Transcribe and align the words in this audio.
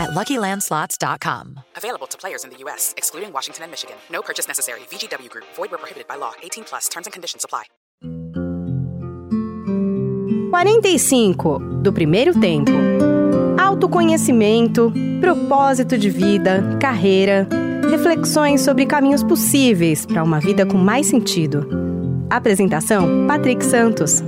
at 0.00 0.10
LuckyLandSlots.com. 0.10 1.60
Available 1.76 2.06
to 2.08 2.16
players 2.16 2.44
in 2.44 2.50
the 2.50 2.56
U.S., 2.64 2.94
excluding 2.96 3.32
Washington 3.32 3.64
and 3.64 3.70
Michigan. 3.70 3.96
No 4.10 4.22
purchase 4.22 4.48
necessary. 4.48 4.80
VGW 4.90 5.28
Group. 5.28 5.44
Void 5.54 5.70
where 5.70 5.78
prohibited 5.78 6.08
by 6.08 6.16
law. 6.16 6.32
18 6.42 6.64
plus. 6.64 6.88
Terms 6.88 7.06
and 7.06 7.12
conditions 7.12 7.44
apply. 7.44 7.64
45 10.50 11.82
do 11.82 11.92
primeiro 11.92 12.38
tempo. 12.38 12.72
Autoconhecimento, 13.58 14.92
propósito 15.20 15.96
de 15.96 16.10
vida, 16.10 16.76
carreira, 16.80 17.48
reflexões 17.88 18.60
sobre 18.60 18.84
caminhos 18.84 19.22
possíveis 19.22 20.04
para 20.04 20.22
uma 20.22 20.40
vida 20.40 20.66
com 20.66 20.76
mais 20.76 21.06
sentido. 21.06 21.68
Apresentação: 22.28 23.26
Patrick 23.26 23.64
Santos. 23.64 24.22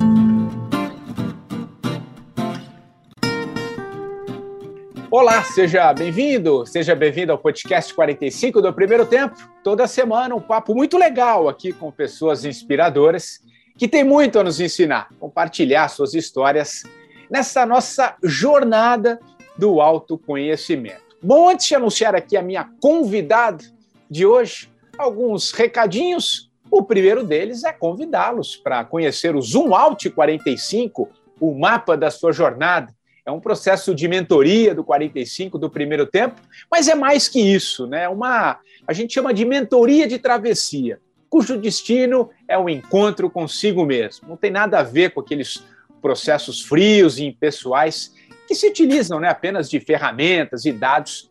Olá, 5.15 5.45
seja 5.45 5.93
bem-vindo, 5.93 6.65
seja 6.65 6.95
bem-vindo 6.95 7.33
ao 7.33 7.37
podcast 7.37 7.93
45 7.93 8.63
do 8.63 8.73
Primeiro 8.73 9.05
Tempo. 9.05 9.37
Toda 9.63 9.87
semana 9.87 10.35
um 10.35 10.41
papo 10.41 10.75
muito 10.75 10.97
legal 10.97 11.51
aqui 11.51 11.71
com 11.71 11.93
pessoas 11.93 12.47
inspiradoras 12.47 13.41
que 13.77 13.87
têm 13.87 14.05
muito 14.05 14.39
a 14.39 14.43
nos 14.43 14.59
ensinar, 14.59 15.11
compartilhar 15.21 15.89
suas 15.89 16.15
histórias 16.15 16.85
nessa 17.31 17.67
nossa 17.67 18.17
jornada 18.25 19.21
do 19.55 19.83
autoconhecimento. 19.83 21.15
Bom, 21.23 21.51
antes 21.51 21.67
de 21.67 21.75
anunciar 21.75 22.15
aqui 22.15 22.35
a 22.35 22.43
minha 22.43 22.71
convidada 22.81 23.63
de 24.09 24.25
hoje, 24.25 24.73
alguns 24.97 25.53
recadinhos. 25.53 26.51
O 26.71 26.83
primeiro 26.83 27.23
deles 27.23 27.65
é 27.65 27.73
convidá-los 27.75 28.57
para 28.57 28.83
conhecer 28.83 29.37
o 29.37 29.43
Zoom 29.43 29.75
Out 29.75 30.09
45, 30.09 31.11
o 31.39 31.55
mapa 31.55 31.99
da 31.99 32.11
sua 32.11 32.33
jornada. 32.33 32.95
É 33.25 33.31
um 33.31 33.41
processo 33.41 33.95
de 33.95 34.09
mentoria 34.09 34.75
do 34.75 34.83
45 34.83 35.57
do 35.59 35.71
primeiro 35.71 36.07
tempo, 36.07 36.41
mas 36.71 36.89
é 36.89 36.95
mais 36.95 37.29
que 37.29 37.41
isso, 37.41 37.87
né? 37.87 38.09
Uma 38.09 38.59
a 38.87 38.93
gente 38.93 39.15
chama 39.15 39.33
de 39.33 39.45
mentoria 39.45 40.09
de 40.09 40.19
travessia, 40.19 40.99
cujo 41.31 41.57
destino 41.57 42.31
é 42.49 42.59
o 42.59 42.69
encontro 42.69 43.31
consigo 43.31 43.87
mesmo. 43.87 44.29
Não 44.29 44.37
tem 44.37 44.51
nada 44.51 44.81
a 44.81 44.83
ver 44.83 45.11
com 45.11 45.21
aqueles 45.21 45.63
processos 46.01 46.61
frios 46.61 47.19
e 47.19 47.25
impessoais 47.25 48.13
que 48.49 48.55
se 48.57 48.67
utilizam 48.67 49.21
né, 49.21 49.29
apenas 49.29 49.71
de 49.71 49.79
ferramentas 49.79 50.65
e 50.65 50.73
dados 50.73 51.31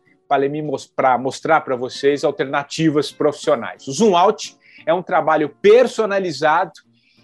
para 0.96 1.18
mostrar 1.18 1.60
para 1.60 1.76
vocês 1.76 2.24
alternativas 2.24 3.12
profissionais. 3.12 3.86
O 3.86 3.92
Zoom 3.92 4.16
Out 4.16 4.56
é 4.86 4.94
um 4.94 5.02
trabalho 5.02 5.50
personalizado 5.60 6.72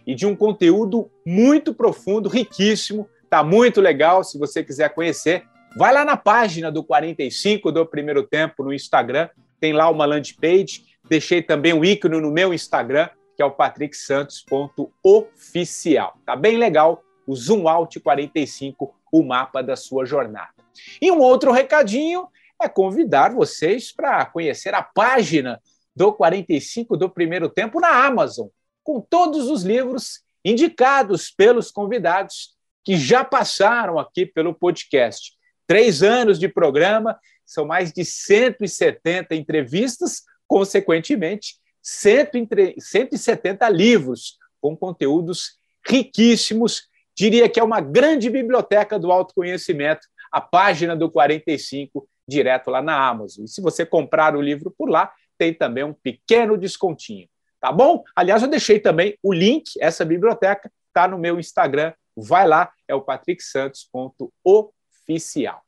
e 0.07 0.15
de 0.15 0.27
um 0.27 0.37
conteúdo 0.37 1.11
muito 1.25 1.75
profundo, 1.75 2.29
riquíssimo. 2.29 3.09
Tá 3.29 3.45
muito 3.45 3.81
legal. 3.81 4.25
Se 4.25 4.39
você 4.39 4.65
quiser 4.65 4.95
conhecer, 4.95 5.45
vai 5.77 5.93
lá 5.93 6.05
na 6.05 6.17
página 6.17 6.73
do 6.73 6.83
45 6.83 7.71
do 7.71 7.87
Primeiro 7.87 8.23
Tempo 8.23 8.65
no 8.65 8.73
Instagram. 8.73 9.29
Tem 9.61 9.73
lá 9.73 9.91
uma 9.91 10.07
landing 10.07 10.35
page. 10.41 10.87
Deixei 11.09 11.43
também 11.43 11.73
o 11.73 11.81
um 11.81 11.85
ícone 11.85 12.21
no 12.21 12.31
meu 12.31 12.55
Instagram, 12.55 13.09
que 13.37 13.43
é 13.43 13.45
o 13.45 13.51
patricksantos.oficial. 13.51 16.17
Tá 16.25 16.35
bem 16.35 16.57
legal 16.57 17.03
o 17.27 17.37
Zoom 17.37 17.69
Out 17.69 18.01
45, 18.01 18.95
o 19.13 19.23
mapa 19.23 19.63
da 19.63 19.77
sua 19.77 20.07
jornada. 20.07 20.55
E 21.01 21.11
um 21.11 21.19
outro 21.19 21.53
recadinho 21.53 22.29
é 22.61 22.69
convidar 22.69 23.35
vocês 23.35 23.93
para 23.93 24.27
conhecer 24.27 24.75
a 24.75 24.83
página 24.83 25.61
do 25.95 26.13
45 26.13 26.97
do 26.97 27.09
primeiro 27.11 27.49
tempo 27.49 27.81
na 27.81 28.07
Amazon, 28.07 28.49
com 28.83 29.01
todos 29.01 29.49
os 29.49 29.63
livros 29.63 30.23
indicados 30.45 31.31
pelos 31.31 31.71
convidados 31.71 32.58
que 32.89 32.97
já 32.97 33.23
passaram 33.23 33.99
aqui 33.99 34.25
pelo 34.25 34.55
podcast. 34.55 35.35
Três 35.67 36.03
anos 36.03 36.39
de 36.39 36.49
programa, 36.49 37.19
são 37.45 37.67
mais 37.67 37.93
de 37.93 38.03
170 38.03 39.35
entrevistas, 39.35 40.23
consequentemente, 40.47 41.57
170 41.83 43.69
livros 43.69 44.39
com 44.59 44.75
conteúdos 44.75 45.59
riquíssimos 45.87 46.89
Diria 47.15 47.49
que 47.49 47.59
é 47.59 47.65
uma 47.65 47.81
grande 47.81 48.31
biblioteca 48.31 48.97
do 48.97 49.11
autoconhecimento, 49.11 50.07
a 50.31 50.41
página 50.41 50.95
do 50.95 51.11
45, 51.11 52.09
direto 52.29 52.71
lá 52.71 52.81
na 52.81 53.09
Amazon. 53.09 53.45
E 53.45 53.49
se 53.49 53.61
você 53.61 53.85
comprar 53.85 54.37
o 54.37 54.41
livro 54.41 54.71
por 54.71 54.89
lá, 54.89 55.13
tem 55.37 55.53
também 55.53 55.83
um 55.83 55.93
pequeno 55.93 56.57
descontinho. 56.57 57.29
Tá 57.61 57.73
bom? 57.73 58.05
Aliás, 58.15 58.41
eu 58.41 58.49
deixei 58.49 58.79
também 58.79 59.19
o 59.21 59.33
link, 59.33 59.73
essa 59.81 60.05
biblioteca 60.05 60.71
está 60.87 61.09
no 61.09 61.19
meu 61.19 61.41
Instagram. 61.41 61.93
Vai 62.21 62.47
lá, 62.47 62.71
é 62.87 62.95
o 62.95 63.03
patricksantos.oficial. 63.03 65.63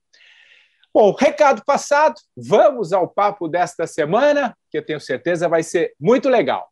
Bom, 0.92 1.12
recado 1.12 1.64
passado, 1.64 2.16
vamos 2.36 2.92
ao 2.92 3.06
papo 3.06 3.46
desta 3.46 3.86
semana, 3.86 4.56
que 4.70 4.78
eu 4.78 4.84
tenho 4.84 5.00
certeza 5.00 5.48
vai 5.48 5.62
ser 5.62 5.94
muito 6.00 6.28
legal. 6.28 6.68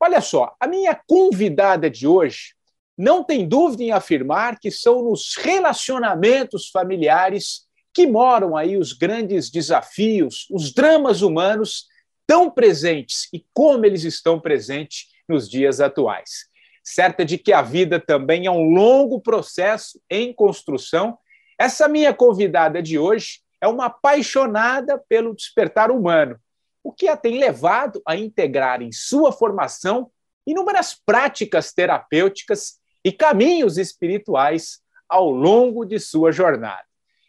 Olha 0.00 0.20
só, 0.20 0.54
a 0.58 0.66
minha 0.66 0.98
convidada 1.06 1.88
de 1.88 2.06
hoje 2.06 2.54
não 2.98 3.22
tem 3.22 3.46
dúvida 3.46 3.84
em 3.84 3.92
afirmar 3.92 4.58
que 4.58 4.70
são 4.70 5.04
nos 5.04 5.36
relacionamentos 5.36 6.70
familiares 6.70 7.66
que 7.94 8.06
moram 8.06 8.56
aí 8.56 8.76
os 8.76 8.92
grandes 8.92 9.50
desafios, 9.50 10.46
os 10.50 10.72
dramas 10.72 11.22
humanos 11.22 11.86
tão 12.26 12.50
presentes 12.50 13.28
e 13.32 13.44
como 13.54 13.86
eles 13.86 14.02
estão 14.02 14.40
presentes 14.40 15.06
nos 15.28 15.48
dias 15.48 15.80
atuais. 15.80 16.46
Certa 16.88 17.24
de 17.24 17.36
que 17.36 17.52
a 17.52 17.62
vida 17.62 17.98
também 17.98 18.46
é 18.46 18.50
um 18.50 18.70
longo 18.70 19.20
processo 19.20 20.00
em 20.08 20.32
construção, 20.32 21.18
essa 21.58 21.88
minha 21.88 22.14
convidada 22.14 22.80
de 22.80 22.96
hoje 22.96 23.40
é 23.60 23.66
uma 23.66 23.86
apaixonada 23.86 24.96
pelo 25.08 25.34
despertar 25.34 25.90
humano, 25.90 26.38
o 26.84 26.92
que 26.92 27.08
a 27.08 27.16
tem 27.16 27.40
levado 27.40 28.00
a 28.06 28.14
integrar 28.14 28.82
em 28.82 28.92
sua 28.92 29.32
formação 29.32 30.12
inúmeras 30.46 30.94
práticas 30.94 31.72
terapêuticas 31.72 32.78
e 33.04 33.10
caminhos 33.10 33.78
espirituais 33.78 34.78
ao 35.08 35.28
longo 35.28 35.84
de 35.84 35.98
sua 35.98 36.30
jornada. 36.30 36.86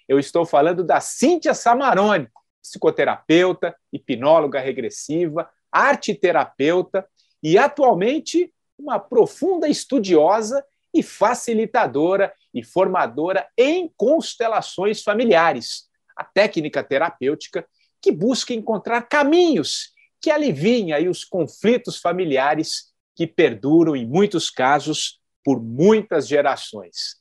Eu 0.07 0.19
estou 0.19 0.45
falando 0.45 0.83
da 0.83 0.99
Cíntia 0.99 1.55
Samarone, 1.55 2.27
psicoterapeuta, 2.61 3.75
hipnóloga 3.91 4.59
regressiva, 4.59 5.49
arte 5.71 6.13
terapeuta 6.13 7.07
e 7.41 7.57
atualmente 7.57 8.53
uma 8.77 8.99
profunda 8.99 9.67
estudiosa 9.67 10.63
e 10.93 11.03
facilitadora 11.03 12.33
e 12.53 12.63
formadora 12.63 13.47
em 13.57 13.91
constelações 13.95 15.03
familiares, 15.03 15.87
a 16.15 16.23
técnica 16.23 16.83
terapêutica 16.83 17.67
que 18.01 18.11
busca 18.11 18.53
encontrar 18.53 19.01
caminhos 19.03 19.93
que 20.21 20.31
aliviem 20.31 20.93
aí 20.93 21.07
os 21.07 21.23
conflitos 21.23 21.97
familiares 21.97 22.93
que 23.15 23.27
perduram 23.27 23.95
em 23.95 24.05
muitos 24.05 24.49
casos 24.49 25.19
por 25.43 25.61
muitas 25.61 26.27
gerações. 26.27 27.17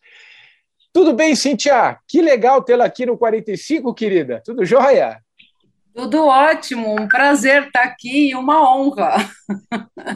Tudo 0.92 1.12
bem, 1.12 1.36
Cintia? 1.36 1.98
Que 2.08 2.22
legal 2.22 2.62
tê-la 2.62 2.86
aqui 2.86 3.04
no 3.04 3.18
45, 3.18 3.94
querida. 3.94 4.42
Tudo 4.44 4.64
jóia? 4.64 5.22
Tudo 5.96 6.26
ótimo, 6.26 6.94
um 6.94 7.08
prazer 7.08 7.68
estar 7.68 7.84
aqui 7.84 8.28
e 8.28 8.34
uma 8.34 8.70
honra. 8.70 9.16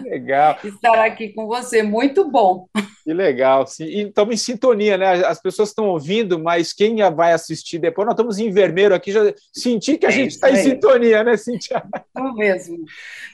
Legal. 0.05 0.59
Estar 0.63 1.03
aqui 1.03 1.31
com 1.31 1.47
você, 1.47 1.83
muito 1.83 2.31
bom. 2.31 2.67
Que 3.03 3.15
legal. 3.15 3.65
E 3.81 4.03
estamos 4.03 4.35
em 4.35 4.37
sintonia, 4.37 4.99
né? 4.99 5.25
As 5.25 5.41
pessoas 5.41 5.71
estão 5.71 5.87
ouvindo, 5.87 6.39
mas 6.39 6.75
quem 6.75 6.97
vai 7.15 7.33
assistir 7.33 7.79
depois, 7.79 8.05
nós 8.05 8.13
estamos 8.13 8.39
em 8.39 8.51
vermelho 8.51 8.95
aqui, 8.95 9.11
já 9.11 9.33
senti 9.55 9.97
que 9.97 10.05
a 10.05 10.11
é 10.11 10.13
gente 10.13 10.33
está 10.33 10.51
em 10.51 10.57
sintonia, 10.57 11.25
né, 11.25 11.39
Cintia? 11.39 11.83
Isso 12.15 12.35
mesmo, 12.35 12.85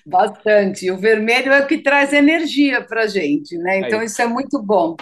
bastante. 0.06 0.88
O 0.92 0.98
vermelho 0.98 1.52
é 1.52 1.62
o 1.62 1.66
que 1.66 1.78
traz 1.78 2.12
energia 2.12 2.80
para 2.80 3.02
a 3.02 3.06
gente, 3.08 3.58
né? 3.58 3.80
Então, 3.80 3.98
Aí. 3.98 4.06
isso 4.06 4.22
é 4.22 4.26
muito 4.26 4.62
bom. 4.62 4.94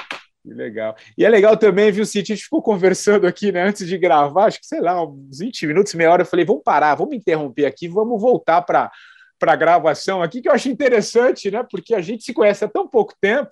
Que 0.44 0.52
legal. 0.52 0.94
E 1.16 1.24
é 1.24 1.28
legal 1.28 1.56
também, 1.56 1.90
viu, 1.90 2.04
Cíntia? 2.04 2.34
A 2.34 2.36
gente 2.36 2.44
ficou 2.44 2.60
conversando 2.60 3.26
aqui, 3.26 3.50
né, 3.50 3.62
antes 3.62 3.88
de 3.88 3.96
gravar, 3.96 4.44
acho 4.44 4.60
que, 4.60 4.66
sei 4.66 4.78
lá, 4.78 5.02
uns 5.02 5.38
20 5.38 5.66
minutos, 5.66 5.94
meia 5.94 6.12
hora. 6.12 6.20
Eu 6.20 6.26
falei, 6.26 6.44
vamos 6.44 6.62
parar, 6.62 6.94
vamos 6.94 7.16
interromper 7.16 7.64
aqui, 7.64 7.88
vamos 7.88 8.20
voltar 8.20 8.60
para 8.60 8.92
a 9.40 9.56
gravação 9.56 10.22
aqui, 10.22 10.42
que 10.42 10.48
eu 10.48 10.52
acho 10.52 10.68
interessante, 10.68 11.50
né, 11.50 11.64
porque 11.70 11.94
a 11.94 12.02
gente 12.02 12.24
se 12.24 12.34
conhece 12.34 12.62
há 12.62 12.68
tão 12.68 12.86
pouco 12.86 13.14
tempo, 13.18 13.50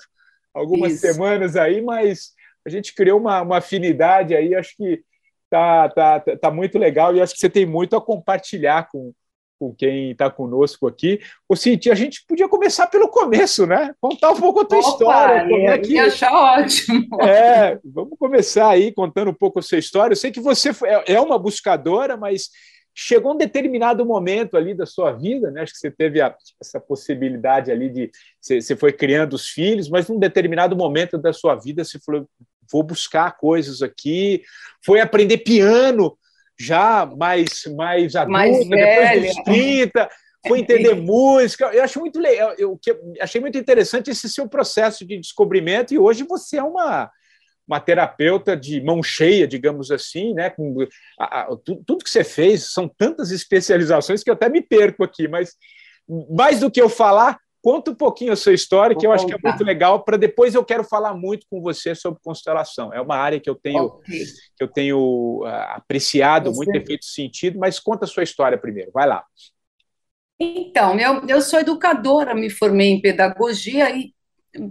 algumas 0.53 0.93
Isso. 0.93 1.01
semanas 1.01 1.57
aí, 1.57 1.81
mas 1.81 2.33
a 2.67 2.69
gente 2.69 2.95
criou 2.95 3.19
uma, 3.19 3.41
uma 3.41 3.57
afinidade 3.57 4.35
aí, 4.37 4.55
acho 4.55 4.77
que 4.77 5.03
tá, 5.49 5.89
tá, 5.89 6.21
tá 6.21 6.51
muito 6.51 6.79
legal 6.79 7.17
e 7.17 7.23
acho 7.23 7.33
que 7.33 7.41
você 7.41 7.49
tem 7.49 7.65
muito 7.65 7.97
a 7.97 8.03
compartilhar 8.03 8.89
com, 8.91 9.15
com 9.63 9.73
quem 9.73 10.11
está 10.11 10.29
conosco 10.29 10.89
aqui. 10.89 11.21
O 11.49 11.55
Cintia, 11.55 11.93
a 11.93 11.95
gente 11.95 12.25
podia 12.27 12.49
começar 12.49 12.89
pelo 12.89 13.07
começo, 13.07 13.65
né? 13.65 13.95
Contar 14.01 14.33
um 14.33 14.41
pouco 14.41 14.61
a 14.61 14.65
tua 14.65 14.81
Opa, 14.81 14.89
história. 14.89 15.49
Como 15.49 15.69
é 15.69 15.79
que... 15.79 15.97
achar 16.01 16.33
ótimo. 16.33 17.07
É, 17.23 17.79
vamos 17.85 18.19
começar 18.19 18.69
aí 18.69 18.93
contando 18.93 19.31
um 19.31 19.35
pouco 19.35 19.61
a 19.61 19.63
sua 19.63 19.79
história. 19.79 20.15
Eu 20.15 20.17
sei 20.17 20.33
que 20.33 20.41
você 20.41 20.71
é, 20.85 21.15
é 21.15 21.21
uma 21.21 21.39
buscadora, 21.39 22.17
mas 22.17 22.49
chegou 22.93 23.35
um 23.35 23.37
determinado 23.37 24.05
momento 24.05 24.57
ali 24.57 24.75
da 24.75 24.85
sua 24.85 25.13
vida, 25.13 25.49
né? 25.53 25.63
Acho 25.63 25.73
que 25.73 25.79
você 25.79 25.91
teve 25.93 26.21
a, 26.21 26.35
essa 26.61 26.81
possibilidade 26.81 27.71
ali 27.71 27.89
de 27.89 28.11
você, 28.41 28.61
você, 28.61 28.75
foi 28.75 28.93
criando 28.93 29.35
os 29.35 29.49
filhos, 29.49 29.89
mas 29.89 30.09
num 30.09 30.19
determinado 30.19 30.75
momento 30.75 31.17
da 31.17 31.33
sua 31.33 31.55
vida 31.55 31.85
você 31.85 32.01
falou 32.05 32.29
vou 32.71 32.83
buscar 32.83 33.37
coisas 33.37 33.83
aqui, 33.83 34.43
foi 34.85 35.01
aprender 35.01 35.39
piano 35.39 36.17
já 36.63 37.07
mais 37.07 37.65
mais 37.77 38.15
adulta, 38.15 38.33
mais 38.33 38.69
depois 38.69 39.35
dos 39.35 39.45
30, 39.45 40.11
foi 40.47 40.61
entender 40.61 40.95
música. 41.01 41.67
Eu 41.73 41.83
acho 41.83 42.01
muito 42.01 42.21
legal, 42.21 42.55
eu, 42.59 42.79
eu 42.87 43.15
achei 43.21 43.41
muito 43.41 43.59
interessante 43.59 44.11
esse 44.11 44.29
seu 44.29 44.49
processo 44.49 45.07
de 45.07 45.19
descobrimento 45.19 45.93
e 45.93 45.99
hoje 45.99 46.25
você 46.25 46.59
é 46.59 46.63
uma 46.63 47.11
uma 47.67 47.81
terapeuta 47.81 48.57
de 48.57 48.83
mão 48.83 49.03
cheia, 49.03 49.47
digamos 49.47 49.91
assim, 49.91 50.35
né? 50.35 50.51
Com, 50.51 50.77
a, 51.19 51.43
a, 51.43 51.57
tudo, 51.65 51.83
tudo 51.87 52.05
que 52.05 52.11
você 52.11 52.25
fez 52.25 52.73
são 52.73 52.89
tantas 52.89 53.31
especializações 53.31 54.23
que 54.23 54.29
eu 54.29 54.35
até 54.35 54.49
me 54.49 54.61
perco 54.61 55.05
aqui, 55.05 55.29
mas 55.29 55.55
mais 56.31 56.61
do 56.61 56.71
que 56.71 56.83
eu 56.83 56.89
falar, 56.89 57.39
conta 57.63 57.93
um 57.93 57.95
pouquinho 57.95 58.33
a 58.33 58.37
sua 58.37 58.53
história, 58.53 58.97
que 58.97 59.07
eu 59.07 59.13
acho 59.13 59.25
que 59.25 59.33
é 59.33 59.39
muito 59.43 59.63
legal, 59.63 60.03
para 60.05 60.17
depois 60.17 60.55
eu 60.55 60.65
quero 60.65 60.83
falar 60.83 61.15
muito 61.15 61.47
com 61.49 61.63
você 61.63 61.95
sobre 61.95 62.21
constelação. 62.23 62.93
É 62.93 63.01
uma 63.01 63.17
área 63.17 63.39
que 63.39 63.49
eu 63.49 63.55
tenho, 63.55 63.85
okay. 63.85 64.25
que 64.57 64.65
eu 64.65 64.69
tenho 64.69 65.43
uh, 65.45 65.47
apreciado, 65.77 66.51
você... 66.51 66.57
muito 66.57 66.73
tem 66.73 66.85
feito 66.85 67.05
sentido, 67.05 67.59
mas 67.59 67.79
conta 67.79 68.05
a 68.05 68.09
sua 68.09 68.25
história 68.25 68.59
primeiro, 68.59 68.91
vai 68.93 69.07
lá. 69.07 69.25
Então, 70.41 70.99
eu, 70.99 71.25
eu 71.29 71.41
sou 71.41 71.61
educadora, 71.61 72.35
me 72.35 72.51
formei 72.51 72.89
em 72.89 73.01
pedagogia 73.01 73.97
e 73.97 74.13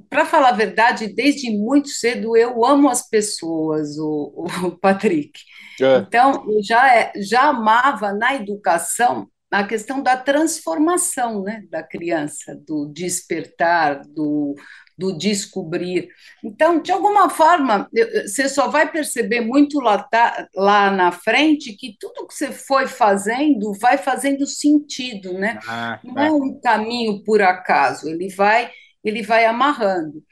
para 0.10 0.26
falar 0.26 0.50
a 0.50 0.54
verdade, 0.54 1.08
desde 1.08 1.50
muito 1.50 1.88
cedo 1.88 2.38
eu 2.38 2.64
amo 2.64 2.90
as 2.90 3.08
pessoas, 3.08 3.98
o, 3.98 4.46
o 4.64 4.72
Patrick. 4.78 5.40
É. 5.82 5.98
Então, 5.98 6.46
eu 6.48 6.62
já, 6.62 6.96
é, 6.96 7.14
já 7.18 7.44
amava 7.46 8.14
na 8.14 8.36
educação 8.36 9.31
a 9.51 9.63
questão 9.65 10.01
da 10.01 10.15
transformação 10.15 11.44
né, 11.44 11.63
da 11.69 11.83
criança, 11.83 12.56
do 12.56 12.86
despertar, 12.86 14.01
do, 14.07 14.56
do 14.98 15.18
descobrir. 15.18 16.07
Então, 16.44 16.81
de 16.81 16.92
alguma 16.92 17.30
forma, 17.30 17.89
você 18.25 18.48
só 18.48 18.69
vai 18.69 18.89
perceber 18.89 19.42
muito 19.42 19.80
lá, 19.81 20.01
tá, 20.01 20.48
lá 20.56 20.89
na 20.89 21.12
frente 21.12 21.75
que 21.75 21.98
tudo 22.00 22.25
que 22.27 22.33
você 22.33 22.51
foi 22.51 22.88
fazendo 22.88 23.74
vai 23.80 23.98
fazendo 23.98 24.48
sentido, 24.48 25.33
né? 25.33 25.59
Ah, 25.68 26.00
Não 26.03 26.18
é 26.18 26.31
um 26.31 26.59
caminho 26.62 27.21
por 27.24 27.42
acaso, 27.42 28.09
ele 28.09 28.30
vai 28.30 28.71
ele 29.03 29.24
vai 29.24 29.45
amarrando. 29.45 30.24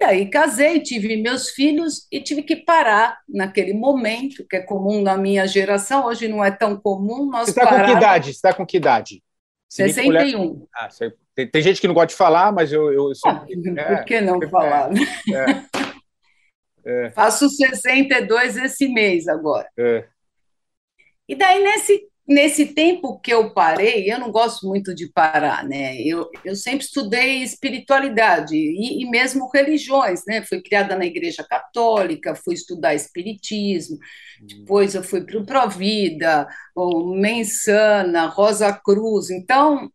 E 0.00 0.06
daí 0.06 0.30
casei, 0.30 0.80
tive 0.80 1.16
meus 1.16 1.50
filhos 1.50 2.06
e 2.12 2.20
tive 2.20 2.44
que 2.44 2.54
parar 2.54 3.18
naquele 3.28 3.74
momento, 3.74 4.46
que 4.46 4.54
é 4.54 4.60
comum 4.60 5.02
na 5.02 5.16
minha 5.16 5.44
geração, 5.44 6.06
hoje 6.06 6.28
não 6.28 6.44
é 6.44 6.52
tão 6.52 6.78
comum. 6.78 7.26
Nós 7.26 7.46
Você 7.46 7.50
está 7.50 7.66
com 7.66 7.84
que 7.84 7.90
idade? 7.90 8.24
Você 8.26 8.30
está 8.30 8.54
com 8.54 8.66
que 8.66 8.76
idade? 8.76 9.22
61. 9.68 10.38
Mulher... 10.38 10.66
Ah, 10.72 10.88
tem, 11.34 11.50
tem, 11.50 11.62
gente 11.62 11.80
que 11.80 11.88
não 11.88 11.94
gosta 11.94 12.06
de 12.06 12.14
falar, 12.14 12.52
mas 12.52 12.72
eu. 12.72 12.92
eu 12.92 13.12
sou... 13.12 13.28
ah, 13.28 13.44
é, 13.76 13.96
por 13.96 14.04
que 14.04 14.20
não 14.20 14.40
é, 14.40 14.48
falar? 14.48 14.88
Né? 14.90 15.00
É, 16.84 17.06
é. 17.06 17.10
Faço 17.10 17.50
62 17.50 18.56
esse 18.56 18.86
mês 18.88 19.26
agora. 19.26 19.68
É. 19.76 20.04
E 21.28 21.34
daí, 21.34 21.62
nesse 21.62 22.08
nesse 22.28 22.66
tempo 22.66 23.18
que 23.20 23.32
eu 23.32 23.54
parei, 23.54 24.12
eu 24.12 24.18
não 24.18 24.30
gosto 24.30 24.66
muito 24.66 24.94
de 24.94 25.10
parar, 25.10 25.64
né? 25.66 25.98
Eu, 26.02 26.28
eu 26.44 26.54
sempre 26.54 26.84
estudei 26.84 27.42
espiritualidade 27.42 28.54
e, 28.54 29.02
e 29.02 29.10
mesmo 29.10 29.50
religiões, 29.52 30.22
né? 30.26 30.42
Fui 30.42 30.60
criada 30.60 30.94
na 30.94 31.06
Igreja 31.06 31.42
Católica, 31.48 32.34
fui 32.34 32.54
estudar 32.54 32.94
Espiritismo, 32.94 33.98
depois 34.42 34.94
eu 34.94 35.02
fui 35.02 35.22
para 35.22 35.38
o 35.38 35.46
Provida, 35.46 36.46
o 36.76 37.14
Mensana, 37.14 38.26
Rosa 38.26 38.72
Cruz, 38.72 39.30
então 39.30 39.90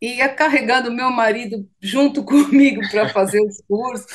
ia 0.00 0.28
carregando 0.28 0.92
meu 0.92 1.10
marido 1.10 1.68
junto 1.80 2.22
comigo 2.24 2.80
para 2.90 3.08
fazer 3.08 3.40
os 3.40 3.60
cursos, 3.66 4.06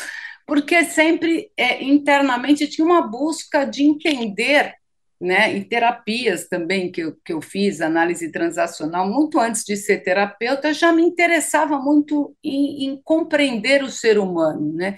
porque 0.45 0.85
sempre 0.85 1.51
é, 1.57 1.83
internamente 1.83 2.67
tinha 2.67 2.85
uma 2.85 3.05
busca 3.05 3.65
de 3.65 3.83
entender 3.83 4.73
né, 5.19 5.55
e 5.55 5.65
terapias 5.65 6.47
também 6.47 6.91
que 6.91 7.01
eu, 7.01 7.17
que 7.25 7.33
eu 7.33 7.41
fiz, 7.41 7.81
análise 7.81 8.31
transacional, 8.31 9.09
muito 9.09 9.39
antes 9.39 9.63
de 9.63 9.75
ser 9.75 10.03
terapeuta, 10.03 10.73
já 10.73 10.91
me 10.91 11.01
interessava 11.01 11.79
muito 11.79 12.35
em, 12.43 12.85
em 12.85 13.01
compreender 13.03 13.83
o 13.83 13.89
ser 13.89 14.19
humano, 14.19 14.73
né? 14.73 14.97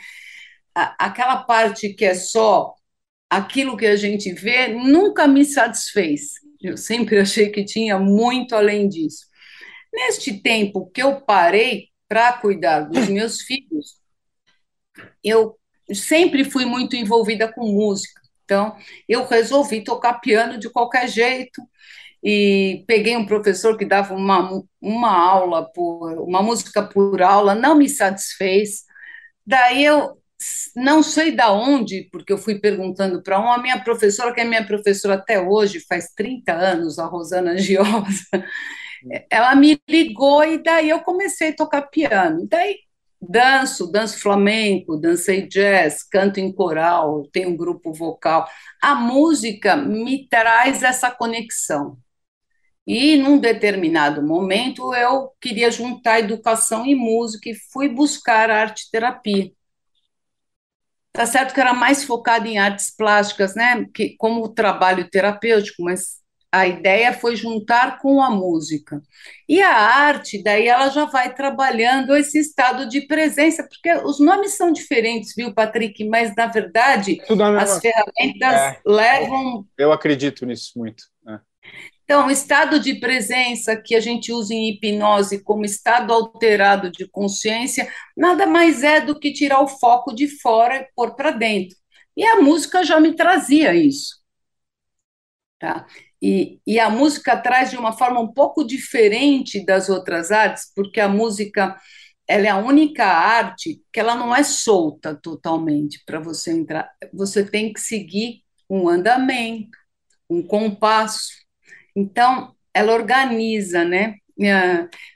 aquela 0.98 1.38
parte 1.44 1.94
que 1.94 2.06
é 2.06 2.14
só 2.14 2.76
aquilo 3.30 3.78
que 3.78 3.86
a 3.86 3.96
gente 3.96 4.32
vê 4.34 4.68
nunca 4.68 5.28
me 5.28 5.46
satisfez. 5.46 6.34
Eu 6.62 6.78
sempre 6.78 7.20
achei 7.20 7.50
que 7.50 7.64
tinha 7.64 7.98
muito 8.00 8.56
além 8.56 8.88
disso. 8.88 9.26
Neste 9.94 10.42
tempo 10.42 10.90
que 10.92 11.02
eu 11.02 11.22
parei 11.22 11.90
para 12.08 12.34
cuidar 12.34 12.82
dos 12.82 13.08
meus 13.08 13.42
filhos, 13.42 14.00
eu 15.24 15.58
sempre 15.94 16.44
fui 16.44 16.66
muito 16.66 16.96
envolvida 16.96 17.52
com 17.52 17.72
música. 17.72 18.19
Então, 18.50 18.76
eu 19.08 19.28
resolvi 19.28 19.84
tocar 19.84 20.16
piano 20.16 20.58
de 20.58 20.72
qualquer 20.72 21.08
jeito 21.08 21.62
e 22.24 22.84
peguei 22.88 23.16
um 23.16 23.26
professor 23.28 23.78
que 23.78 23.86
dava 23.86 24.16
uma, 24.16 24.64
uma 24.82 25.16
aula 25.16 25.72
por 25.72 26.14
uma 26.20 26.42
música 26.42 26.82
por 26.82 27.22
aula, 27.22 27.54
não 27.54 27.76
me 27.76 27.88
satisfez. 27.88 28.86
Daí 29.46 29.86
eu 29.86 30.18
não 30.76 31.04
sei 31.04 31.32
da 31.32 31.52
onde, 31.52 32.10
porque 32.12 32.34
eu 32.34 32.40
fui 32.40 32.60
perguntando 32.60 33.22
para 33.22 33.40
uma 33.40 33.60
minha 33.60 33.84
professora, 33.84 34.34
que 34.34 34.42
é 34.42 34.46
minha 34.46 34.66
professora 34.66 35.14
até 35.14 35.40
hoje, 35.40 35.86
faz 35.88 36.12
30 36.16 36.52
anos, 36.52 36.98
a 36.98 37.06
Rosana 37.06 37.56
Giosa, 37.56 38.26
ela 39.30 39.54
me 39.54 39.80
ligou 39.88 40.44
e 40.44 40.58
daí 40.58 40.90
eu 40.90 41.02
comecei 41.02 41.50
a 41.50 41.56
tocar 41.56 41.84
piano. 41.84 42.48
Daí 42.50 42.78
Danço, 43.22 43.92
danço 43.92 44.20
flamenco, 44.20 44.96
dancei 44.98 45.46
jazz, 45.48 46.04
canto 46.04 46.40
em 46.40 46.52
coral, 46.54 47.28
tenho 47.34 47.50
um 47.50 47.58
grupo 47.58 47.94
vocal. 47.94 48.48
A 48.82 48.96
música 48.96 49.76
me 49.76 50.28
traz 50.30 50.84
essa 50.84 51.12
conexão. 51.12 51.98
E 52.88 53.18
num 53.18 53.40
determinado 53.40 54.22
momento 54.24 54.94
eu 54.96 55.32
queria 55.42 55.72
juntar 55.72 56.20
educação 56.20 56.86
e 56.86 56.96
música 56.96 57.50
e 57.50 57.56
fui 57.72 57.90
buscar 57.90 58.50
arte 58.52 58.90
terapia. 58.92 59.52
Tá 61.12 61.26
certo 61.26 61.54
que 61.54 61.60
era 61.60 61.74
mais 61.74 62.04
focada 62.04 62.48
em 62.48 62.58
artes 62.60 62.92
plásticas, 62.96 63.56
né? 63.56 63.86
Que 63.94 64.16
como 64.18 64.48
trabalho 64.54 65.10
terapêutico, 65.10 65.84
mas 65.84 66.19
a 66.52 66.68
ideia 66.68 67.14
foi 67.14 67.36
juntar 67.36 68.00
com 68.00 68.22
a 68.22 68.30
música. 68.30 69.02
E 69.48 69.62
a 69.62 69.72
arte, 69.72 70.42
daí 70.42 70.68
ela 70.68 70.90
já 70.90 71.06
vai 71.06 71.34
trabalhando 71.34 72.16
esse 72.16 72.40
estado 72.40 72.88
de 72.90 73.02
presença, 73.02 73.68
porque 73.68 73.94
os 74.04 74.20
nomes 74.20 74.58
são 74.58 74.72
diferentes, 74.72 75.34
viu, 75.36 75.54
Patrick? 75.54 76.04
Mas, 76.06 76.36
na 76.36 76.48
verdade, 76.48 77.22
as 77.60 77.80
ferramentas 77.80 78.54
é, 78.54 78.82
levam. 78.86 79.66
Eu 79.78 79.92
acredito 79.92 80.46
nisso 80.46 80.72
muito. 80.76 81.04
É. 81.28 81.40
Então, 82.04 82.32
estado 82.32 82.80
de 82.80 82.96
presença 82.96 83.78
que 83.78 83.94
a 83.94 84.00
gente 84.00 84.32
usa 84.32 84.52
em 84.52 84.72
hipnose 84.72 85.44
como 85.44 85.64
estado 85.64 86.12
alterado 86.12 86.92
de 86.92 87.08
consciência, 87.08 87.88
nada 88.18 88.48
mais 88.48 88.82
é 88.82 89.00
do 89.00 89.20
que 89.20 89.32
tirar 89.32 89.62
o 89.62 89.68
foco 89.68 90.16
de 90.16 90.28
fora 90.28 90.78
e 90.78 90.88
pôr 90.96 91.16
para 91.16 91.30
dentro. 91.30 91.78
E 92.18 92.26
a 92.26 92.42
música 92.42 92.84
já 92.84 93.00
me 93.00 93.16
trazia 93.16 93.76
isso. 93.76 94.18
Tá? 95.60 95.86
E, 96.22 96.60
e 96.68 96.80
a 96.80 96.90
música 96.90 97.38
traz 97.38 97.70
de 97.72 97.78
uma 97.78 97.94
forma 97.94 98.20
um 98.20 98.32
pouco 98.32 98.66
diferente 98.66 99.66
das 99.66 99.90
outras 99.90 100.32
artes, 100.32 100.72
porque 100.76 101.00
a 101.00 101.08
música 101.08 101.78
ela 102.30 102.46
é 102.46 102.50
a 102.50 102.58
única 102.58 103.06
arte 103.06 103.82
que 103.92 104.00
ela 104.00 104.16
não 104.16 104.36
é 104.36 104.44
solta 104.44 105.16
totalmente 105.16 106.04
para 106.06 106.20
você 106.20 106.52
entrar. 106.52 106.88
Você 107.12 107.44
tem 107.44 107.74
que 107.74 107.82
seguir 107.82 108.44
um 108.70 108.88
andamento, 108.88 109.76
um 110.30 110.44
compasso. 110.44 111.30
Então, 111.96 112.54
ela 112.72 112.94
organiza, 112.94 113.84
né? 113.84 114.16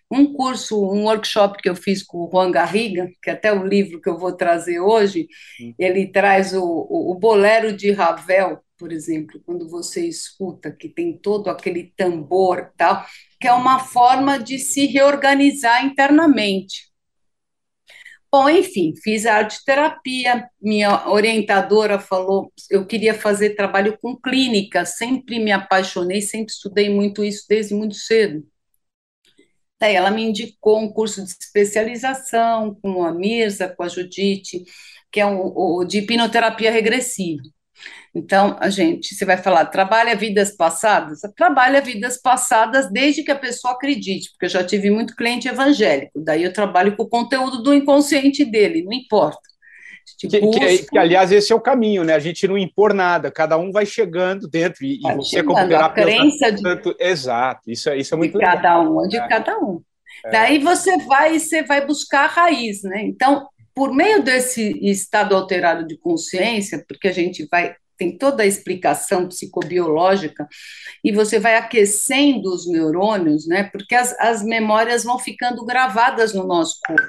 Um 0.10 0.33
curso, 0.33 0.75
um 0.91 1.03
workshop 1.03 1.62
que 1.62 1.69
eu 1.69 1.75
fiz 1.75 2.01
com 2.01 2.19
o 2.19 2.29
Juan 2.31 2.51
Garriga, 2.51 3.12
que 3.22 3.29
é 3.29 3.33
até 3.33 3.53
o 3.53 3.63
livro 3.65 4.01
que 4.01 4.10
eu 4.10 4.17
vou 4.17 4.33
trazer 4.33 4.79
hoje, 4.79 5.27
ele 5.77 6.07
traz 6.07 6.53
o, 6.53 6.63
o 6.63 7.15
bolero 7.15 7.75
de 7.75 7.91
Ravel, 7.91 8.62
por 8.77 8.91
exemplo, 8.91 9.41
quando 9.45 9.69
você 9.69 10.05
escuta 10.07 10.71
que 10.71 10.89
tem 10.89 11.17
todo 11.17 11.49
aquele 11.49 11.93
tambor 11.95 12.71
tal, 12.77 13.05
que 13.39 13.47
é 13.47 13.53
uma 13.53 13.79
forma 13.79 14.37
de 14.39 14.59
se 14.59 14.85
reorganizar 14.87 15.85
internamente. 15.85 16.91
Bom, 18.31 18.49
enfim, 18.49 18.93
fiz 18.95 19.27
a 19.27 19.35
arte 19.35 19.63
terapia, 19.63 20.49
minha 20.59 21.07
orientadora 21.07 21.99
falou, 21.99 22.51
eu 22.69 22.85
queria 22.85 23.13
fazer 23.13 23.51
trabalho 23.55 23.95
com 24.01 24.19
clínica, 24.19 24.85
sempre 24.85 25.37
me 25.37 25.51
apaixonei, 25.51 26.19
sempre 26.19 26.51
estudei 26.51 26.89
muito 26.89 27.23
isso 27.23 27.45
desde 27.47 27.75
muito 27.75 27.93
cedo. 27.93 28.43
Daí 29.79 29.95
ela 29.95 30.09
me 30.09 30.23
indicou 30.23 30.79
um 30.79 30.91
curso 30.91 31.23
de 31.23 31.29
especialização 31.29 32.73
com 32.81 33.03
a 33.03 33.13
Mirza, 33.13 33.67
com 33.69 33.83
a 33.83 33.87
Judite, 33.87 34.63
que 35.11 35.19
é 35.19 35.25
o 35.25 35.83
de 35.83 35.99
hipnoterapia 35.99 36.71
regressiva. 36.71 37.43
Então, 38.15 38.55
a 38.59 38.69
gente, 38.69 39.15
você 39.15 39.25
vai 39.25 39.37
falar, 39.37 39.65
trabalha 39.65 40.15
vidas 40.15 40.55
passadas? 40.55 41.21
Trabalha 41.35 41.81
vidas 41.81 42.21
passadas 42.21 42.91
desde 42.91 43.23
que 43.23 43.31
a 43.31 43.39
pessoa 43.39 43.73
acredite, 43.73 44.29
porque 44.31 44.45
eu 44.45 44.49
já 44.49 44.63
tive 44.63 44.91
muito 44.91 45.15
cliente 45.15 45.47
evangélico, 45.47 46.23
daí 46.23 46.43
eu 46.43 46.53
trabalho 46.53 46.95
com 46.95 47.03
o 47.03 47.09
conteúdo 47.09 47.63
do 47.63 47.73
inconsciente 47.73 48.45
dele, 48.45 48.83
não 48.83 48.93
importa. 48.93 49.41
Que, 50.19 50.27
que, 50.27 50.85
que, 50.89 50.97
aliás, 50.97 51.31
esse 51.31 51.51
é 51.51 51.55
o 51.55 51.61
caminho, 51.61 52.03
né? 52.03 52.13
A 52.13 52.19
gente 52.19 52.47
não 52.47 52.57
impor 52.57 52.93
nada, 52.93 53.31
cada 53.31 53.57
um 53.57 53.71
vai 53.71 53.85
chegando 53.85 54.47
dentro. 54.47 54.85
E, 54.85 54.99
vai 55.01 55.15
você, 55.15 55.43
como 55.43 55.55
terapeuta, 55.67 56.09
a 56.09 56.13
crença 56.13 56.51
de... 56.51 56.61
tanto, 56.61 56.95
exato, 56.99 57.61
isso, 57.67 57.89
é, 57.89 57.97
isso 57.97 58.13
é 58.13 58.17
muito 58.17 58.33
de 58.33 58.37
legal. 58.37 58.55
cada 58.55 58.81
um, 58.81 59.07
de 59.07 59.17
é. 59.17 59.27
cada 59.27 59.57
um. 59.59 59.81
É. 60.25 60.31
Daí 60.31 60.59
você 60.59 60.97
vai, 61.05 61.39
você 61.39 61.63
vai 61.63 61.85
buscar 61.85 62.25
a 62.25 62.27
raiz, 62.27 62.83
né? 62.83 63.01
Então, 63.03 63.47
por 63.75 63.93
meio 63.93 64.23
desse 64.23 64.79
estado 64.87 65.35
alterado 65.35 65.85
de 65.85 65.97
consciência, 65.97 66.83
porque 66.87 67.07
a 67.07 67.13
gente 67.13 67.47
vai 67.49 67.75
tem 67.97 68.17
toda 68.17 68.43
a 68.43 68.45
explicação 68.45 69.27
psicobiológica, 69.27 70.47
e 71.03 71.11
você 71.11 71.39
vai 71.39 71.55
aquecendo 71.55 72.53
os 72.53 72.67
neurônios, 72.67 73.47
né? 73.47 73.63
Porque 73.71 73.95
as, 73.95 74.19
as 74.19 74.43
memórias 74.43 75.03
vão 75.03 75.19
ficando 75.19 75.63
gravadas 75.63 76.33
no 76.33 76.45
nosso 76.45 76.79
corpo. 76.85 77.07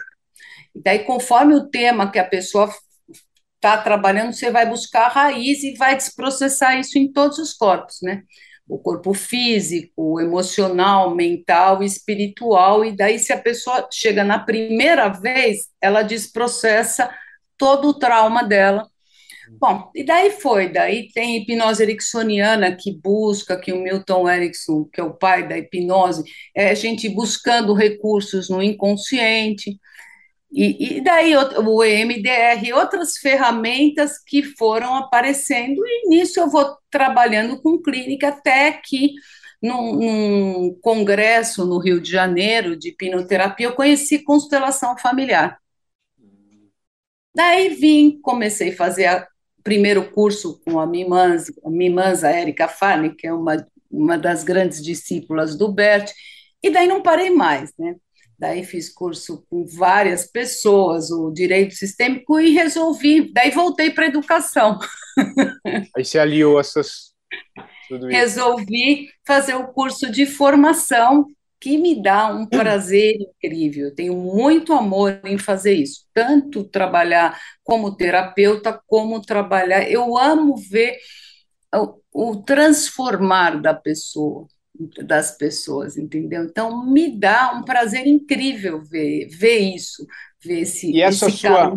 E 0.75 0.83
daí, 0.83 1.01
conforme 1.01 1.55
o 1.55 1.69
tema 1.69 2.11
que 2.11 2.19
a 2.19 2.25
pessoa 2.25 2.73
está 3.57 3.79
trabalhando, 3.79 4.33
você 4.33 4.51
vai 4.51 4.69
buscar 4.69 5.07
a 5.07 5.09
raiz 5.09 5.63
e 5.63 5.75
vai 5.75 5.97
desprocessar 5.97 6.79
isso 6.79 6.99
em 6.99 7.11
todos 7.11 7.39
os 7.39 7.55
corpos, 7.55 7.99
né? 8.03 8.23
O 8.67 8.79
corpo 8.79 9.13
físico, 9.13 10.21
emocional, 10.21 11.15
mental 11.15 11.83
espiritual, 11.83 12.85
e 12.85 12.97
daí, 12.97 13.19
se 13.19 13.33
a 13.33 13.41
pessoa 13.41 13.87
chega 13.93 14.25
na 14.25 14.39
primeira 14.39 15.09
vez, 15.09 15.69
ela 15.81 16.03
desprocessa 16.03 17.11
todo 17.59 17.89
o 17.89 17.99
trauma 17.99 18.43
dela. 18.43 18.89
Bom, 19.61 19.91
e 19.95 20.03
daí 20.03 20.31
foi, 20.31 20.69
daí 20.73 21.09
tem 21.13 21.37
hipnose 21.37 21.83
ericksoniana 21.83 22.75
que 22.75 22.93
busca, 22.93 23.59
que 23.59 23.73
o 23.73 23.81
Milton 23.81 24.29
Erickson, 24.29 24.89
que 24.91 25.01
é 25.01 25.05
o 25.05 25.13
pai 25.15 25.47
da 25.47 25.59
hipnose, 25.59 26.25
é 26.55 26.71
a 26.71 26.75
gente 26.75 27.09
buscando 27.09 27.75
recursos 27.75 28.49
no 28.49 28.63
inconsciente, 28.63 29.79
e, 30.55 30.99
e 30.99 31.01
daí 31.01 31.35
o 31.37 31.85
EMDR, 31.85 32.73
outras 32.75 33.19
ferramentas 33.19 34.19
que 34.19 34.43
foram 34.43 34.95
aparecendo, 34.95 35.83
e 35.85 36.09
nisso 36.09 36.39
eu 36.39 36.49
vou 36.49 36.77
trabalhando 36.91 37.61
com 37.61 37.83
clínica 37.83 38.29
até 38.29 38.71
que 38.73 39.15
num, 39.61 39.97
num 39.97 40.79
congresso 40.81 41.65
no 41.65 41.79
Rio 41.79 42.01
de 42.01 42.11
Janeiro 42.11 42.77
de 42.77 42.91
hipnoterapia, 42.91 43.67
eu 43.67 43.75
conheci 43.75 44.23
constelação 44.23 44.97
familiar. 44.97 45.59
Daí 47.35 47.71
vim, 47.71 48.21
comecei 48.21 48.71
a 48.71 48.77
fazer 48.77 49.07
a 49.07 49.27
primeiro 49.65 50.11
curso 50.13 50.61
com 50.65 50.79
a 50.79 50.87
Mimanza, 50.87 52.29
a 52.29 52.31
Érica 52.31 52.69
Farney, 52.69 53.15
que 53.15 53.27
é 53.27 53.33
uma, 53.33 53.67
uma 53.91 54.17
das 54.19 54.45
grandes 54.45 54.81
discípulas 54.83 55.57
do 55.57 55.73
Bert, 55.73 56.13
e 56.63 56.71
daí 56.71 56.87
não 56.87 57.03
parei 57.03 57.31
mais, 57.31 57.73
né? 57.79 57.97
Daí 58.45 58.63
fiz 58.63 58.93
curso 58.93 59.43
com 59.49 59.65
várias 59.65 60.27
pessoas, 60.31 61.11
o 61.11 61.31
direito 61.31 61.73
sistêmico, 61.73 62.39
e 62.39 62.51
resolvi, 62.51 63.33
daí 63.33 63.51
voltei 63.51 63.91
para 63.91 64.05
a 64.05 64.09
educação. 64.09 64.79
Aí 65.97 66.05
você 66.05 66.19
aliou 66.19 66.61
essas. 66.61 67.15
Resolvi 68.11 69.09
fazer 69.27 69.55
o 69.55 69.69
curso 69.69 70.11
de 70.11 70.27
formação 70.27 71.27
que 71.59 71.79
me 71.79 72.03
dá 72.03 72.29
um 72.35 72.45
prazer 72.47 73.17
incrível. 73.19 73.87
Eu 73.87 73.95
tenho 73.95 74.15
muito 74.15 74.75
amor 74.75 75.19
em 75.25 75.39
fazer 75.39 75.73
isso, 75.73 76.05
tanto 76.13 76.65
trabalhar 76.65 77.41
como 77.63 77.97
terapeuta, 77.97 78.79
como 78.87 79.23
trabalhar. 79.23 79.91
Eu 79.91 80.19
amo 80.19 80.55
ver 80.55 80.99
o, 81.75 81.99
o 82.13 82.43
transformar 82.43 83.59
da 83.63 83.73
pessoa, 83.73 84.47
das 85.07 85.37
pessoas, 85.37 85.97
entendeu? 85.97 86.45
Então 86.45 86.85
me 86.85 87.17
dá 87.17 87.53
um 87.55 87.63
prazer 87.63 88.07
incrível 88.07 88.83
ver, 88.83 89.29
ver 89.29 89.59
isso, 89.59 90.07
ver 90.43 90.61
esse. 90.61 90.91
E 90.91 91.01
essa 91.01 91.29
esse 91.29 91.39
sua. 91.39 91.77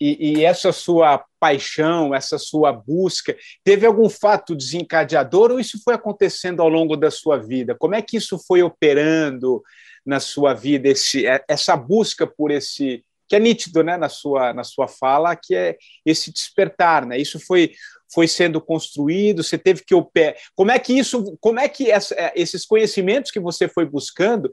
E, 0.00 0.40
e, 0.40 0.44
essa 0.44 0.72
sua 0.72 1.24
paixão, 1.38 2.12
essa 2.14 2.36
sua 2.36 2.72
busca, 2.72 3.34
teve 3.62 3.86
algum 3.86 4.10
fato 4.10 4.54
desencadeador 4.54 5.52
ou 5.52 5.60
isso 5.60 5.80
foi 5.82 5.94
acontecendo 5.94 6.60
ao 6.60 6.68
longo 6.68 6.96
da 6.96 7.10
sua 7.10 7.38
vida? 7.38 7.76
Como 7.76 7.94
é 7.94 8.02
que 8.02 8.16
isso 8.16 8.36
foi 8.36 8.62
operando 8.62 9.62
na 10.04 10.20
sua 10.20 10.52
vida, 10.52 10.88
esse, 10.88 11.24
é, 11.26 11.42
essa 11.48 11.76
busca 11.76 12.26
por 12.26 12.50
esse 12.50 13.04
que 13.26 13.36
é 13.36 13.38
nítido, 13.38 13.82
né, 13.82 13.96
na 13.96 14.08
sua 14.08 14.52
na 14.52 14.64
sua 14.64 14.86
fala, 14.86 15.34
que 15.34 15.54
é 15.54 15.78
esse 16.04 16.30
despertar, 16.30 17.06
né? 17.06 17.16
Isso 17.16 17.40
foi 17.40 17.72
foi 18.14 18.28
sendo 18.28 18.60
construído, 18.60 19.42
você 19.42 19.58
teve 19.58 19.84
que 19.84 19.94
operar. 19.94 20.34
Como 20.54 20.70
é 20.70 20.78
que 20.78 20.96
isso, 20.96 21.36
como 21.40 21.58
é 21.58 21.68
que 21.68 21.90
essa, 21.90 22.14
é, 22.14 22.32
esses 22.36 22.64
conhecimentos 22.64 23.30
que 23.30 23.40
você 23.40 23.66
foi 23.66 23.84
buscando 23.84 24.50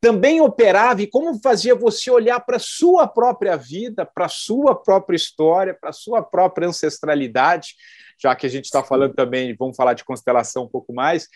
também 0.00 0.40
operava 0.40 1.02
e 1.02 1.06
como 1.06 1.38
fazia 1.42 1.74
você 1.74 2.10
olhar 2.10 2.40
para 2.40 2.56
a 2.56 2.60
sua 2.60 3.06
própria 3.06 3.56
vida, 3.56 4.06
para 4.06 4.26
a 4.26 4.30
sua 4.30 4.74
própria 4.74 5.16
história, 5.16 5.76
para 5.78 5.90
a 5.90 5.92
sua 5.92 6.22
própria 6.22 6.68
ancestralidade, 6.68 7.74
já 8.18 8.34
que 8.34 8.46
a 8.46 8.50
gente 8.50 8.66
está 8.66 8.82
falando 8.82 9.14
também, 9.14 9.54
vamos 9.58 9.76
falar 9.76 9.94
de 9.94 10.04
constelação 10.04 10.64
um 10.64 10.68
pouco 10.68 10.92
mais. 10.92 11.28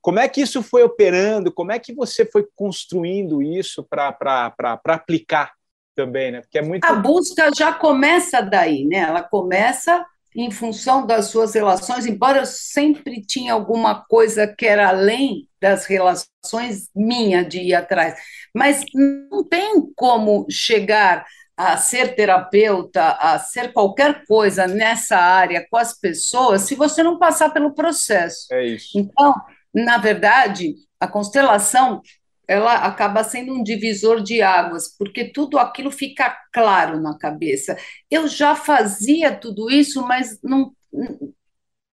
Como 0.00 0.20
é 0.20 0.28
que 0.28 0.40
isso 0.40 0.62
foi 0.62 0.82
operando? 0.84 1.52
Como 1.52 1.72
é 1.72 1.78
que 1.78 1.92
você 1.92 2.24
foi 2.24 2.46
construindo 2.54 3.42
isso 3.42 3.82
para 3.82 4.54
aplicar 4.84 5.52
também, 5.96 6.30
né? 6.30 6.42
Porque 6.42 6.58
é 6.58 6.62
muito. 6.62 6.84
A 6.84 6.92
busca 6.94 7.50
já 7.56 7.72
começa 7.72 8.40
daí, 8.40 8.84
né? 8.84 8.98
Ela 8.98 9.22
começa 9.22 10.06
em 10.36 10.50
função 10.50 11.06
das 11.06 11.26
suas 11.26 11.54
relações, 11.54 12.04
embora 12.04 12.38
eu 12.40 12.46
sempre 12.46 13.24
tinha 13.24 13.54
alguma 13.54 14.04
coisa 14.04 14.46
que 14.46 14.66
era 14.66 14.88
além 14.88 15.48
das 15.60 15.86
relações 15.86 16.90
minha 16.94 17.42
de 17.42 17.58
ir 17.58 17.74
atrás, 17.74 18.14
mas 18.54 18.84
não 18.94 19.42
tem 19.42 19.82
como 19.96 20.46
chegar 20.50 21.24
a 21.56 21.78
ser 21.78 22.14
terapeuta, 22.14 23.12
a 23.12 23.38
ser 23.38 23.72
qualquer 23.72 24.26
coisa 24.26 24.66
nessa 24.66 25.16
área 25.16 25.66
com 25.70 25.78
as 25.78 25.98
pessoas, 25.98 26.62
se 26.62 26.74
você 26.74 27.02
não 27.02 27.18
passar 27.18 27.48
pelo 27.50 27.74
processo. 27.74 28.46
É 28.52 28.66
isso. 28.66 28.90
Então, 28.94 29.34
na 29.74 29.96
verdade, 29.96 30.74
a 31.00 31.08
constelação 31.08 32.02
ela 32.48 32.74
acaba 32.74 33.24
sendo 33.24 33.52
um 33.52 33.62
divisor 33.62 34.22
de 34.22 34.40
águas, 34.40 34.94
porque 34.96 35.24
tudo 35.24 35.58
aquilo 35.58 35.90
fica 35.90 36.36
claro 36.52 37.00
na 37.00 37.18
cabeça. 37.18 37.76
Eu 38.10 38.28
já 38.28 38.54
fazia 38.54 39.34
tudo 39.34 39.70
isso, 39.70 40.02
mas 40.06 40.38
não, 40.42 40.72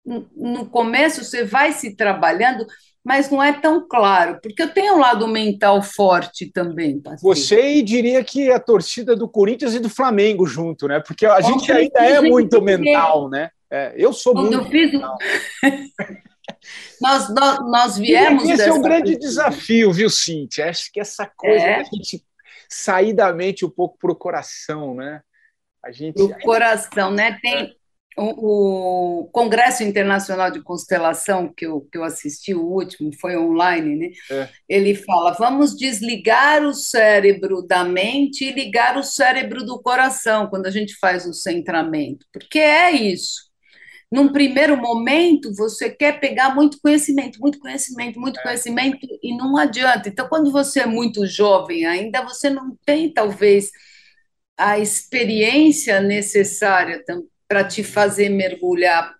no 0.04 0.66
começo 0.66 1.24
você 1.24 1.44
vai 1.44 1.72
se 1.72 1.94
trabalhando, 1.94 2.66
mas 3.04 3.30
não 3.30 3.42
é 3.42 3.52
tão 3.52 3.86
claro, 3.88 4.38
porque 4.42 4.62
eu 4.62 4.72
tenho 4.72 4.94
um 4.94 4.98
lado 4.98 5.26
mental 5.28 5.80
forte 5.82 6.50
também. 6.52 7.00
Patrick. 7.00 7.22
Você 7.22 7.80
diria 7.82 8.22
que 8.24 8.50
a 8.50 8.58
torcida 8.58 9.14
do 9.14 9.28
Corinthians 9.28 9.74
e 9.74 9.78
do 9.78 9.88
Flamengo 9.88 10.46
junto, 10.46 10.88
né? 10.88 11.00
Porque 11.00 11.26
a 11.26 11.40
gente 11.40 11.70
ainda 11.70 12.00
é 12.00 12.20
muito 12.20 12.60
mental, 12.60 13.30
né? 13.30 13.50
É, 13.70 13.94
eu 13.96 14.12
sou 14.12 14.32
Quando 14.32 14.56
muito. 14.56 14.64
Eu 14.64 14.70
fiz... 14.70 15.00
nós, 17.00 17.28
nós, 17.34 17.58
nós 17.70 17.98
viemos. 17.98 18.44
E 18.44 18.52
esse 18.52 18.68
é 18.68 18.72
um 18.72 18.82
grande 18.82 19.16
desafio, 19.16 19.92
viu, 19.92 20.10
Cintia? 20.10 20.68
Acho 20.68 20.92
que 20.92 21.00
essa 21.00 21.26
coisa 21.26 21.64
é. 21.64 21.76
da 21.78 21.84
gente 21.84 22.24
sair 22.68 23.12
da 23.12 23.32
mente 23.32 23.64
um 23.64 23.70
pouco 23.70 23.98
para 23.98 24.12
o 24.12 24.16
coração, 24.16 24.94
né? 24.94 25.22
A 25.82 25.90
gente. 25.90 26.20
O 26.20 26.38
coração, 26.40 27.10
né? 27.10 27.38
Tem. 27.42 27.64
É. 27.64 27.80
O, 28.16 29.22
o, 29.22 29.28
Congresso 29.28 29.84
Internacional 29.84 30.50
de 30.50 30.60
Constelação, 30.60 31.50
que 31.56 31.64
eu, 31.64 31.82
que 31.90 31.96
eu 31.96 32.02
assisti, 32.02 32.52
o 32.52 32.60
último, 32.60 33.10
foi 33.18 33.36
online, 33.36 33.96
né? 33.96 34.10
É. 34.30 34.48
Ele 34.68 34.94
fala: 34.94 35.32
vamos 35.32 35.74
desligar 35.74 36.62
o 36.62 36.74
cérebro 36.74 37.62
da 37.62 37.84
mente 37.84 38.44
e 38.44 38.52
ligar 38.52 38.98
o 38.98 39.02
cérebro 39.02 39.64
do 39.64 39.80
coração 39.80 40.48
quando 40.48 40.66
a 40.66 40.70
gente 40.70 40.94
faz 40.98 41.24
o 41.24 41.32
centramento, 41.32 42.26
porque 42.32 42.58
é 42.58 42.90
isso 42.90 43.49
num 44.10 44.32
primeiro 44.32 44.76
momento, 44.76 45.54
você 45.54 45.88
quer 45.88 46.18
pegar 46.18 46.52
muito 46.54 46.80
conhecimento, 46.80 47.38
muito 47.40 47.60
conhecimento, 47.60 48.18
muito 48.18 48.40
é. 48.40 48.42
conhecimento, 48.42 48.98
e 49.22 49.36
não 49.36 49.56
adianta. 49.56 50.08
Então, 50.08 50.28
quando 50.28 50.50
você 50.50 50.80
é 50.80 50.86
muito 50.86 51.26
jovem 51.26 51.86
ainda, 51.86 52.22
você 52.22 52.50
não 52.50 52.76
tem, 52.84 53.12
talvez, 53.12 53.70
a 54.56 54.78
experiência 54.78 56.00
necessária 56.00 57.02
para 57.46 57.62
te 57.62 57.84
fazer 57.84 58.28
mergulhar? 58.28 59.14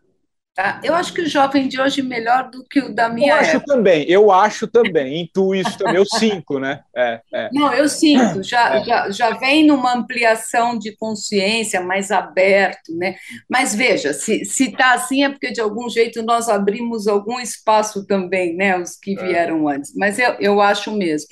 Eu 0.83 0.95
acho 0.95 1.13
que 1.13 1.23
o 1.23 1.29
jovem 1.29 1.69
de 1.69 1.81
hoje 1.81 2.01
é 2.01 2.05
melhor 2.05 2.51
do 2.51 2.65
que 2.65 2.81
o 2.81 2.95
da 2.95 3.09
minha 3.09 3.33
eu 3.33 3.37
época. 3.37 3.57
acho 3.57 3.67
também, 3.67 4.05
eu 4.09 4.31
acho 4.31 4.67
também, 4.67 5.23
intuo 5.23 5.55
isso 5.55 5.77
também, 5.79 5.97
eu 5.97 6.05
sinto, 6.05 6.59
né? 6.59 6.81
É, 6.97 7.21
é. 7.33 7.49
Não, 7.53 7.73
eu 7.73 7.89
sinto, 7.89 8.43
já, 8.45 8.77
é. 8.77 8.85
já, 8.85 9.11
já 9.11 9.31
vem 9.31 9.67
numa 9.67 9.95
ampliação 9.95 10.79
de 10.79 10.97
consciência 10.97 11.81
mais 11.81 12.11
aberto, 12.11 12.97
né? 12.97 13.17
Mas 13.49 13.75
veja, 13.75 14.13
se 14.13 14.43
está 14.43 14.95
assim 14.95 15.25
é 15.25 15.29
porque 15.29 15.53
de 15.53 15.61
algum 15.61 15.89
jeito 15.89 16.23
nós 16.23 16.49
abrimos 16.49 17.07
algum 17.07 17.39
espaço 17.39 18.07
também, 18.07 18.55
né? 18.57 18.79
Os 18.79 18.97
que 18.97 19.19
é. 19.19 19.23
vieram 19.23 19.69
antes, 19.69 19.95
mas 19.95 20.19
eu, 20.19 20.35
eu 20.41 20.61
acho 20.61 20.91
mesmo. 20.93 21.29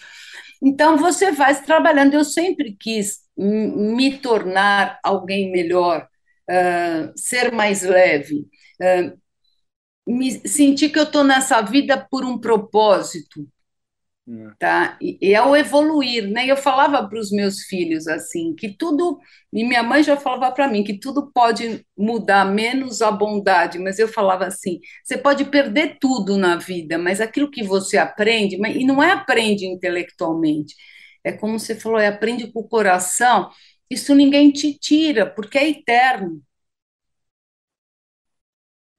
Então, 0.62 0.96
você 0.96 1.30
vai 1.30 1.54
trabalhando. 1.62 2.14
Eu 2.14 2.24
sempre 2.24 2.76
quis 2.78 3.18
me 3.36 4.18
tornar 4.18 4.98
alguém 5.02 5.50
melhor, 5.52 6.08
uh, 6.50 7.12
ser 7.16 7.52
mais 7.52 7.82
leve, 7.82 8.46
uh, 8.80 9.18
me 10.06 10.30
sentir 10.48 10.90
que 10.90 10.98
eu 10.98 11.04
estou 11.04 11.24
nessa 11.24 11.60
vida 11.60 11.96
por 12.10 12.24
um 12.24 12.38
propósito, 12.38 13.46
é. 14.28 14.50
tá? 14.58 14.98
E, 15.00 15.18
e 15.20 15.34
é 15.34 15.42
o 15.42 15.56
evoluir, 15.56 16.28
né? 16.28 16.46
Eu 16.46 16.56
falava 16.56 17.06
para 17.08 17.18
os 17.18 17.30
meus 17.30 17.62
filhos 17.62 18.06
assim 18.08 18.54
que 18.54 18.68
tudo 18.76 19.18
e 19.52 19.64
minha 19.64 19.82
mãe 19.82 20.02
já 20.02 20.16
falava 20.16 20.54
para 20.54 20.68
mim 20.68 20.84
que 20.84 20.98
tudo 20.98 21.30
pode 21.32 21.86
mudar 21.96 22.44
menos 22.44 23.02
a 23.02 23.10
bondade, 23.10 23.78
mas 23.78 23.98
eu 23.98 24.08
falava 24.08 24.46
assim: 24.46 24.80
você 25.04 25.18
pode 25.18 25.44
perder 25.46 25.98
tudo 26.00 26.36
na 26.36 26.56
vida, 26.56 26.98
mas 26.98 27.20
aquilo 27.20 27.50
que 27.50 27.62
você 27.62 27.96
aprende, 27.98 28.58
mas, 28.58 28.76
e 28.76 28.84
não 28.84 29.02
é 29.02 29.12
aprende 29.12 29.66
intelectualmente, 29.66 30.74
é 31.24 31.32
como 31.32 31.58
você 31.58 31.74
falou, 31.74 31.98
é 31.98 32.06
aprende 32.08 32.50
com 32.52 32.60
o 32.60 32.68
coração. 32.68 33.50
Isso 33.90 34.14
ninguém 34.14 34.50
te 34.52 34.78
tira, 34.78 35.26
porque 35.26 35.58
é 35.58 35.68
eterno. 35.70 36.42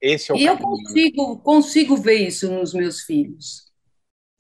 Esse 0.02 0.32
é 0.32 0.34
o 0.34 0.38
e 0.38 0.46
caminho. 0.46 0.54
eu 0.54 0.68
consigo, 0.68 1.40
consigo 1.40 1.98
ver 1.98 2.28
isso 2.28 2.52
nos 2.52 2.74
meus 2.74 3.02
filhos. 3.02 3.70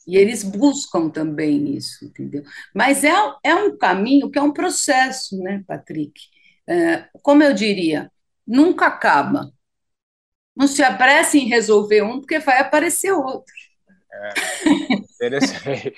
E 0.08 0.18
eles 0.18 0.44
buscam 0.44 1.10
também 1.10 1.76
isso, 1.76 2.04
entendeu? 2.04 2.44
Mas 2.74 3.04
é, 3.04 3.12
é 3.44 3.54
um 3.54 3.78
caminho 3.78 4.32
que 4.32 4.40
é 4.40 4.42
um 4.42 4.52
processo, 4.54 5.38
né, 5.38 5.64
Patrick? 5.68 6.20
É, 6.68 7.08
como 7.22 7.44
eu 7.44 7.54
diria, 7.54 8.12
nunca 8.48 8.88
acaba. 8.88 9.52
Não 10.56 10.68
se 10.68 10.82
apresse 10.82 11.38
em 11.38 11.48
resolver 11.48 12.02
um, 12.02 12.20
porque 12.20 12.40
vai 12.40 12.60
aparecer 12.60 13.12
outro. 13.12 13.54
É, 14.12 14.34
é, 15.22 15.94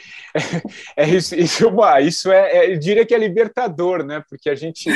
é 1.03 1.09
isso, 1.09 1.33
isso, 1.35 1.71
isso 2.01 2.31
é, 2.31 2.57
é, 2.57 2.73
eu 2.73 2.77
diria 2.77 3.05
que 3.05 3.15
é 3.15 3.17
libertador, 3.17 4.03
né? 4.03 4.23
Porque 4.29 4.49
a 4.49 4.55
gente 4.55 4.89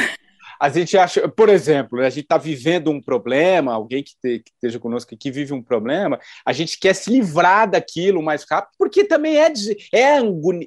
a 0.59 0.69
gente 0.69 0.97
acha, 0.97 1.27
por 1.27 1.49
exemplo, 1.49 1.99
a 2.01 2.09
gente 2.09 2.23
está 2.23 2.37
vivendo 2.37 2.89
um 2.89 3.01
problema, 3.01 3.73
alguém 3.73 4.03
que, 4.03 4.13
te, 4.21 4.39
que, 4.39 4.51
esteja 4.51 4.79
conosco 4.79 5.13
aqui 5.13 5.31
vive 5.31 5.53
um 5.53 5.61
problema, 5.61 6.19
a 6.45 6.53
gente 6.53 6.79
quer 6.79 6.93
se 6.93 7.09
livrar 7.09 7.69
daquilo 7.69 8.21
mais 8.21 8.45
rápido, 8.49 8.71
porque 8.77 9.03
também 9.03 9.37
é, 9.37 9.51
é, 9.93 10.19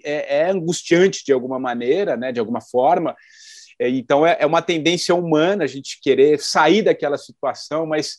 é, 0.04 0.38
é 0.40 0.50
angustiante 0.50 1.24
de 1.24 1.32
alguma 1.32 1.58
maneira, 1.58 2.16
né, 2.16 2.32
de 2.32 2.40
alguma 2.40 2.60
forma. 2.60 3.16
É, 3.78 3.88
então 3.88 4.26
é, 4.26 4.36
é 4.40 4.46
uma 4.46 4.62
tendência 4.62 5.14
humana 5.14 5.64
a 5.64 5.68
gente 5.68 6.00
querer 6.02 6.38
sair 6.40 6.82
daquela 6.82 7.16
situação, 7.16 7.86
mas 7.86 8.18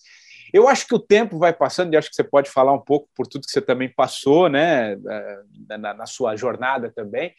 eu 0.53 0.67
acho 0.67 0.87
que 0.87 0.95
o 0.95 0.99
tempo 0.99 1.37
vai 1.37 1.53
passando, 1.53 1.93
e 1.93 1.97
acho 1.97 2.09
que 2.09 2.15
você 2.15 2.23
pode 2.23 2.49
falar 2.49 2.73
um 2.73 2.81
pouco 2.81 3.07
por 3.15 3.27
tudo 3.27 3.45
que 3.45 3.51
você 3.51 3.61
também 3.61 3.89
passou, 3.89 4.49
né, 4.49 4.95
na, 5.67 5.93
na 5.93 6.05
sua 6.05 6.35
jornada 6.35 6.91
também. 6.91 7.33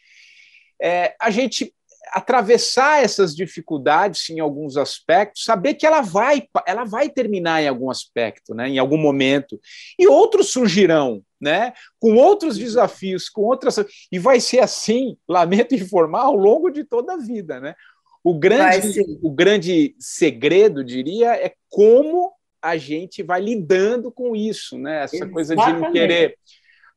É, 0.81 1.13
a 1.19 1.29
gente 1.29 1.73
atravessar 2.09 3.03
essas 3.03 3.35
dificuldades 3.35 4.29
em 4.29 4.39
alguns 4.39 4.75
aspectos, 4.77 5.45
saber 5.45 5.75
que 5.75 5.85
ela 5.85 6.01
vai, 6.01 6.43
ela 6.65 6.83
vai 6.83 7.09
terminar 7.09 7.61
em 7.61 7.67
algum 7.67 7.89
aspecto, 7.89 8.53
né, 8.53 8.69
em 8.69 8.79
algum 8.79 8.97
momento, 8.97 9.59
e 9.97 10.07
outros 10.07 10.49
surgirão, 10.51 11.23
né, 11.39 11.73
com 11.99 12.15
outros 12.15 12.57
desafios, 12.57 13.29
com 13.29 13.41
outras 13.41 13.77
e 14.11 14.19
vai 14.19 14.39
ser 14.39 14.59
assim, 14.59 15.17
lamento 15.27 15.75
informar, 15.75 16.23
ao 16.23 16.35
longo 16.35 16.69
de 16.69 16.83
toda 16.83 17.13
a 17.13 17.17
vida, 17.17 17.59
né? 17.59 17.75
O 18.23 18.37
grande, 18.37 19.01
o 19.23 19.31
grande 19.31 19.95
segredo, 19.97 20.83
diria, 20.83 21.35
é 21.35 21.53
como 21.67 22.31
a 22.61 22.77
gente 22.77 23.23
vai 23.23 23.41
lidando 23.41 24.11
com 24.11 24.35
isso, 24.35 24.77
né? 24.77 25.03
Essa 25.03 25.15
Exatamente. 25.15 25.33
coisa 25.33 25.55
de 25.55 25.73
não 25.73 25.91
querer 25.91 26.37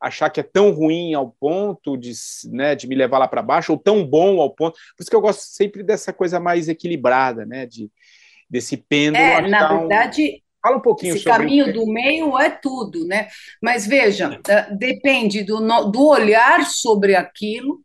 achar 0.05 0.29
que 0.29 0.41
é 0.41 0.43
tão 0.43 0.71
ruim 0.71 1.15
ao 1.15 1.31
ponto 1.31 1.97
de, 1.97 2.13
né, 2.51 2.75
de 2.75 2.87
me 2.87 2.95
levar 2.95 3.19
lá 3.19 3.27
para 3.27 3.43
baixo, 3.43 3.73
ou 3.73 3.79
tão 3.79 4.05
bom 4.05 4.41
ao 4.41 4.51
ponto. 4.51 4.79
Por 4.97 5.03
isso 5.03 5.11
que 5.11 5.17
eu 5.17 5.21
gosto 5.21 5.41
sempre 5.41 5.83
dessa 5.83 6.13
coisa 6.13 6.39
mais 6.39 6.69
equilibrada, 6.69 7.47
né? 7.47 7.65
De, 7.65 7.91
desse 8.49 8.77
pêndulo. 8.77 9.25
É, 9.25 9.41
na 9.49 9.79
verdade. 9.79 10.23
Um... 10.41 10.45
Fala 10.65 10.79
um 10.79 10.81
pouquinho 10.81 11.15
Esse 11.15 11.25
sobre 11.25 11.41
caminho 11.41 11.75
do 11.75 11.87
meio 11.87 12.39
é 12.39 12.49
tudo, 12.49 13.07
né? 13.07 13.29
Mas 13.63 13.87
veja, 13.87 14.41
eh, 14.49 14.75
depende 14.75 15.45
do, 15.45 15.61
do 15.91 16.09
olhar 16.09 16.65
sobre 16.65 17.15
aquilo 17.15 17.83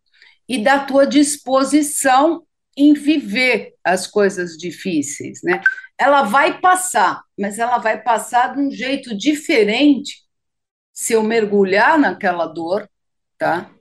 e 0.47 0.57
da 0.57 0.79
tua 0.79 1.05
disposição 1.05 2.41
em 2.77 2.93
viver 2.93 3.73
as 3.83 4.07
coisas 4.07 4.55
difíceis, 4.55 5.41
né? 5.43 5.61
Ela 5.97 6.23
vai 6.23 6.61
passar, 6.61 7.21
mas 7.37 7.59
ela 7.59 7.79
vai 7.79 8.01
passar 8.01 8.53
de 8.53 8.61
um 8.61 8.71
jeito 8.71 9.13
diferente 9.13 10.23
se 10.99 11.13
eu 11.13 11.23
mergulhar 11.23 11.97
naquela 11.97 12.45
dor, 12.45 12.85
tá? 13.37 13.71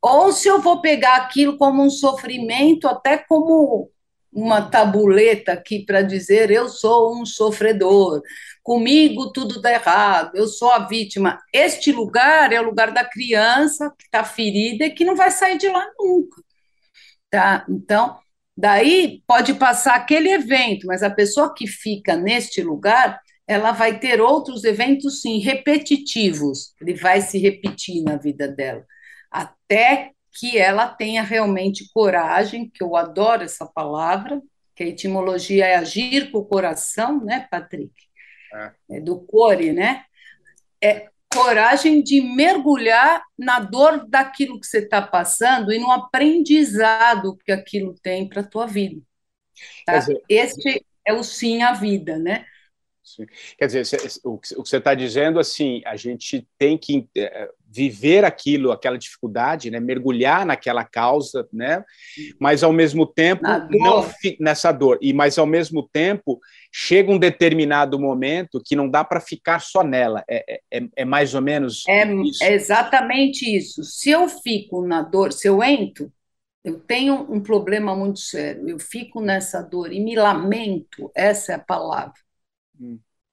Ou 0.00 0.32
se 0.32 0.48
eu 0.48 0.62
vou 0.62 0.80
pegar 0.80 1.16
aquilo 1.16 1.58
como 1.58 1.82
um 1.84 1.90
sofrimento, 1.90 2.88
até 2.88 3.18
como 3.18 3.90
uma 4.32 4.62
tabuleta 4.62 5.52
aqui 5.52 5.84
para 5.84 6.00
dizer 6.00 6.50
eu 6.50 6.70
sou 6.70 7.20
um 7.20 7.26
sofredor, 7.26 8.22
comigo 8.62 9.30
tudo 9.30 9.60
dá 9.60 9.72
errado, 9.72 10.34
eu 10.36 10.46
sou 10.46 10.70
a 10.70 10.86
vítima. 10.86 11.38
Este 11.52 11.92
lugar 11.92 12.50
é 12.50 12.58
o 12.58 12.64
lugar 12.64 12.92
da 12.92 13.04
criança 13.04 13.94
que 13.98 14.06
está 14.06 14.24
ferida 14.24 14.86
e 14.86 14.90
que 14.90 15.04
não 15.04 15.14
vai 15.14 15.30
sair 15.30 15.58
de 15.58 15.68
lá 15.68 15.86
nunca. 15.98 16.42
Tá? 17.28 17.66
Então, 17.68 18.18
daí 18.56 19.22
pode 19.26 19.52
passar 19.52 19.96
aquele 19.96 20.30
evento, 20.30 20.86
mas 20.86 21.02
a 21.02 21.10
pessoa 21.10 21.52
que 21.54 21.66
fica 21.66 22.16
neste 22.16 22.62
lugar, 22.62 23.20
ela 23.48 23.72
vai 23.72 23.98
ter 23.98 24.20
outros 24.20 24.62
eventos, 24.62 25.22
sim, 25.22 25.38
repetitivos. 25.38 26.74
Ele 26.78 26.94
vai 26.94 27.22
se 27.22 27.38
repetir 27.38 28.02
na 28.04 28.16
vida 28.16 28.46
dela, 28.46 28.84
até 29.30 30.10
que 30.38 30.58
ela 30.58 30.86
tenha 30.86 31.22
realmente 31.22 31.90
coragem, 31.92 32.68
que 32.68 32.84
eu 32.84 32.94
adoro 32.94 33.42
essa 33.42 33.64
palavra, 33.64 34.40
que 34.76 34.84
a 34.84 34.86
etimologia 34.86 35.64
é 35.64 35.76
agir 35.76 36.30
com 36.30 36.38
o 36.38 36.44
coração, 36.44 37.24
né, 37.24 37.48
Patrick? 37.50 37.92
É. 38.54 38.72
é 38.96 39.00
do 39.00 39.18
core, 39.20 39.72
né? 39.72 40.04
É 40.80 41.08
coragem 41.32 42.02
de 42.02 42.20
mergulhar 42.20 43.22
na 43.36 43.60
dor 43.60 44.06
daquilo 44.08 44.60
que 44.60 44.66
você 44.66 44.78
está 44.78 45.02
passando 45.02 45.72
e 45.72 45.78
no 45.78 45.90
aprendizado 45.90 47.36
que 47.44 47.50
aquilo 47.50 47.94
tem 48.02 48.28
para 48.28 48.42
a 48.42 48.46
tua 48.46 48.66
vida. 48.66 49.00
Tá? 49.84 49.98
Este 50.28 50.84
é 51.04 51.12
o 51.12 51.24
sim 51.24 51.62
à 51.62 51.72
vida, 51.72 52.18
né? 52.18 52.44
Quer 53.58 53.66
dizer, 53.66 53.82
o 54.24 54.38
que 54.38 54.54
você 54.54 54.76
está 54.76 54.94
dizendo, 54.94 55.38
assim, 55.38 55.82
a 55.84 55.96
gente 55.96 56.46
tem 56.58 56.76
que 56.76 57.06
é, 57.16 57.48
viver 57.70 58.24
aquilo, 58.24 58.72
aquela 58.72 58.96
dificuldade, 58.96 59.70
né, 59.70 59.78
mergulhar 59.78 60.46
naquela 60.46 60.84
causa, 60.84 61.46
né, 61.52 61.84
mas 62.40 62.62
ao 62.62 62.72
mesmo 62.72 63.06
tempo 63.06 63.42
não 63.70 64.08
nessa 64.40 64.72
dor 64.72 64.98
e 65.02 65.12
mas 65.12 65.38
ao 65.38 65.46
mesmo 65.46 65.88
tempo 65.92 66.40
chega 66.72 67.12
um 67.12 67.18
determinado 67.18 67.98
momento 67.98 68.62
que 68.64 68.74
não 68.74 68.88
dá 68.88 69.04
para 69.04 69.20
ficar 69.20 69.60
só 69.60 69.82
nela. 69.82 70.24
É, 70.28 70.44
é, 70.54 70.78
é, 70.78 70.88
é 70.96 71.04
mais 71.04 71.34
ou 71.34 71.42
menos 71.42 71.84
é, 71.88 72.10
isso. 72.14 72.42
É 72.42 72.52
exatamente 72.52 73.44
isso. 73.56 73.82
Se 73.84 74.10
eu 74.10 74.28
fico 74.28 74.86
na 74.86 75.02
dor, 75.02 75.32
se 75.32 75.48
eu 75.48 75.62
entro, 75.62 76.12
eu 76.64 76.78
tenho 76.80 77.26
um 77.30 77.40
problema 77.40 77.94
muito 77.94 78.20
sério. 78.20 78.68
Eu 78.68 78.78
fico 78.78 79.20
nessa 79.20 79.62
dor 79.62 79.92
e 79.92 80.00
me 80.00 80.14
lamento. 80.14 81.10
Essa 81.14 81.52
é 81.52 81.54
a 81.54 81.58
palavra 81.58 82.27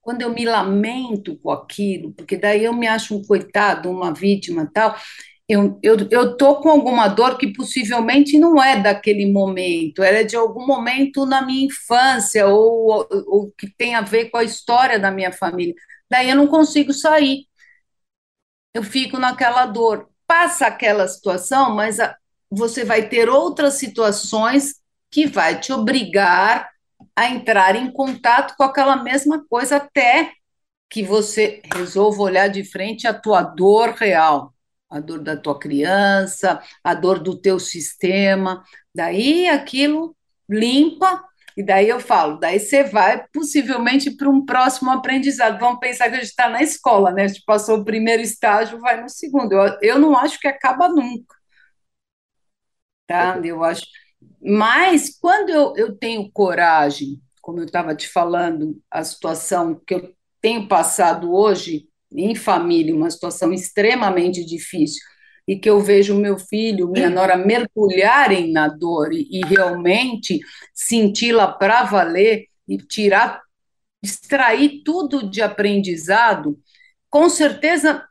quando 0.01 0.21
eu 0.21 0.31
me 0.33 0.45
lamento 0.45 1.35
com 1.37 1.49
aquilo, 1.51 2.13
porque 2.13 2.37
daí 2.37 2.63
eu 2.63 2.73
me 2.73 2.87
acho 2.87 3.15
um 3.15 3.23
coitado, 3.23 3.89
uma 3.89 4.13
vítima 4.13 4.69
tal, 4.71 4.95
eu, 5.47 5.79
eu, 5.83 5.97
eu 6.09 6.37
tô 6.37 6.59
com 6.59 6.69
alguma 6.69 7.07
dor 7.07 7.37
que 7.37 7.53
possivelmente 7.53 8.39
não 8.39 8.61
é 8.61 8.81
daquele 8.81 9.31
momento, 9.31 10.03
ela 10.03 10.19
é 10.19 10.23
de 10.23 10.35
algum 10.35 10.65
momento 10.65 11.25
na 11.25 11.45
minha 11.45 11.65
infância, 11.65 12.47
ou, 12.47 12.89
ou, 12.89 13.07
ou 13.27 13.51
que 13.57 13.67
tem 13.69 13.95
a 13.95 14.01
ver 14.01 14.29
com 14.29 14.37
a 14.37 14.43
história 14.43 14.99
da 14.99 15.11
minha 15.11 15.31
família. 15.31 15.75
Daí 16.09 16.29
eu 16.29 16.35
não 16.35 16.47
consigo 16.47 16.93
sair. 16.93 17.47
Eu 18.73 18.83
fico 18.83 19.17
naquela 19.17 19.65
dor. 19.65 20.09
Passa 20.27 20.67
aquela 20.67 21.07
situação, 21.07 21.75
mas 21.75 21.99
a, 21.99 22.15
você 22.49 22.83
vai 22.83 23.07
ter 23.07 23.29
outras 23.29 23.75
situações 23.75 24.75
que 25.11 25.27
vai 25.27 25.59
te 25.59 25.71
obrigar 25.71 26.69
a 27.15 27.29
entrar 27.29 27.75
em 27.75 27.91
contato 27.91 28.55
com 28.57 28.63
aquela 28.63 29.01
mesma 29.01 29.45
coisa 29.47 29.77
até 29.77 30.33
que 30.89 31.03
você 31.03 31.61
resolva 31.73 32.21
olhar 32.21 32.47
de 32.47 32.63
frente 32.63 33.07
a 33.07 33.13
tua 33.13 33.41
dor 33.41 33.91
real, 33.91 34.53
a 34.89 34.99
dor 34.99 35.19
da 35.19 35.35
tua 35.35 35.57
criança, 35.57 36.61
a 36.83 36.93
dor 36.93 37.19
do 37.19 37.39
teu 37.39 37.59
sistema. 37.59 38.63
Daí 38.93 39.47
aquilo 39.47 40.15
limpa 40.47 41.23
e 41.57 41.63
daí 41.63 41.87
eu 41.87 41.99
falo, 42.01 42.37
daí 42.37 42.59
você 42.59 42.83
vai 42.83 43.25
possivelmente 43.33 44.11
para 44.11 44.29
um 44.29 44.45
próximo 44.45 44.91
aprendizado. 44.91 45.59
Vamos 45.59 45.79
pensar 45.79 46.09
que 46.09 46.15
a 46.15 46.19
gente 46.19 46.29
está 46.29 46.49
na 46.49 46.61
escola, 46.61 47.11
né? 47.11 47.23
A 47.23 47.27
gente 47.27 47.43
passou 47.45 47.79
o 47.79 47.85
primeiro 47.85 48.21
estágio, 48.21 48.79
vai 48.79 49.01
no 49.01 49.09
segundo. 49.09 49.53
Eu, 49.53 49.77
eu 49.81 49.99
não 49.99 50.17
acho 50.17 50.39
que 50.39 50.47
acaba 50.47 50.89
nunca. 50.89 51.35
Tá? 53.07 53.39
Eu 53.43 53.63
acho 53.63 53.85
mas 54.41 55.17
quando 55.19 55.49
eu, 55.49 55.73
eu 55.75 55.95
tenho 55.95 56.29
coragem, 56.31 57.21
como 57.41 57.59
eu 57.59 57.65
estava 57.65 57.95
te 57.95 58.07
falando, 58.07 58.79
a 58.89 59.03
situação 59.03 59.79
que 59.85 59.95
eu 59.95 60.13
tenho 60.41 60.67
passado 60.67 61.33
hoje 61.33 61.87
em 62.11 62.35
família, 62.35 62.95
uma 62.95 63.09
situação 63.09 63.51
extremamente 63.51 64.45
difícil, 64.45 65.01
e 65.47 65.55
que 65.55 65.69
eu 65.69 65.79
vejo 65.79 66.15
meu 66.15 66.39
filho, 66.39 66.89
minha 66.89 67.09
nora 67.09 67.37
mergulharem 67.37 68.51
na 68.51 68.67
dor 68.67 69.13
e, 69.13 69.27
e 69.29 69.45
realmente 69.45 70.39
senti-la 70.73 71.47
para 71.51 71.83
valer 71.83 72.45
e 72.67 72.77
tirar, 72.77 73.41
extrair 74.01 74.81
tudo 74.83 75.29
de 75.29 75.41
aprendizado, 75.41 76.57
com 77.09 77.29
certeza, 77.29 78.03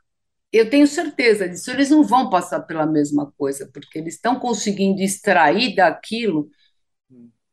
eu 0.57 0.69
tenho 0.69 0.87
certeza 0.87 1.47
disso, 1.47 1.71
eles 1.71 1.89
não 1.89 2.03
vão 2.03 2.29
passar 2.29 2.61
pela 2.61 2.85
mesma 2.85 3.31
coisa, 3.37 3.69
porque 3.73 3.99
eles 3.99 4.15
estão 4.15 4.39
conseguindo 4.39 5.01
extrair 5.01 5.75
daquilo 5.75 6.49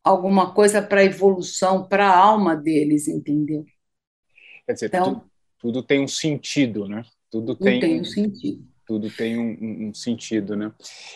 alguma 0.05 0.53
coisa 0.53 0.83
para 0.83 1.01
a 1.01 1.05
evolução, 1.05 1.87
para 1.87 2.09
a 2.09 2.17
alma 2.17 2.57
deles, 2.57 3.07
entendeu? 3.09 3.65
Quer 4.67 4.73
dizer, 4.73 4.87
então, 4.87 5.05
tudo, 5.05 5.31
tudo 5.59 5.83
tem 5.83 6.01
um 6.01 6.09
sentido, 6.09 6.89
né? 6.89 7.05
Tudo 7.31 7.55
tem, 7.57 7.81
tem 7.81 8.01
um 8.01 8.05
sentido 8.05 8.73
tudo 8.85 9.09
tem 9.11 9.39
um, 9.39 9.89
um 9.89 9.95
sentido, 9.95 10.55
né? 10.55 10.71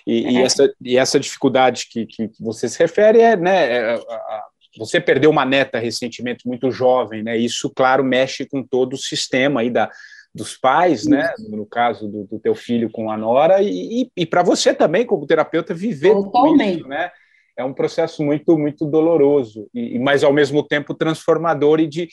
E, 0.07 0.25
é. 0.25 0.33
e, 0.33 0.37
essa, 0.39 0.75
e 0.81 0.97
essa 0.97 1.21
dificuldade 1.21 1.89
que, 1.91 2.07
que 2.07 2.31
você 2.41 2.69
se 2.69 2.79
refere 2.79 3.21
é, 3.21 3.37
né, 3.37 3.73
é, 3.73 3.95
a, 3.95 4.45
você 4.79 5.01
perdeu 5.01 5.31
uma 5.31 5.45
neta 5.45 5.79
recentemente 5.79 6.47
muito 6.47 6.71
jovem, 6.71 7.23
né? 7.23 7.37
Isso, 7.37 7.71
claro, 7.75 8.05
mexe 8.05 8.47
com 8.47 8.63
todo 8.63 8.95
o 8.95 8.99
sistema 8.99 9.61
aí 9.61 9.71
da, 9.71 9.91
dos 10.37 10.57
pais, 10.57 11.07
né? 11.07 11.33
No 11.49 11.67
caso 11.67 12.07
do, 12.07 12.25
do 12.25 12.39
teu 12.39 12.55
filho 12.55 12.91
com 12.91 13.11
a 13.11 13.17
nora 13.17 13.63
e, 13.63 14.11
e, 14.17 14.27
para 14.27 14.43
você 14.43 14.75
também 14.75 15.07
como 15.07 15.27
terapeuta 15.27 15.73
viver 15.73 16.13
Totalmente. 16.13 16.81
isso, 16.81 16.89
né? 16.89 17.11
é 17.57 17.65
um 17.65 17.73
processo 17.73 18.23
muito 18.23 18.59
muito 18.59 18.85
doloroso 18.85 19.69
e 19.73 19.99
mas 19.99 20.23
ao 20.23 20.33
mesmo 20.33 20.63
tempo 20.63 20.93
transformador 20.93 21.81
e 21.81 21.87
de, 21.87 22.09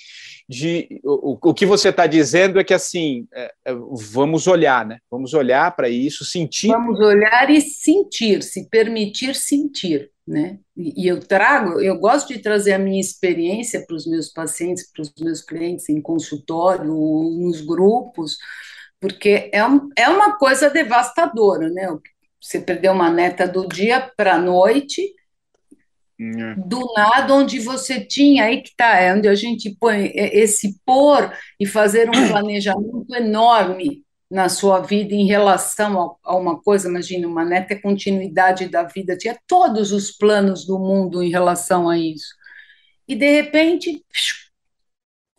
de 0.47 1.01
o, 1.03 1.37
o 1.49 1.53
que 1.53 1.65
você 1.65 1.89
está 1.89 2.07
dizendo 2.07 2.59
é 2.59 2.63
que 2.63 2.73
assim 2.73 3.27
é, 3.33 3.51
é, 3.65 3.73
vamos 4.11 4.47
olhar 4.47 4.85
né 4.85 4.99
vamos 5.11 5.33
olhar 5.33 5.75
para 5.75 5.89
isso 5.89 6.23
sentir 6.23 6.69
vamos 6.69 6.99
olhar 6.99 7.49
e 7.49 7.59
sentir 7.59 8.41
se 8.41 8.69
permitir 8.69 9.35
sentir 9.35 10.09
né? 10.25 10.59
E, 10.75 11.03
e 11.03 11.07
eu 11.07 11.19
trago 11.19 11.81
eu 11.81 11.97
gosto 11.97 12.33
de 12.33 12.39
trazer 12.39 12.73
a 12.73 12.79
minha 12.79 12.99
experiência 13.01 13.85
para 13.85 13.95
os 13.95 14.07
meus 14.07 14.29
pacientes 14.29 14.89
para 14.91 15.01
os 15.01 15.13
meus 15.19 15.41
clientes 15.41 15.89
em 15.89 16.01
consultório 16.01 16.85
nos 16.85 17.61
grupos 17.61 18.37
porque 18.99 19.49
é, 19.51 19.65
um, 19.65 19.89
é 19.97 20.07
uma 20.07 20.37
coisa 20.37 20.69
devastadora 20.69 21.69
né? 21.69 21.87
Você 22.41 22.59
perdeu 22.59 22.91
uma 22.91 23.09
neta 23.09 23.47
do 23.47 23.67
dia 23.67 24.11
para 24.17 24.35
a 24.35 24.37
noite 24.37 25.01
é. 26.19 26.55
do 26.55 26.79
nada, 26.95 27.33
onde 27.33 27.59
você 27.59 27.99
tinha, 27.99 28.45
aí 28.45 28.61
que 28.61 28.69
está, 28.69 28.97
é 28.97 29.13
onde 29.13 29.27
a 29.27 29.35
gente 29.35 29.75
põe 29.79 30.11
esse 30.13 30.79
pôr 30.85 31.33
e 31.59 31.65
fazer 31.65 32.07
um 32.09 32.11
planejamento 32.29 33.15
enorme 33.15 34.02
na 34.33 34.49
sua 34.49 34.79
vida 34.79 35.13
em 35.13 35.27
relação 35.27 36.17
a, 36.23 36.31
a 36.31 36.35
uma 36.35 36.59
coisa, 36.59 36.89
imagina, 36.89 37.27
uma 37.27 37.45
neta 37.45 37.75
é 37.75 37.79
continuidade 37.79 38.67
da 38.67 38.81
vida, 38.81 39.15
tinha 39.15 39.37
todos 39.45 39.91
os 39.91 40.09
planos 40.09 40.65
do 40.65 40.79
mundo 40.79 41.21
em 41.21 41.29
relação 41.29 41.87
a 41.87 41.99
isso. 41.99 42.33
E, 43.07 43.15
de 43.15 43.29
repente, 43.29 44.03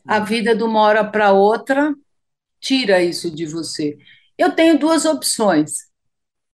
a 0.07 0.21
vida 0.21 0.55
de 0.55 0.63
uma 0.63 0.81
hora 0.83 1.03
para 1.03 1.33
outra 1.33 1.93
tira 2.61 3.03
isso 3.03 3.29
de 3.33 3.47
você. 3.47 3.99
Eu 4.39 4.53
tenho 4.53 4.79
duas 4.79 5.05
opções, 5.05 5.73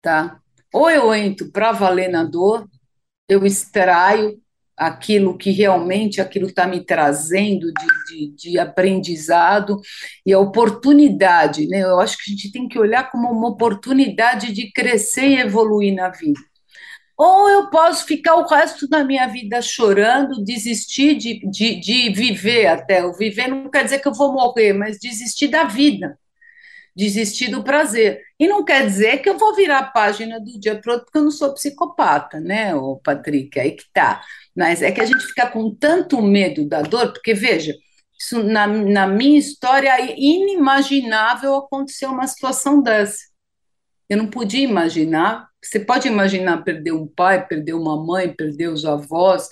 tá? 0.01 0.39
Ou 0.73 0.89
eu 0.89 1.13
entro 1.13 1.51
para 1.51 1.73
valer 1.73 2.07
na 2.07 2.23
dor, 2.23 2.69
eu 3.27 3.45
extraio 3.45 4.41
aquilo 4.79 5.37
que 5.37 5.51
realmente 5.51 6.21
aquilo 6.21 6.47
está 6.47 6.65
me 6.65 6.79
trazendo 6.79 7.67
de, 7.73 8.05
de, 8.07 8.35
de, 8.35 8.59
aprendizado 8.59 9.79
e 10.25 10.31
a 10.31 10.39
oportunidade, 10.39 11.67
né? 11.67 11.81
Eu 11.81 11.99
acho 11.99 12.17
que 12.17 12.31
a 12.31 12.33
gente 12.33 12.51
tem 12.51 12.67
que 12.67 12.79
olhar 12.79 13.11
como 13.11 13.29
uma 13.29 13.49
oportunidade 13.49 14.53
de 14.53 14.71
crescer 14.71 15.27
e 15.27 15.39
evoluir 15.39 15.93
na 15.93 16.09
vida. 16.09 16.39
Ou 17.17 17.49
eu 17.49 17.69
posso 17.69 18.05
ficar 18.05 18.35
o 18.35 18.47
resto 18.47 18.87
da 18.87 19.03
minha 19.03 19.27
vida 19.27 19.61
chorando, 19.61 20.41
desistir 20.43 21.15
de, 21.15 21.39
de, 21.49 21.77
de 21.81 22.09
viver 22.13 22.67
até. 22.67 23.03
O 23.03 23.13
viver 23.13 23.49
não 23.49 23.69
quer 23.69 23.83
dizer 23.83 23.99
que 23.99 24.07
eu 24.07 24.13
vou 24.13 24.31
morrer, 24.31 24.71
mas 24.71 24.97
desistir 24.97 25.49
da 25.49 25.65
vida 25.65 26.17
desistir 26.99 27.49
do 27.49 27.63
prazer. 27.63 28.21
E 28.37 28.45
não 28.45 28.63
quer 28.63 28.85
dizer 28.85 29.19
que 29.19 29.29
eu 29.29 29.37
vou 29.37 29.55
virar 29.55 29.79
a 29.79 29.85
página 29.85 30.37
do 30.37 30.59
dia 30.59 30.79
para 30.79 30.93
outro, 30.93 31.05
porque 31.05 31.17
eu 31.17 31.23
não 31.23 31.31
sou 31.31 31.53
psicopata, 31.53 32.41
né, 32.41 32.75
o 32.75 32.97
Patrick? 32.97 33.57
Aí 33.57 33.71
que 33.71 33.85
tá. 33.93 34.21
Mas 34.59 34.81
é 34.81 34.91
que 34.91 34.99
a 34.99 35.05
gente 35.05 35.25
fica 35.25 35.49
com 35.49 35.73
tanto 35.73 36.21
medo 36.21 36.67
da 36.67 36.81
dor, 36.81 37.13
porque 37.13 37.33
veja, 37.33 37.73
isso 38.19 38.43
na, 38.43 38.67
na 38.67 39.07
minha 39.07 39.39
história 39.39 39.87
é 39.87 40.19
inimaginável 40.19 41.55
acontecer 41.55 42.07
uma 42.07 42.27
situação 42.27 42.81
dessa. 42.81 43.19
Eu 44.09 44.17
não 44.17 44.27
podia 44.27 44.59
imaginar. 44.59 45.47
Você 45.63 45.79
pode 45.79 46.09
imaginar 46.09 46.61
perder 46.65 46.91
um 46.91 47.07
pai, 47.07 47.47
perder 47.47 47.71
uma 47.71 48.05
mãe, 48.05 48.35
perder 48.35 48.67
os 48.67 48.83
avós, 48.83 49.47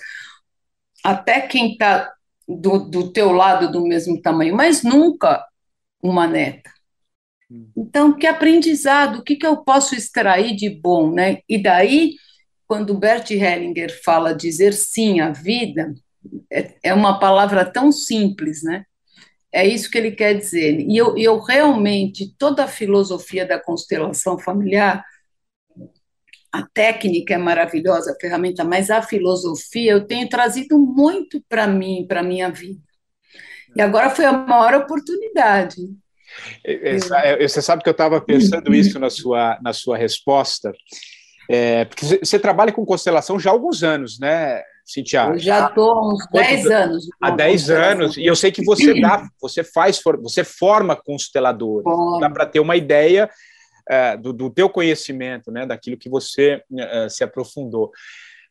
até 1.02 1.40
quem 1.40 1.72
está 1.72 2.12
do, 2.46 2.78
do 2.78 3.10
teu 3.10 3.32
lado 3.32 3.72
do 3.72 3.88
mesmo 3.88 4.20
tamanho, 4.20 4.54
mas 4.54 4.82
nunca 4.82 5.42
uma 6.02 6.26
neta. 6.26 6.70
Então, 7.74 8.12
que 8.12 8.26
aprendizado, 8.26 9.20
o 9.20 9.24
que, 9.24 9.36
que 9.36 9.46
eu 9.46 9.56
posso 9.56 9.94
extrair 9.94 10.54
de 10.54 10.68
bom, 10.68 11.10
né? 11.10 11.38
E 11.48 11.62
daí, 11.62 12.16
quando 12.68 12.98
Bert 12.98 13.30
Hellinger 13.30 13.90
fala 14.04 14.34
dizer 14.34 14.74
sim 14.74 15.20
à 15.20 15.30
vida, 15.30 15.94
é, 16.52 16.74
é 16.82 16.94
uma 16.94 17.18
palavra 17.18 17.64
tão 17.64 17.90
simples, 17.90 18.62
né? 18.62 18.84
É 19.50 19.66
isso 19.66 19.90
que 19.90 19.96
ele 19.96 20.12
quer 20.12 20.34
dizer. 20.34 20.78
E 20.80 20.94
eu, 20.94 21.16
eu 21.16 21.40
realmente, 21.40 22.34
toda 22.38 22.64
a 22.64 22.68
filosofia 22.68 23.46
da 23.46 23.58
constelação 23.58 24.38
familiar, 24.38 25.02
a 26.52 26.62
técnica 26.62 27.34
é 27.34 27.38
maravilhosa, 27.38 28.12
a 28.12 28.20
ferramenta, 28.20 28.62
mas 28.62 28.90
a 28.90 29.00
filosofia 29.00 29.92
eu 29.92 30.06
tenho 30.06 30.28
trazido 30.28 30.78
muito 30.78 31.42
para 31.48 31.66
mim, 31.66 32.04
para 32.06 32.22
minha 32.22 32.50
vida. 32.50 32.82
E 33.74 33.80
agora 33.80 34.10
foi 34.10 34.26
a 34.26 34.32
maior 34.32 34.74
oportunidade. 34.74 35.76
É, 36.62 36.96
é, 36.96 37.48
você 37.48 37.62
sabe 37.62 37.82
que 37.82 37.88
eu 37.88 37.92
estava 37.92 38.20
pensando 38.20 38.74
isso 38.74 38.98
na 38.98 39.08
sua, 39.08 39.58
na 39.62 39.72
sua 39.72 39.96
resposta, 39.96 40.72
é, 41.48 41.84
porque 41.86 42.04
você 42.22 42.38
trabalha 42.38 42.72
com 42.72 42.84
constelação 42.84 43.38
já 43.38 43.50
há 43.50 43.52
alguns 43.52 43.82
anos, 43.82 44.18
né, 44.18 44.62
Cintia? 44.84 45.24
Eu 45.24 45.38
já 45.38 45.68
estou 45.68 45.90
há 45.92 46.12
uns 46.12 46.26
10 46.30 46.66
anos. 46.66 47.08
Há 47.20 47.30
10 47.30 47.70
anos, 47.70 48.16
e 48.16 48.26
eu 48.26 48.36
sei 48.36 48.52
que 48.52 48.64
você 48.64 49.00
dá, 49.00 49.26
você 49.40 49.64
faz, 49.64 50.00
você 50.22 50.44
forma 50.44 50.94
consteladores, 50.94 51.84
dá 52.20 52.28
para 52.28 52.44
ter 52.44 52.60
uma 52.60 52.76
ideia 52.76 53.30
é, 53.88 54.16
do, 54.16 54.32
do 54.32 54.50
teu 54.50 54.68
conhecimento, 54.68 55.50
né, 55.50 55.64
daquilo 55.64 55.96
que 55.96 56.10
você 56.10 56.62
é, 56.76 57.08
se 57.08 57.24
aprofundou. 57.24 57.90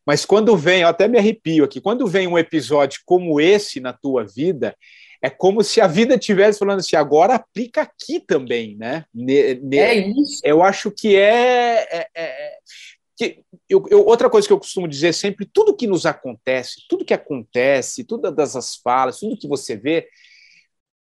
Mas 0.05 0.25
quando 0.25 0.55
vem, 0.55 0.81
eu 0.81 0.87
até 0.87 1.07
me 1.07 1.19
arrepio 1.19 1.65
aqui, 1.65 1.79
quando 1.81 2.07
vem 2.07 2.27
um 2.27 2.37
episódio 2.37 3.01
como 3.05 3.39
esse 3.39 3.79
na 3.79 3.93
tua 3.93 4.25
vida, 4.25 4.75
é 5.21 5.29
como 5.29 5.63
se 5.63 5.81
a 5.81 5.87
vida 5.87 6.17
tivesse 6.17 6.59
falando 6.59 6.79
assim, 6.79 6.95
agora 6.95 7.35
aplica 7.35 7.81
aqui 7.81 8.19
também, 8.19 8.75
né? 8.77 9.05
Ne, 9.13 9.55
ne, 9.55 9.77
é 9.77 10.07
isso. 10.07 10.41
Eu 10.43 10.61
acho 10.61 10.91
que 10.91 11.15
é, 11.15 11.87
é, 11.91 12.07
é 12.15 12.57
que 13.17 13.43
eu, 13.67 13.83
eu, 13.89 14.05
outra 14.05 14.29
coisa 14.29 14.47
que 14.47 14.53
eu 14.53 14.59
costumo 14.59 14.87
dizer 14.87 15.11
sempre, 15.13 15.49
tudo 15.51 15.75
que 15.75 15.87
nos 15.87 16.05
acontece, 16.05 16.85
tudo 16.87 17.03
que 17.03 17.13
acontece, 17.13 18.03
todas 18.03 18.55
as 18.55 18.75
falas, 18.75 19.19
tudo 19.19 19.37
que 19.37 19.47
você 19.47 19.75
vê, 19.75 20.07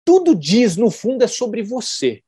tudo 0.03 0.33
diz 0.33 0.75
no 0.75 0.89
fundo 0.89 1.23
é 1.23 1.27
sobre 1.27 1.61
você. 1.61 2.23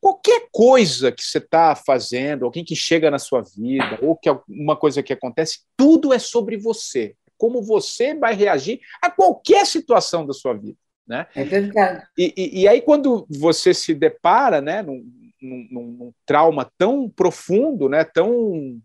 Qualquer 0.00 0.48
coisa 0.50 1.10
que 1.10 1.22
você 1.22 1.38
está 1.38 1.74
fazendo, 1.74 2.44
alguém 2.44 2.64
que 2.64 2.76
chega 2.76 3.10
na 3.10 3.18
sua 3.18 3.40
vida, 3.40 3.98
ou 4.02 4.16
que 4.16 4.28
uma 4.48 4.76
coisa 4.76 5.02
que 5.02 5.12
acontece, 5.12 5.60
tudo 5.76 6.12
é 6.12 6.18
sobre 6.18 6.56
você. 6.56 7.16
Como 7.36 7.62
você 7.62 8.14
vai 8.14 8.34
reagir 8.34 8.80
a 9.00 9.10
qualquer 9.10 9.66
situação 9.66 10.26
da 10.26 10.32
sua 10.32 10.54
vida. 10.54 10.76
Né? 11.06 11.26
É 11.34 11.44
verdade. 11.44 12.06
E, 12.16 12.32
e, 12.36 12.60
e 12.62 12.68
aí, 12.68 12.80
quando 12.80 13.26
você 13.28 13.74
se 13.74 13.94
depara 13.94 14.60
né, 14.60 14.82
num, 14.82 15.04
num, 15.40 15.68
num, 15.70 16.12
trauma 16.24 16.70
tão 16.78 17.08
profundo, 17.08 17.88
né, 17.88 18.04
tão. 18.04 18.80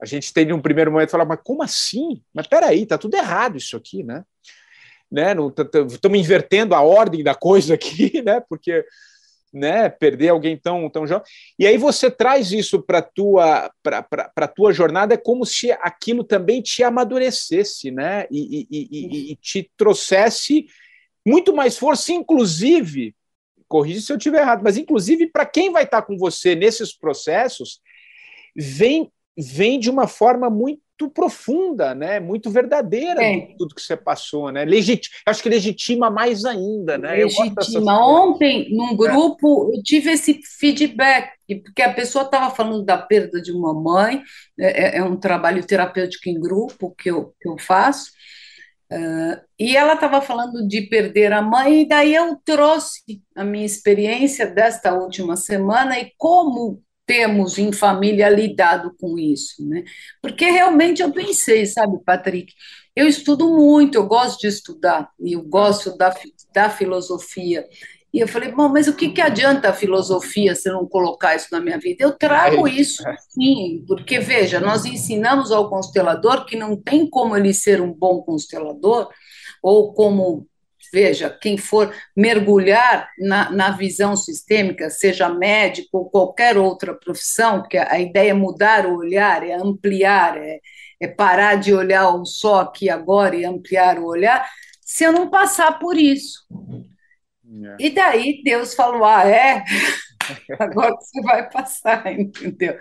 A 0.00 0.06
gente 0.06 0.32
tem 0.32 0.52
um 0.52 0.60
primeiro 0.60 0.92
momento 0.92 1.10
falar, 1.10 1.24
mas 1.24 1.40
como 1.42 1.62
assim? 1.62 2.22
Mas 2.32 2.46
peraí, 2.46 2.84
tá 2.84 2.98
tudo 2.98 3.16
errado 3.16 3.56
isso 3.56 3.76
aqui, 3.76 4.02
né? 4.02 4.22
né? 5.10 5.34
Estamos 5.88 6.18
invertendo 6.18 6.74
a 6.74 6.82
ordem 6.82 7.22
da 7.22 7.34
coisa 7.34 7.74
aqui, 7.74 8.20
né? 8.24 8.42
Porque 8.48 8.84
né, 9.52 9.88
perder 9.88 10.28
alguém 10.28 10.56
tão, 10.56 10.90
tão 10.90 11.06
jovem. 11.06 11.26
E 11.58 11.66
aí 11.66 11.78
você 11.78 12.10
traz 12.10 12.52
isso 12.52 12.82
para 12.82 12.98
a 12.98 13.02
tua, 13.02 13.70
tua 14.54 14.72
jornada, 14.72 15.14
é 15.14 15.16
como 15.16 15.46
se 15.46 15.72
aquilo 15.72 16.22
também 16.22 16.60
te 16.60 16.82
amadurecesse, 16.82 17.90
né? 17.90 18.26
E, 18.30 18.66
e, 18.70 18.88
e, 18.90 19.32
e 19.32 19.36
te 19.36 19.70
trouxesse 19.76 20.66
muito 21.26 21.52
mais 21.52 21.76
força, 21.76 22.12
inclusive, 22.12 23.14
corrija 23.68 24.00
se 24.00 24.12
eu 24.12 24.16
estiver 24.16 24.42
errado, 24.42 24.62
mas 24.62 24.76
inclusive 24.76 25.26
para 25.26 25.44
quem 25.44 25.72
vai 25.72 25.82
estar 25.82 26.02
com 26.02 26.16
você 26.16 26.54
nesses 26.54 26.96
processos, 26.96 27.80
vem, 28.54 29.10
vem 29.36 29.78
de 29.80 29.90
uma 29.90 30.06
forma 30.06 30.48
muito 30.48 31.10
profunda, 31.12 31.94
né? 31.94 32.18
Muito 32.18 32.48
verdadeira 32.48 33.22
é. 33.22 33.54
tudo 33.58 33.74
que 33.74 33.82
você 33.82 33.96
passou, 33.96 34.50
né? 34.50 34.64
Legit... 34.64 35.10
Acho 35.26 35.42
que 35.42 35.48
legitima 35.48 36.10
mais 36.10 36.44
ainda, 36.46 36.96
né? 36.96 37.16
Legitima. 37.16 38.00
Ontem, 38.02 38.74
num 38.74 38.92
é. 38.92 38.96
grupo, 38.96 39.70
é. 39.72 39.76
eu 39.76 39.82
tive 39.82 40.12
esse 40.12 40.40
feedback, 40.58 41.32
porque 41.62 41.82
a 41.82 41.92
pessoa 41.92 42.24
estava 42.24 42.54
falando 42.54 42.82
da 42.82 42.96
perda 42.96 43.42
de 43.42 43.52
uma 43.52 43.74
mãe, 43.74 44.22
é, 44.58 44.84
é, 44.84 44.98
é, 44.98 45.04
um 45.04 45.16
trabalho 45.16 45.66
terapêutico 45.66 46.30
em 46.30 46.40
grupo 46.40 46.94
que 46.96 47.10
eu, 47.10 47.34
que 47.40 47.48
eu 47.48 47.58
faço, 47.58 48.12
uh, 48.92 49.40
e 49.58 49.76
ela 49.76 49.94
estava 49.94 50.20
falando 50.20 50.66
de 50.66 50.82
perder 50.82 51.32
a 51.32 51.42
mãe, 51.42 51.82
e 51.82 51.88
daí 51.88 52.14
eu 52.14 52.36
trouxe 52.44 53.22
a 53.34 53.44
minha 53.44 53.66
experiência 53.66 54.46
desta 54.46 54.94
última 54.94 55.36
semana 55.36 55.98
e 55.98 56.12
como 56.16 56.82
temos 57.06 57.56
em 57.56 57.72
família 57.72 58.28
lidado 58.28 58.94
com 58.98 59.18
isso, 59.18 59.66
né? 59.66 59.84
Porque 60.20 60.50
realmente 60.50 61.00
eu 61.00 61.12
pensei, 61.12 61.64
sabe, 61.64 61.98
Patrick, 62.04 62.52
eu 62.96 63.06
estudo 63.06 63.48
muito, 63.54 63.96
eu 63.96 64.06
gosto 64.06 64.40
de 64.40 64.48
estudar, 64.48 65.10
e 65.20 65.34
eu 65.34 65.42
gosto 65.42 65.96
da, 65.96 66.12
da 66.52 66.68
filosofia. 66.68 67.64
E 68.12 68.20
eu 68.20 68.28
falei, 68.28 68.50
bom, 68.50 68.68
mas 68.68 68.88
o 68.88 68.94
que, 68.94 69.10
que 69.10 69.20
adianta 69.20 69.68
a 69.68 69.74
filosofia 69.74 70.54
se 70.54 70.68
eu 70.68 70.74
não 70.74 70.86
colocar 70.86 71.34
isso 71.34 71.48
na 71.52 71.60
minha 71.60 71.78
vida? 71.78 72.02
Eu 72.02 72.12
trago 72.12 72.66
é 72.66 72.70
isso, 72.70 73.02
sim, 73.28 73.84
porque, 73.86 74.18
veja, 74.18 74.58
nós 74.58 74.84
ensinamos 74.84 75.52
ao 75.52 75.68
constelador 75.68 76.46
que 76.46 76.56
não 76.56 76.76
tem 76.76 77.08
como 77.08 77.36
ele 77.36 77.52
ser 77.52 77.80
um 77.80 77.92
bom 77.92 78.22
constelador, 78.22 79.10
ou 79.62 79.92
como 79.92 80.46
veja, 80.92 81.28
quem 81.28 81.58
for 81.58 81.92
mergulhar 82.16 83.10
na, 83.18 83.50
na 83.50 83.70
visão 83.70 84.16
sistêmica, 84.16 84.88
seja 84.88 85.28
médico 85.28 85.98
ou 85.98 86.10
qualquer 86.10 86.56
outra 86.56 86.94
profissão, 86.94 87.60
porque 87.60 87.76
a 87.76 88.00
ideia 88.00 88.30
é 88.30 88.34
mudar 88.34 88.86
o 88.86 88.96
olhar, 88.96 89.46
é 89.46 89.54
ampliar, 89.54 90.36
é, 90.38 90.58
é 91.00 91.06
parar 91.06 91.56
de 91.56 91.74
olhar 91.74 92.08
o 92.08 92.24
só 92.24 92.60
aqui 92.60 92.88
agora 92.88 93.36
e 93.36 93.44
ampliar 93.44 93.98
o 93.98 94.06
olhar, 94.06 94.48
se 94.80 95.04
eu 95.04 95.12
não 95.12 95.28
passar 95.28 95.78
por 95.78 95.96
isso. 95.98 96.46
É. 97.48 97.76
E 97.78 97.90
daí 97.90 98.42
Deus 98.42 98.74
falou: 98.74 99.04
ah, 99.04 99.26
é? 99.26 99.64
Agora 100.58 100.94
você 100.96 101.20
vai 101.22 101.48
passar, 101.48 102.06
entendeu? 102.12 102.76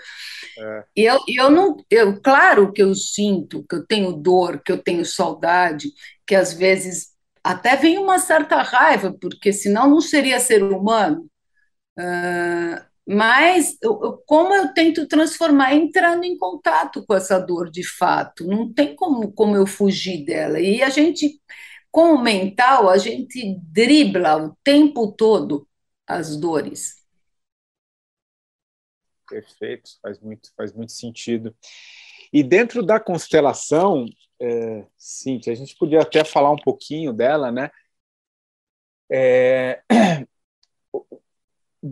É. 0.58 0.84
Eu, 0.95 1.19
eu 1.28 1.49
não, 1.49 1.78
eu, 1.89 2.19
claro 2.21 2.71
que 2.71 2.82
eu 2.82 2.93
sinto 2.95 3.65
que 3.67 3.75
eu 3.75 3.86
tenho 3.86 4.12
dor, 4.13 4.62
que 4.63 4.71
eu 4.71 4.78
tenho 4.78 5.06
saudade, 5.06 5.89
que 6.25 6.36
às 6.36 6.54
vezes 6.54 7.13
até 7.43 7.75
vem 7.75 7.97
uma 7.99 8.17
certa 8.17 8.62
raiva, 8.63 9.15
porque 9.21 9.54
senão 9.54 9.89
não 9.89 10.01
seria 10.01 10.39
ser 10.39 10.63
humano. 10.63 11.30
Uh, 11.97 12.84
mas 13.08 13.78
eu, 13.84 14.21
como 14.25 14.54
eu 14.54 14.73
tento 14.73 15.08
transformar 15.08 15.75
entrando 15.75 16.23
em 16.23 16.36
contato 16.38 17.06
com 17.06 17.13
essa 17.13 17.38
dor 17.38 17.69
de 17.69 17.84
fato, 17.88 18.47
não 18.47 18.73
tem 18.73 18.95
como, 18.95 19.32
como 19.32 19.56
eu 19.56 19.67
fugir 19.67 20.25
dela. 20.25 20.60
E 20.60 20.82
a 20.82 20.89
gente, 20.89 21.39
com 21.95 22.15
o 22.15 22.21
mental, 22.21 22.89
a 22.89 22.97
gente 22.97 23.58
dribla 23.71 24.36
o 24.36 24.58
tempo 24.62 25.13
todo 25.13 25.65
as 26.05 26.36
dores. 26.36 27.01
Perfeito, 29.29 29.91
faz 30.01 30.19
muito, 30.19 30.49
faz 30.58 30.73
muito 30.73 30.91
sentido. 30.91 31.55
E 32.34 32.43
dentro 32.43 32.86
da 32.86 32.99
constelação, 32.99 34.05
é, 34.41 34.86
Cintia, 34.97 35.53
a 35.53 35.55
gente 35.55 35.73
podia 35.77 36.01
até 36.01 36.25
falar 36.25 36.51
um 36.51 36.58
pouquinho 36.58 37.13
dela, 37.13 37.49
né? 37.49 37.71
É, 39.10 39.81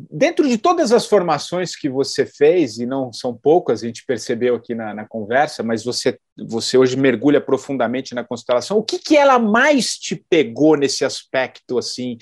dentro 0.09 0.47
de 0.47 0.57
todas 0.57 0.91
as 0.91 1.05
formações 1.05 1.75
que 1.75 1.87
você 1.87 2.25
fez, 2.25 2.79
e 2.79 2.85
não 2.85 3.13
são 3.13 3.31
poucas, 3.31 3.83
a 3.83 3.85
gente 3.85 4.03
percebeu 4.05 4.55
aqui 4.55 4.73
na, 4.73 4.93
na 4.93 5.05
conversa, 5.05 5.61
mas 5.61 5.83
você, 5.83 6.17
você 6.35 6.77
hoje 6.77 6.97
mergulha 6.97 7.39
profundamente 7.39 8.15
na 8.15 8.23
constelação, 8.23 8.77
o 8.77 8.83
que, 8.83 8.97
que 8.97 9.15
ela 9.15 9.37
mais 9.37 9.95
te 9.95 10.15
pegou 10.15 10.75
nesse 10.75 11.05
aspecto, 11.05 11.77
assim, 11.77 12.17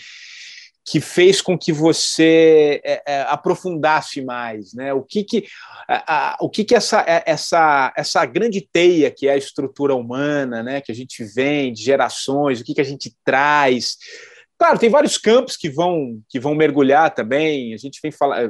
que 0.84 1.00
fez 1.00 1.42
com 1.42 1.58
que 1.58 1.72
você 1.72 2.82
é, 2.84 3.04
é, 3.06 3.22
aprofundasse 3.22 4.22
mais, 4.22 4.74
né? 4.74 4.92
O 4.94 5.04
que 5.04 5.24
que, 5.24 5.46
a, 5.88 6.34
a, 6.34 6.38
o 6.42 6.50
que, 6.50 6.66
que 6.66 6.76
essa, 6.76 7.06
é, 7.08 7.24
essa, 7.26 7.94
essa 7.96 8.26
grande 8.26 8.68
teia 8.74 9.12
que 9.12 9.28
é 9.28 9.34
a 9.34 9.38
estrutura 9.38 9.96
humana, 9.96 10.64
né? 10.64 10.82
Que 10.82 10.92
a 10.92 10.96
gente 10.96 11.24
vem 11.24 11.72
de 11.72 11.84
gerações, 11.84 12.60
o 12.60 12.64
que, 12.64 12.74
que 12.74 12.82
a 12.82 12.86
gente 12.86 13.16
traz, 13.24 13.96
Claro, 14.62 14.78
tem 14.78 14.91
vários 14.91 15.17
campos 15.17 15.58
que 15.58 15.67
vão 15.67 16.21
que 16.30 16.39
vão 16.39 16.54
mergulhar 16.54 17.10
também. 17.10 17.74
A 17.74 17.78
gente 17.78 18.00
vem 18.00 18.12
falar 18.12 18.47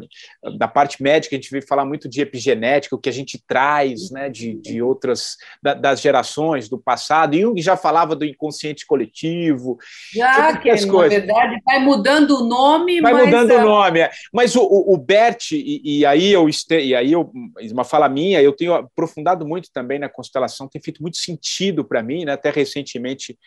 da 0.58 0.68
parte 0.68 1.02
médica, 1.02 1.34
a 1.34 1.40
gente 1.40 1.50
vem 1.50 1.62
falar 1.62 1.86
muito 1.86 2.10
de 2.10 2.20
epigenética, 2.20 2.94
o 2.94 3.00
que 3.00 3.08
a 3.08 3.14
gente 3.14 3.42
traz, 3.48 4.12
né, 4.12 4.30
de, 4.30 4.56
de 4.56 4.82
outras 4.82 5.38
da, 5.64 5.74
das 5.74 6.02
gerações 6.02 6.68
do 6.68 6.78
passado. 6.78 7.38
Jung 7.38 7.62
já 7.62 7.78
falava 7.78 8.14
do 8.14 8.26
inconsciente 8.26 8.86
coletivo. 8.86 9.78
Já 10.14 10.58
que 10.58 10.70
na 10.70 10.92
coisas. 10.92 11.18
verdade 11.18 11.62
vai 11.66 11.80
mudando 11.80 12.40
o 12.40 12.44
nome, 12.46 13.00
vai 13.00 13.14
mas 13.14 13.26
mudando 13.28 13.52
o 13.52 13.62
nome. 13.62 14.02
É. 14.02 14.12
Mas 14.34 14.54
o, 14.58 14.64
o, 14.64 14.96
o 14.96 14.98
Bert 14.98 15.54
e, 15.54 16.00
e, 16.00 16.06
aí 16.06 16.30
eu 16.30 16.46
e 16.50 16.94
aí 16.94 17.14
eu 17.14 17.32
uma 17.72 17.86
fala 17.86 18.10
minha, 18.10 18.42
eu 18.42 18.52
tenho 18.52 18.74
aprofundado 18.74 19.48
muito 19.48 19.72
também 19.72 19.98
na 19.98 20.10
constelação, 20.10 20.68
tem 20.68 20.82
feito 20.82 21.02
muito 21.02 21.16
sentido 21.16 21.86
para 21.86 22.04
mim, 22.04 22.26
né? 22.26 22.34
Até 22.34 22.50
recentemente 22.50 23.40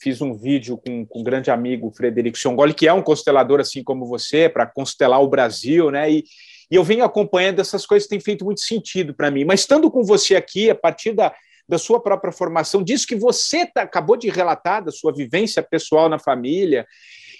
fiz 0.00 0.20
um 0.20 0.34
vídeo 0.34 0.78
com, 0.78 1.04
com 1.04 1.20
um 1.20 1.22
grande 1.22 1.50
amigo, 1.50 1.92
Frederico 1.94 2.38
Chongoli, 2.38 2.72
que 2.72 2.88
é 2.88 2.92
um 2.92 3.02
constelador 3.02 3.60
assim 3.60 3.84
como 3.84 4.06
você, 4.06 4.48
para 4.48 4.66
constelar 4.66 5.22
o 5.22 5.28
Brasil, 5.28 5.90
né? 5.90 6.10
E, 6.10 6.24
e 6.70 6.74
eu 6.74 6.82
venho 6.82 7.04
acompanhando 7.04 7.60
essas 7.60 7.84
coisas, 7.84 8.08
tem 8.08 8.20
feito 8.20 8.44
muito 8.44 8.60
sentido 8.60 9.12
para 9.12 9.30
mim. 9.30 9.44
Mas 9.44 9.60
estando 9.60 9.90
com 9.90 10.02
você 10.02 10.36
aqui, 10.36 10.70
a 10.70 10.74
partir 10.74 11.12
da, 11.12 11.34
da 11.68 11.78
sua 11.78 12.00
própria 12.00 12.32
formação, 12.32 12.82
disso 12.82 13.06
que 13.06 13.16
você 13.16 13.66
tá, 13.66 13.82
acabou 13.82 14.16
de 14.16 14.30
relatar, 14.30 14.82
da 14.82 14.90
sua 14.90 15.12
vivência 15.12 15.62
pessoal 15.62 16.08
na 16.08 16.18
família 16.18 16.86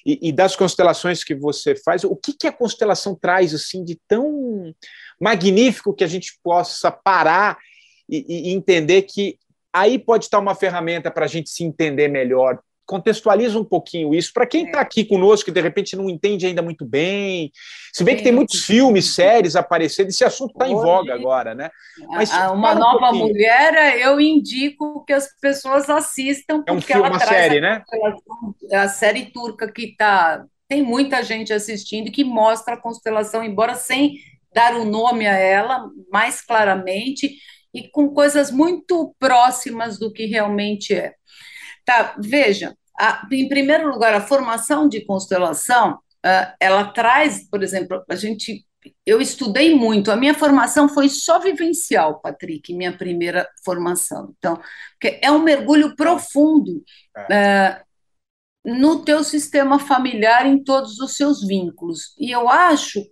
e, 0.04 0.28
e 0.28 0.32
das 0.32 0.54
constelações 0.54 1.24
que 1.24 1.34
você 1.34 1.74
faz, 1.74 2.04
o 2.04 2.16
que, 2.16 2.32
que 2.32 2.46
a 2.46 2.52
constelação 2.52 3.14
traz 3.14 3.54
assim 3.54 3.84
de 3.84 3.98
tão 4.06 4.74
magnífico 5.20 5.94
que 5.94 6.04
a 6.04 6.08
gente 6.08 6.38
possa 6.42 6.90
parar 6.90 7.58
e, 8.08 8.50
e 8.50 8.52
entender 8.52 9.02
que 9.02 9.38
aí 9.72 9.98
pode 9.98 10.24
estar 10.24 10.38
uma 10.38 10.54
ferramenta 10.54 11.10
para 11.10 11.24
a 11.24 11.28
gente 11.28 11.50
se 11.50 11.64
entender 11.64 12.08
melhor. 12.08 12.58
Contextualiza 12.86 13.56
um 13.56 13.64
pouquinho 13.64 14.12
isso 14.12 14.32
para 14.32 14.44
quem 14.46 14.64
está 14.66 14.78
é. 14.78 14.82
aqui 14.82 15.04
conosco 15.04 15.44
que 15.44 15.52
de 15.52 15.60
repente 15.60 15.94
não 15.94 16.10
entende 16.10 16.44
ainda 16.44 16.60
muito 16.60 16.84
bem. 16.84 17.52
Se 17.92 18.02
bem 18.02 18.16
que 18.16 18.22
tem 18.22 18.32
muitos 18.32 18.64
filmes, 18.64 19.14
séries 19.14 19.54
aparecendo, 19.54 20.08
esse 20.08 20.24
assunto 20.24 20.52
está 20.52 20.68
em 20.68 20.74
voga 20.74 21.14
agora, 21.14 21.54
né? 21.54 21.70
Mas 22.08 22.32
uma 22.32 22.74
nova 22.74 23.10
um 23.10 23.18
mulher, 23.18 24.00
eu 24.00 24.20
indico 24.20 25.04
que 25.04 25.12
as 25.12 25.28
pessoas 25.40 25.88
assistam 25.88 26.64
é 26.66 26.72
um 26.72 26.80
filme, 26.80 27.02
ela 27.02 27.10
uma 27.10 27.20
série, 27.20 27.60
né? 27.60 27.84
A 28.72 28.88
série 28.88 29.26
turca 29.26 29.70
que 29.70 29.82
está 29.82 30.44
tem 30.66 30.82
muita 30.82 31.22
gente 31.24 31.52
assistindo 31.52 32.06
e 32.06 32.12
que 32.12 32.22
mostra 32.22 32.74
a 32.74 32.80
constelação, 32.80 33.42
embora 33.42 33.74
sem 33.74 34.14
dar 34.54 34.74
o 34.76 34.84
nome 34.84 35.26
a 35.26 35.36
ela 35.36 35.88
mais 36.12 36.40
claramente 36.40 37.34
e 37.72 37.88
com 37.88 38.10
coisas 38.10 38.50
muito 38.50 39.14
próximas 39.18 39.98
do 39.98 40.12
que 40.12 40.26
realmente 40.26 40.94
é. 40.94 41.14
Tá, 41.84 42.14
veja, 42.18 42.76
a, 42.98 43.26
em 43.32 43.48
primeiro 43.48 43.88
lugar, 43.88 44.14
a 44.14 44.20
formação 44.20 44.88
de 44.88 45.04
constelação, 45.04 45.94
uh, 45.94 46.54
ela 46.60 46.84
traz, 46.84 47.48
por 47.48 47.62
exemplo, 47.62 48.04
a 48.08 48.14
gente 48.14 48.64
eu 49.04 49.20
estudei 49.20 49.74
muito, 49.74 50.10
a 50.10 50.16
minha 50.16 50.32
formação 50.32 50.88
foi 50.88 51.08
só 51.08 51.38
vivencial, 51.38 52.20
Patrick, 52.20 52.72
minha 52.72 52.96
primeira 52.96 53.46
formação. 53.64 54.34
Então, 54.38 54.58
é 55.20 55.30
um 55.30 55.42
mergulho 55.42 55.94
profundo 55.94 56.82
é. 57.28 57.82
uh, 58.64 58.72
no 58.78 59.04
teu 59.04 59.22
sistema 59.22 59.78
familiar, 59.78 60.46
em 60.46 60.62
todos 60.62 60.98
os 60.98 61.14
seus 61.14 61.46
vínculos. 61.46 62.14
E 62.18 62.30
eu 62.30 62.48
acho 62.48 63.04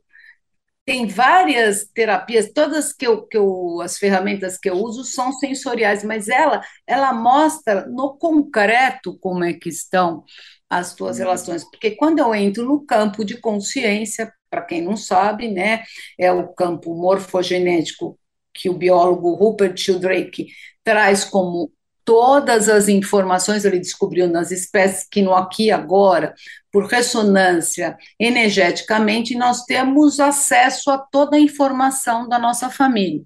tem 0.89 1.07
várias 1.07 1.85
terapias, 1.93 2.51
todas 2.51 2.95
que 2.95 3.07
eu, 3.07 3.27
que 3.27 3.37
eu, 3.37 3.79
as 3.83 3.99
ferramentas 3.99 4.57
que 4.57 4.71
eu 4.71 4.77
uso 4.77 5.05
são 5.05 5.31
sensoriais, 5.35 6.03
mas 6.03 6.31
ela, 6.31 6.63
ela 6.87 7.13
mostra 7.13 7.85
no 7.87 8.17
concreto 8.17 9.19
como 9.19 9.45
é 9.45 9.53
que 9.53 9.69
estão 9.69 10.25
as 10.67 10.95
tuas 10.95 11.19
uhum. 11.19 11.25
relações, 11.25 11.63
porque 11.63 11.91
quando 11.91 12.21
eu 12.21 12.35
entro 12.35 12.65
no 12.65 12.87
campo 12.87 13.23
de 13.23 13.37
consciência, 13.37 14.33
para 14.49 14.63
quem 14.63 14.81
não 14.81 14.97
sabe, 14.97 15.51
né, 15.51 15.85
é 16.19 16.33
o 16.33 16.49
campo 16.55 16.95
morfogenético 16.95 18.19
que 18.55 18.71
o 18.71 18.75
biólogo 18.75 19.35
Rupert 19.35 19.77
Sheldrake 19.77 20.47
traz 20.83 21.23
como 21.23 21.71
todas 22.09 22.71
as 22.71 22.89
informações 22.89 23.67
ele 23.67 23.79
descobriu 23.79 24.27
nas 24.27 24.51
espécies 24.51 25.07
que 25.11 25.21
no 25.21 25.35
aqui 25.35 25.71
agora, 25.71 26.35
por 26.73 26.87
ressonância 26.87 27.99
energeticamente, 28.19 29.37
nós 29.37 29.65
temos 29.67 30.19
acesso 30.19 30.91
a 30.91 30.97
toda 30.97 31.37
a 31.37 31.41
informação 31.41 32.27
da 32.27 32.39
nossa 32.39 32.71
família. 32.71 33.23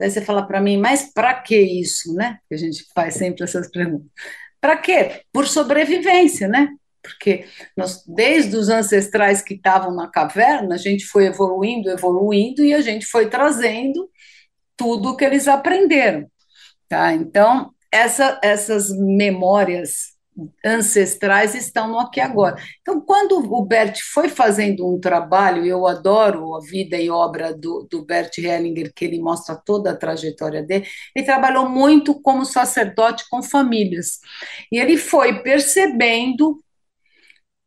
Daí 0.00 0.10
você 0.10 0.22
fala 0.22 0.46
para 0.46 0.62
mim, 0.62 0.78
mas 0.78 1.12
para 1.12 1.34
que 1.34 1.60
isso, 1.60 2.14
né? 2.14 2.38
Que 2.48 2.54
a 2.54 2.58
gente 2.58 2.86
faz 2.94 3.16
sempre 3.16 3.44
essas 3.44 3.70
perguntas. 3.70 4.08
Para 4.58 4.78
quê? 4.78 5.20
Por 5.30 5.46
sobrevivência, 5.46 6.48
né? 6.48 6.70
Porque 7.02 7.44
nós, 7.76 8.02
desde 8.06 8.56
os 8.56 8.70
ancestrais 8.70 9.42
que 9.42 9.52
estavam 9.52 9.94
na 9.94 10.08
caverna, 10.08 10.76
a 10.76 10.78
gente 10.78 11.04
foi 11.04 11.26
evoluindo, 11.26 11.90
evoluindo, 11.90 12.64
e 12.64 12.72
a 12.72 12.80
gente 12.80 13.04
foi 13.04 13.28
trazendo 13.28 14.08
tudo 14.74 15.10
o 15.10 15.16
que 15.18 15.24
eles 15.26 15.46
aprenderam. 15.46 16.26
Tá? 16.88 17.12
Então, 17.12 17.74
essa, 17.92 18.40
essas 18.42 18.90
memórias 18.90 20.12
ancestrais 20.64 21.54
estão 21.54 21.88
no 21.88 21.98
aqui 21.98 22.18
agora. 22.18 22.56
Então, 22.80 23.00
quando 23.00 23.36
o 23.36 23.64
Bert 23.66 23.98
foi 24.14 24.28
fazendo 24.28 24.88
um 24.88 24.98
trabalho, 24.98 25.64
eu 25.64 25.86
adoro 25.86 26.54
a 26.54 26.60
vida 26.60 26.96
e 26.96 27.10
obra 27.10 27.52
do, 27.52 27.86
do 27.90 28.04
Bert 28.04 28.38
Hellinger, 28.38 28.92
que 28.94 29.04
ele 29.04 29.20
mostra 29.20 29.54
toda 29.54 29.90
a 29.90 29.96
trajetória 29.96 30.62
dele, 30.62 30.86
ele 31.14 31.26
trabalhou 31.26 31.68
muito 31.68 32.18
como 32.20 32.46
sacerdote 32.46 33.24
com 33.28 33.42
famílias. 33.42 34.20
E 34.70 34.78
ele 34.78 34.96
foi 34.96 35.42
percebendo 35.42 36.61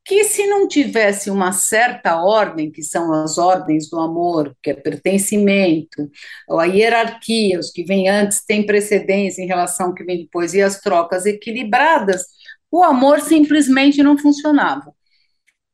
que 0.06 0.24
se 0.24 0.46
não 0.46 0.68
tivesse 0.68 1.32
uma 1.32 1.52
certa 1.52 2.22
ordem, 2.22 2.72
que 2.72 2.84
são 2.84 3.12
as 3.12 3.39
ordens 3.39 3.89
do 3.89 4.00
amor, 4.00 4.56
que 4.62 4.70
é 4.70 4.74
pertencimento, 4.76 6.10
a 6.48 6.65
hierarquia, 6.65 7.60
os 7.60 7.72
que 7.72 7.84
vêm 7.84 8.08
antes 8.08 8.46
têm 8.46 8.65
precedência 8.65 9.41
em 9.41 9.48
relação 9.48 9.88
ao 9.88 9.94
que 9.96 10.04
vem 10.04 10.20
depois, 10.20 10.54
e 10.54 10.62
as 10.62 10.80
trocas 10.80 11.26
equilibradas, 11.26 12.24
o 12.72 12.84
amor 12.84 13.20
simplesmente 13.20 14.04
não 14.04 14.15
funcionava. 14.15 14.94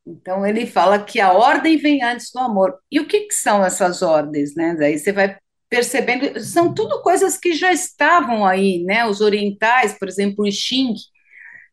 Então 0.08 0.46
ele 0.46 0.65
fala 0.65 1.04
que 1.04 1.20
a 1.20 1.34
ordem 1.34 1.78
vem 1.78 2.02
antes 2.02 2.32
do 2.32 2.39
amor. 2.39 2.80
E 2.89 3.00
o 3.00 3.08
que, 3.08 3.22
que 3.22 3.34
são 3.34 3.63
essas 3.63 4.02
ordens, 4.02 4.56
né? 4.56 4.76
Daí 4.78 4.98
você 4.98 5.12
vai 5.12 5.38
percebendo, 5.70 6.39
são 6.39 6.74
tudo 6.74 7.02
coisas 7.02 7.38
que 7.38 7.54
já 7.54 7.72
estavam 7.72 8.46
aí, 8.46 8.84
né? 8.84 9.06
Os 9.06 9.22
orientais, 9.22 9.98
por 9.98 10.08
exemplo, 10.08 10.46
o 10.46 10.52
Xing, 10.52 10.94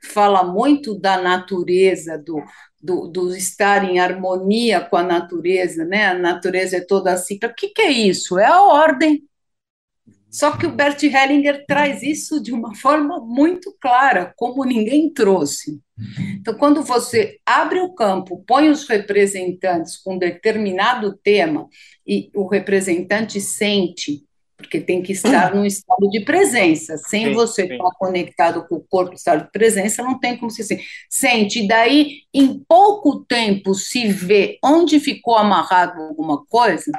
fala 0.02 0.44
muito 0.44 0.98
da 0.98 1.20
natureza, 1.20 2.18
do, 2.18 2.42
do, 2.80 3.08
do, 3.08 3.36
estar 3.36 3.84
em 3.84 3.98
harmonia 3.98 4.80
com 4.80 4.96
a 4.96 5.02
natureza, 5.02 5.84
né? 5.84 6.06
A 6.06 6.14
natureza 6.14 6.76
é 6.76 6.80
toda 6.80 7.12
assim. 7.12 7.38
O 7.42 7.54
que, 7.54 7.68
que 7.68 7.82
é 7.82 7.90
isso? 7.90 8.38
É 8.38 8.46
a 8.46 8.62
ordem. 8.62 9.22
Só 10.30 10.56
que 10.56 10.66
o 10.66 10.72
Bert 10.72 11.02
Hellinger 11.02 11.64
traz 11.66 12.02
isso 12.02 12.40
de 12.42 12.52
uma 12.52 12.74
forma 12.74 13.18
muito 13.18 13.74
clara, 13.80 14.32
como 14.36 14.64
ninguém 14.64 15.10
trouxe. 15.10 15.80
Então, 16.38 16.54
quando 16.54 16.82
você 16.82 17.38
abre 17.44 17.80
o 17.80 17.94
campo, 17.94 18.44
põe 18.46 18.68
os 18.68 18.86
representantes 18.86 19.96
com 19.96 20.18
determinado 20.18 21.16
tema 21.16 21.66
e 22.06 22.30
o 22.34 22.46
representante 22.46 23.40
sente 23.40 24.27
porque 24.58 24.80
tem 24.80 25.00
que 25.00 25.12
estar 25.12 25.54
num 25.54 25.64
estado 25.64 26.10
de 26.10 26.20
presença. 26.24 26.98
Sem 26.98 27.26
sim, 27.26 27.32
você 27.32 27.66
sim. 27.66 27.72
estar 27.74 27.90
conectado 27.96 28.66
com 28.66 28.74
o 28.74 28.84
corpo, 28.90 29.14
estado 29.14 29.44
de 29.44 29.52
presença, 29.52 30.02
não 30.02 30.18
tem 30.18 30.36
como 30.36 30.50
se 30.50 30.64
sente. 31.08 31.60
E 31.60 31.68
daí, 31.68 32.22
em 32.34 32.58
pouco 32.68 33.24
tempo, 33.24 33.72
se 33.72 34.08
vê 34.08 34.58
onde 34.62 34.98
ficou 34.98 35.36
amarrado 35.36 36.02
alguma 36.02 36.44
coisa, 36.44 36.90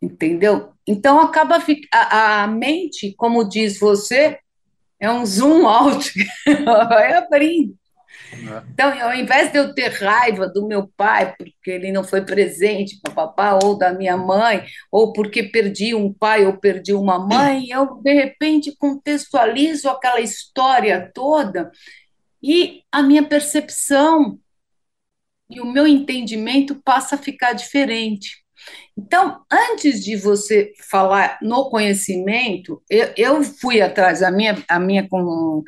entendeu? 0.00 0.70
Então, 0.86 1.20
acaba 1.20 1.62
a, 1.92 2.44
a 2.44 2.46
mente, 2.46 3.14
como 3.14 3.46
diz 3.46 3.78
você, 3.78 4.38
é 4.98 5.10
um 5.10 5.26
zoom 5.26 5.66
out, 5.66 6.12
vai 6.64 7.12
abrindo. 7.12 7.76
Né? 8.42 8.64
Então, 8.72 8.92
ao 9.02 9.14
invés 9.14 9.50
de 9.52 9.58
eu 9.58 9.74
ter 9.74 9.88
raiva 9.92 10.48
do 10.48 10.66
meu 10.66 10.88
pai 10.96 11.34
porque 11.36 11.70
ele 11.70 11.92
não 11.92 12.04
foi 12.04 12.24
presente 12.24 12.98
para 13.02 13.12
papá 13.12 13.58
ou 13.62 13.76
da 13.76 13.92
minha 13.92 14.16
mãe, 14.16 14.64
ou 14.90 15.12
porque 15.12 15.42
perdi 15.42 15.94
um 15.94 16.12
pai 16.12 16.46
ou 16.46 16.56
perdi 16.56 16.92
uma 16.92 17.18
mãe, 17.18 17.68
eu 17.70 18.00
de 18.02 18.12
repente 18.12 18.76
contextualizo 18.76 19.88
aquela 19.88 20.20
história 20.20 21.10
toda 21.14 21.70
e 22.42 22.82
a 22.92 23.02
minha 23.02 23.22
percepção 23.22 24.38
e 25.48 25.60
o 25.60 25.66
meu 25.66 25.86
entendimento 25.86 26.80
passa 26.84 27.14
a 27.14 27.18
ficar 27.18 27.52
diferente. 27.52 28.44
Então, 28.96 29.42
antes 29.52 30.02
de 30.02 30.16
você 30.16 30.72
falar 30.88 31.38
no 31.42 31.68
conhecimento, 31.70 32.82
eu, 32.88 33.12
eu 33.16 33.42
fui 33.42 33.80
atrás, 33.80 34.22
a 34.22 34.30
minha, 34.30 34.62
a 34.68 34.80
minha 34.80 35.08
com, 35.08 35.62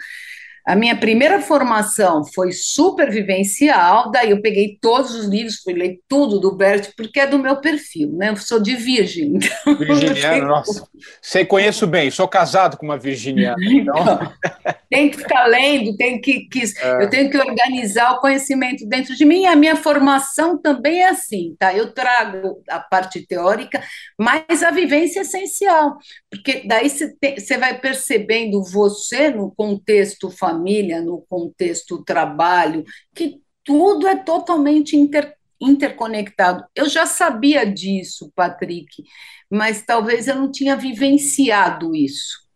a 0.68 0.76
minha 0.76 0.94
primeira 0.94 1.40
formação 1.40 2.22
foi 2.34 2.52
supervivencial, 2.52 4.10
daí 4.10 4.32
eu 4.32 4.42
peguei 4.42 4.76
todos 4.78 5.14
os 5.14 5.24
livros, 5.24 5.62
fui 5.62 5.72
ler 5.72 5.98
tudo 6.06 6.38
do 6.38 6.54
Bert, 6.54 6.90
porque 6.94 7.20
é 7.20 7.26
do 7.26 7.38
meu 7.38 7.56
perfil, 7.56 8.12
né? 8.12 8.28
Eu 8.28 8.36
sou 8.36 8.60
de 8.60 8.76
virgem. 8.76 9.38
Então 9.78 9.96
virginiana, 9.96 10.46
nossa. 10.46 10.86
Sei, 11.22 11.44
conheço 11.44 11.86
bem, 11.86 12.10
sou 12.10 12.26
casado 12.26 12.76
com 12.76 12.84
uma 12.84 12.98
virginiana. 12.98 13.56
Então... 13.62 13.94
então 13.96 14.32
tem 14.90 15.10
que 15.10 15.18
ficar 15.18 15.46
lendo, 15.46 15.96
tem 15.96 16.20
que, 16.20 16.40
que 16.48 16.62
é. 16.82 17.04
eu 17.04 17.08
tenho 17.08 17.30
que 17.30 17.38
organizar 17.38 18.12
o 18.12 18.20
conhecimento 18.20 18.86
dentro 18.86 19.14
de 19.14 19.24
mim, 19.24 19.42
e 19.42 19.46
a 19.46 19.56
minha 19.56 19.76
formação 19.76 20.58
também 20.58 21.02
é 21.02 21.08
assim, 21.08 21.54
tá? 21.58 21.74
Eu 21.74 21.92
trago 21.92 22.62
a 22.68 22.80
parte 22.80 23.26
teórica, 23.26 23.82
mas 24.18 24.62
a 24.62 24.70
vivência 24.70 25.20
é 25.20 25.22
essencial, 25.22 25.96
porque 26.30 26.62
daí 26.66 26.88
você 26.90 27.56
vai 27.56 27.78
percebendo 27.78 28.62
você 28.64 29.30
no 29.30 29.50
contexto 29.54 30.30
familiar, 30.30 30.57
família, 30.58 31.00
no 31.00 31.22
contexto 31.22 32.02
trabalho, 32.04 32.84
que 33.14 33.40
tudo 33.62 34.06
é 34.08 34.16
totalmente 34.16 34.96
inter, 34.96 35.34
interconectado. 35.60 36.64
Eu 36.74 36.88
já 36.88 37.06
sabia 37.06 37.64
disso, 37.64 38.32
Patrick, 38.34 39.04
mas 39.48 39.82
talvez 39.82 40.26
eu 40.26 40.34
não 40.34 40.50
tinha 40.50 40.76
vivenciado 40.76 41.94
isso. 41.94 42.48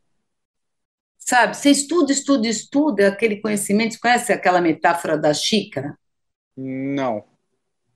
Sabe, 1.18 1.56
você 1.56 1.70
estuda, 1.70 2.12
estuda, 2.12 2.48
estuda 2.48 3.08
aquele 3.08 3.40
conhecimento, 3.40 3.94
você 3.94 4.00
conhece 4.00 4.32
aquela 4.32 4.60
metáfora 4.60 5.16
da 5.16 5.32
xícara? 5.32 5.96
Não. 6.56 7.24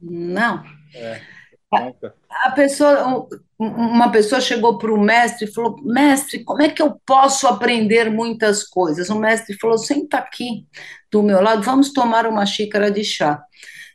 Não? 0.00 0.62
É. 0.94 1.35
A, 1.72 2.50
pessoa, 2.52 3.26
uma 3.58 4.10
pessoa 4.10 4.40
chegou 4.40 4.78
para 4.78 4.92
o 4.92 5.00
mestre 5.00 5.46
e 5.46 5.52
falou: 5.52 5.76
Mestre, 5.82 6.44
como 6.44 6.62
é 6.62 6.68
que 6.68 6.80
eu 6.80 7.00
posso 7.04 7.46
aprender 7.46 8.10
muitas 8.10 8.62
coisas? 8.62 9.10
O 9.10 9.18
mestre 9.18 9.58
falou: 9.58 9.76
Senta 9.76 10.18
aqui 10.18 10.66
do 11.10 11.22
meu 11.22 11.42
lado, 11.42 11.62
vamos 11.62 11.92
tomar 11.92 12.26
uma 12.26 12.46
xícara 12.46 12.90
de 12.90 13.02
chá. 13.04 13.42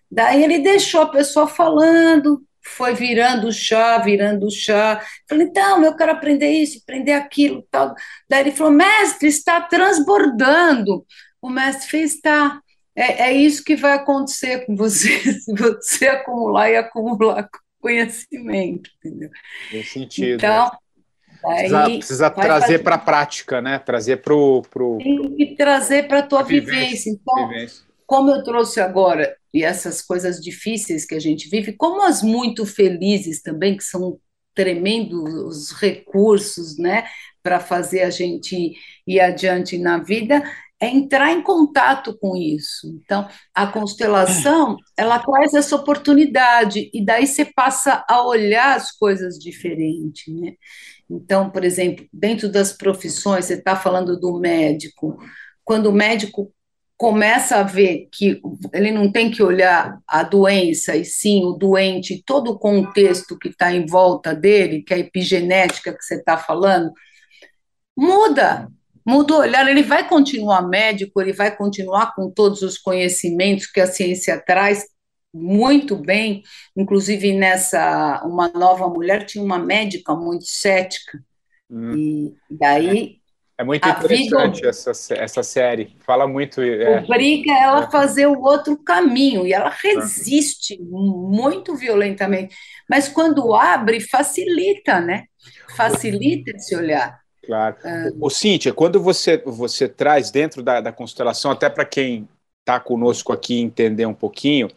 Daí 0.09 0.43
ele 0.43 0.59
deixou 0.59 1.01
a 1.01 1.09
pessoa 1.09 1.47
falando, 1.47 2.43
foi 2.61 2.93
virando 2.93 3.47
o 3.47 3.53
chá, 3.53 3.97
virando 3.99 4.47
o 4.47 4.51
chá. 4.51 5.01
Falei, 5.27 5.47
então, 5.47 5.83
eu 5.83 5.95
quero 5.95 6.11
aprender 6.11 6.51
isso, 6.51 6.79
aprender 6.83 7.13
aquilo. 7.13 7.65
Tal. 7.71 7.95
Daí 8.29 8.41
ele 8.41 8.51
falou: 8.51 8.73
Mestre, 8.73 9.29
está 9.29 9.61
transbordando. 9.61 11.05
O 11.41 11.49
mestre 11.49 11.89
fez: 11.89 12.15
Está. 12.15 12.61
É, 13.01 13.29
é 13.29 13.33
isso 13.33 13.63
que 13.63 13.75
vai 13.75 13.93
acontecer 13.93 14.65
com 14.65 14.75
você, 14.75 15.09
se 15.41 15.53
você 15.53 16.07
acumular 16.07 16.69
e 16.69 16.77
acumular 16.77 17.49
conhecimento, 17.79 18.91
entendeu? 18.99 19.31
Tem 19.71 19.83
sentido. 19.83 20.35
Então, 20.35 20.71
precisa, 21.41 21.83
precisa 21.85 22.29
trazer 22.29 22.79
para 22.83 22.95
a 22.95 22.99
prática, 22.99 23.59
né? 23.59 23.79
Trazer 23.79 24.17
para 24.17 24.35
o. 24.35 24.61
Pro... 24.61 24.99
Tem 24.99 25.35
que 25.35 25.55
trazer 25.55 26.07
para 26.07 26.19
a 26.19 26.23
tua 26.23 26.43
vivência. 26.43 26.79
vivência. 26.79 27.09
Então, 27.09 27.47
vivência. 27.49 27.83
como 28.05 28.29
eu 28.29 28.43
trouxe 28.43 28.79
agora, 28.79 29.35
e 29.51 29.63
essas 29.63 29.99
coisas 29.99 30.39
difíceis 30.39 31.03
que 31.03 31.15
a 31.15 31.19
gente 31.19 31.49
vive, 31.49 31.73
como 31.73 32.03
as 32.03 32.21
muito 32.21 32.67
felizes 32.67 33.41
também, 33.41 33.75
que 33.75 33.83
são 33.83 34.19
tremendos 34.53 35.71
recursos, 35.71 36.77
né, 36.77 37.05
para 37.41 37.59
fazer 37.59 38.01
a 38.01 38.11
gente 38.11 38.73
ir 39.07 39.19
adiante 39.19 39.77
na 39.77 39.97
vida, 39.97 40.43
é 40.81 40.87
entrar 40.87 41.31
em 41.31 41.43
contato 41.43 42.17
com 42.17 42.35
isso. 42.35 42.87
Então, 42.87 43.27
a 43.53 43.67
constelação, 43.67 44.77
ela 44.97 45.19
traz 45.19 45.53
essa 45.53 45.75
oportunidade, 45.75 46.89
e 46.91 47.05
daí 47.05 47.27
você 47.27 47.45
passa 47.45 48.03
a 48.09 48.25
olhar 48.25 48.75
as 48.75 48.91
coisas 48.91 49.37
diferente, 49.37 50.33
né? 50.33 50.53
Então, 51.07 51.51
por 51.51 51.63
exemplo, 51.63 52.05
dentro 52.11 52.49
das 52.49 52.73
profissões, 52.73 53.45
você 53.45 53.53
está 53.53 53.75
falando 53.75 54.19
do 54.19 54.39
médico, 54.39 55.19
quando 55.63 55.87
o 55.87 55.93
médico 55.93 56.51
começa 56.97 57.57
a 57.57 57.63
ver 57.63 58.07
que 58.11 58.41
ele 58.73 58.91
não 58.91 59.11
tem 59.11 59.29
que 59.29 59.43
olhar 59.43 59.99
a 60.07 60.23
doença, 60.23 60.95
e 60.95 61.05
sim 61.05 61.45
o 61.45 61.53
doente, 61.53 62.23
todo 62.25 62.51
o 62.51 62.59
contexto 62.59 63.37
que 63.37 63.49
está 63.49 63.71
em 63.71 63.85
volta 63.85 64.33
dele, 64.33 64.81
que 64.81 64.93
é 64.93 64.97
a 64.97 64.99
epigenética 64.99 65.93
que 65.93 66.03
você 66.03 66.15
está 66.15 66.37
falando, 66.37 66.91
muda, 67.95 68.67
muda 69.05 69.33
o 69.33 69.39
olhar, 69.39 69.67
ele 69.67 69.83
vai 69.83 70.07
continuar 70.07 70.67
médico, 70.67 71.21
ele 71.21 71.33
vai 71.33 71.55
continuar 71.55 72.13
com 72.15 72.29
todos 72.29 72.61
os 72.61 72.77
conhecimentos 72.77 73.67
que 73.67 73.79
a 73.79 73.87
ciência 73.87 74.41
traz 74.45 74.85
muito 75.33 75.95
bem, 75.95 76.43
inclusive 76.75 77.33
nessa 77.33 78.21
uma 78.25 78.49
nova 78.49 78.87
mulher 78.89 79.25
tinha 79.25 79.43
uma 79.43 79.57
médica 79.57 80.13
muito 80.13 80.45
cética 80.45 81.23
hum. 81.69 81.95
e 81.95 82.35
daí 82.49 83.21
é 83.61 83.63
muito 83.63 83.87
interessante 83.87 84.55
vida, 84.55 84.69
essa, 84.69 85.13
essa 85.13 85.43
série, 85.43 85.95
fala 85.99 86.27
muito. 86.27 86.63
É, 86.63 86.99
obriga 86.99 87.53
ela 87.53 87.81
a 87.81 87.87
é. 87.87 87.91
fazer 87.91 88.25
o 88.25 88.41
outro 88.41 88.75
caminho, 88.75 89.45
e 89.45 89.53
ela 89.53 89.69
resiste 89.69 90.81
muito 90.81 91.75
violentamente. 91.75 92.55
Mas 92.89 93.07
quando 93.07 93.53
abre, 93.53 93.99
facilita, 93.99 94.99
né? 94.99 95.25
Facilita 95.77 96.49
esse 96.55 96.75
olhar. 96.75 97.20
Claro. 97.43 97.75
É. 97.83 98.11
O 98.19 98.29
Cíntia, 98.29 98.73
quando 98.73 99.01
você, 99.01 99.37
você 99.37 99.87
traz 99.87 100.31
dentro 100.31 100.61
da, 100.61 100.79
da 100.81 100.91
constelação, 100.91 101.51
até 101.51 101.69
para 101.69 101.85
quem 101.85 102.27
está 102.59 102.79
conosco 102.79 103.33
aqui 103.33 103.59
entender 103.59 104.05
um 104.05 104.13
pouquinho, 104.13 104.69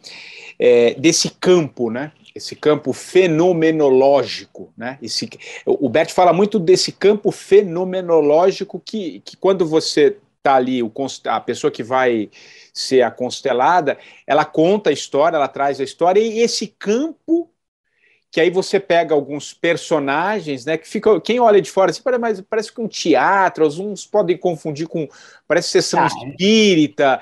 é, 0.57 0.93
desse 0.95 1.29
campo, 1.29 1.91
né? 1.91 2.11
esse 2.35 2.53
campo 2.53 2.91
fenomenológico, 2.91 4.73
né? 4.75 4.99
Esse, 5.01 5.29
o 5.65 5.87
Bert 5.87 6.11
fala 6.11 6.33
muito 6.33 6.59
desse 6.59 6.91
campo 6.91 7.31
fenomenológico 7.31 8.77
que, 8.77 9.21
que 9.21 9.37
quando 9.37 9.65
você 9.65 10.17
está 10.37 10.55
ali, 10.55 10.83
o, 10.83 10.91
a 11.27 11.39
pessoa 11.39 11.71
que 11.71 11.81
vai 11.81 12.29
ser 12.73 13.03
a 13.03 13.09
constelada, 13.09 13.97
ela 14.27 14.43
conta 14.43 14.89
a 14.89 14.93
história, 14.93 15.37
ela 15.37 15.47
traz 15.47 15.79
a 15.79 15.83
história, 15.83 16.19
e 16.19 16.39
esse 16.39 16.67
campo 16.67 17.49
que 18.35 18.41
aí 18.41 18.49
você 18.49 18.81
pega 18.81 19.15
alguns 19.15 19.53
personagens, 19.53 20.65
né, 20.65 20.77
que 20.77 20.85
fica, 20.85 21.21
quem 21.21 21.39
olha 21.39 21.61
de 21.61 21.71
fora 21.71 21.89
assim, 21.89 22.01
parece, 22.03 22.43
parece 22.43 22.69
que 22.69 22.81
um 22.81 22.87
teatro, 22.89 23.63
alguns 23.63 24.05
podem 24.05 24.37
confundir 24.37 24.89
com, 24.89 25.07
parece 25.47 25.69
sessão 25.69 26.01
ah, 26.01 26.07
espírita, 26.07 27.21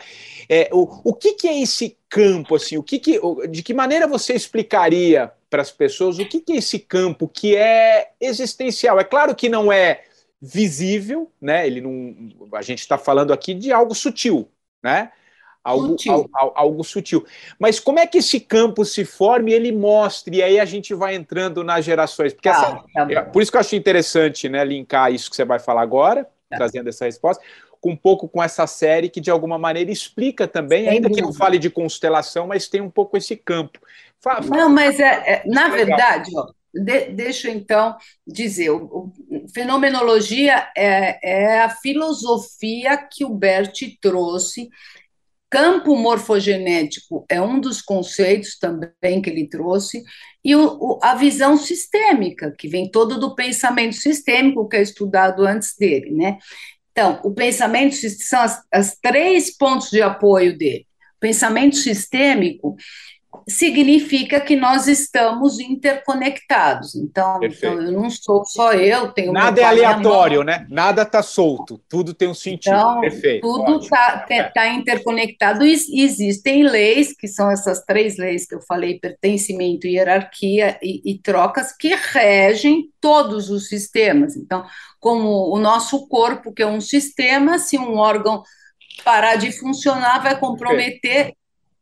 é, 0.49 0.68
o, 0.74 1.11
o 1.11 1.14
que, 1.14 1.34
que 1.34 1.47
é 1.47 1.61
esse 1.61 1.99
campo, 2.09 2.55
assim, 2.55 2.78
o 2.78 2.82
que, 2.82 2.97
que 2.97 3.20
de 3.47 3.61
que 3.61 3.76
maneira 3.76 4.07
você 4.07 4.34
explicaria 4.34 5.32
para 5.51 5.61
as 5.61 5.70
pessoas 5.70 6.18
o 6.18 6.26
que, 6.26 6.39
que 6.39 6.53
é 6.53 6.55
esse 6.55 6.80
campo 6.80 7.28
que 7.28 7.55
é 7.55 8.09
existencial? 8.20 8.99
É 8.99 9.03
claro 9.03 9.36
que 9.36 9.47
não 9.47 9.72
é 9.72 10.05
visível, 10.41 11.32
né, 11.39 11.68
ele 11.68 11.80
não, 11.80 12.49
a 12.55 12.64
gente 12.64 12.80
está 12.80 12.97
falando 12.97 13.32
aqui 13.32 13.53
de 13.53 13.72
algo 13.72 13.93
sutil, 13.93 14.49
né, 14.82 15.11
algo 15.64 15.88
sutil. 15.89 16.30
Algo, 16.34 16.53
algo, 16.55 16.84
sutil. 16.84 17.26
Mas 17.57 17.80
como 17.80 17.99
é 17.99 18.05
que 18.05 18.18
esse 18.18 18.39
campo 18.39 18.84
se 18.84 19.05
forma 19.05 19.49
e 19.49 19.53
ele 19.53 19.72
mostra, 19.72 20.36
e 20.36 20.43
aí 20.43 20.59
a 20.59 20.66
gente 20.66 20.93
vai 20.93 21.16
entrando 21.16 21.64
nas 21.64 21.86
gerações? 21.86 22.34
Porque 22.34 22.49
tá, 22.49 22.55
essa, 22.55 23.07
tá 23.07 23.11
é, 23.11 23.22
por 23.22 23.41
isso 23.41 23.51
que 23.51 23.57
eu 23.57 23.61
acho 23.61 23.76
interessante 23.76 24.49
né, 24.49 24.64
linkar 24.66 25.11
isso 25.11 25.30
que 25.30 25.36
você 25.36 25.45
vai 25.45 25.59
falar 25.59 25.82
agora, 25.82 26.26
tá. 26.49 26.57
trazendo 26.57 26.89
essa 26.89 27.05
resposta, 27.05 27.43
com 27.80 27.91
um 27.91 27.97
pouco 27.97 28.30
com 28.30 28.41
essa 28.41 28.66
série 28.66 29.09
que 29.09 29.20
de 29.20 29.30
alguma 29.30 29.57
maneira 29.57 29.91
explica 29.91 30.47
também, 30.47 30.86
Sem 30.86 30.93
ainda 30.93 31.09
dúvida. 31.09 31.22
que 31.22 31.28
não 31.28 31.34
fale 31.34 31.59
de 31.59 31.70
constelação, 31.70 32.47
mas 32.47 32.68
tem 32.68 32.82
um 32.82 32.89
pouco 32.89 33.18
esse 33.18 33.36
campo. 33.36 33.80
Fala, 34.22 34.41
fala, 34.41 34.61
não, 34.61 34.70
mas 34.70 34.99
é, 34.99 35.05
é 35.05 35.43
na 35.45 35.68
verdade, 35.68 36.32
ó, 36.34 36.47
de, 36.74 37.09
deixa 37.09 37.49
eu 37.49 37.53
então 37.53 37.95
dizer, 38.26 38.72
o, 38.72 39.11
o, 39.30 39.47
fenomenologia 39.53 40.70
é, 40.76 41.20
é 41.22 41.59
a 41.59 41.70
filosofia 41.70 42.97
que 42.97 43.26
o 43.26 43.30
Bert 43.30 43.78
trouxe 44.01 44.70
campo 45.54 45.95
morfogenético 45.95 47.28
é 47.30 47.39
um 47.39 47.60
dos 47.60 47.80
conceitos 47.80 48.58
também 48.58 49.22
que 49.22 49.30
ele 49.30 49.47
trouxe, 49.47 50.01
e 50.43 50.56
o, 50.56 50.80
o, 50.82 50.99
a 50.99 51.14
visão 51.14 51.56
sistêmica, 51.56 52.51
que 52.58 52.68
vem 52.68 52.89
todo 52.89 53.20
do 53.20 53.36
pensamento 53.36 53.93
sistêmico, 53.95 54.68
que 54.68 54.78
é 54.78 54.82
estudado 54.82 55.45
antes 55.45 55.76
dele, 55.78 56.10
né? 56.10 56.39
Então, 56.91 57.22
o 57.24 57.36
pensamento 57.36 57.95
são 57.95 58.41
as, 58.41 58.64
as 58.72 58.97
três 58.99 59.56
pontos 59.56 59.91
de 59.91 60.01
apoio 60.01 60.58
dele. 60.58 60.88
O 61.18 61.20
pensamento 61.20 61.76
sistêmico 61.76 62.76
significa 63.48 64.40
que 64.40 64.56
nós 64.56 64.88
estamos 64.88 65.60
interconectados. 65.60 66.96
Então, 66.96 67.40
então, 67.44 67.82
eu 67.82 67.92
não 67.92 68.10
sou 68.10 68.46
só 68.46 68.74
eu, 68.74 69.12
tenho 69.12 69.34
Nada 69.34 69.62
é 69.62 69.64
aleatório, 69.64 70.44
né? 70.44 70.66
Nada 70.70 71.02
está 71.02 71.22
solto, 71.22 71.82
tudo 71.90 72.14
tem 72.14 72.28
um 72.28 72.34
sentido. 72.34 72.76
Então, 72.76 73.02
Perfeito. 73.02 73.42
Tudo 73.42 73.80
está 73.80 74.26
tá 74.54 74.68
interconectado 74.70 75.66
e 75.66 75.74
existem 76.02 76.64
leis, 76.64 77.14
que 77.14 77.28
são 77.28 77.50
essas 77.52 77.84
três 77.84 78.18
leis 78.18 78.46
que 78.46 78.56
eu 78.56 78.62
falei: 78.62 79.00
pertencimento, 79.00 79.88
hierarquia 79.88 80.78
e, 80.82 81.02
e 81.12 81.18
trocas, 81.20 81.76
que 81.76 81.96
regem 81.96 82.90
todos 83.02 83.50
os 83.50 83.68
sistemas. 83.68 84.36
Então, 84.36 84.66
como 85.00 85.54
o 85.54 85.60
nosso 85.60 86.08
corpo, 86.08 86.54
que 86.54 86.64
é 86.64 86.68
um 86.68 86.82
sistema, 86.82 87.60
se 87.60 87.78
um 87.78 87.98
órgão 87.98 88.44
parar 89.04 89.36
de 89.36 89.52
funcionar, 89.52 90.22
vai 90.22 90.40
comprometer 90.40 91.34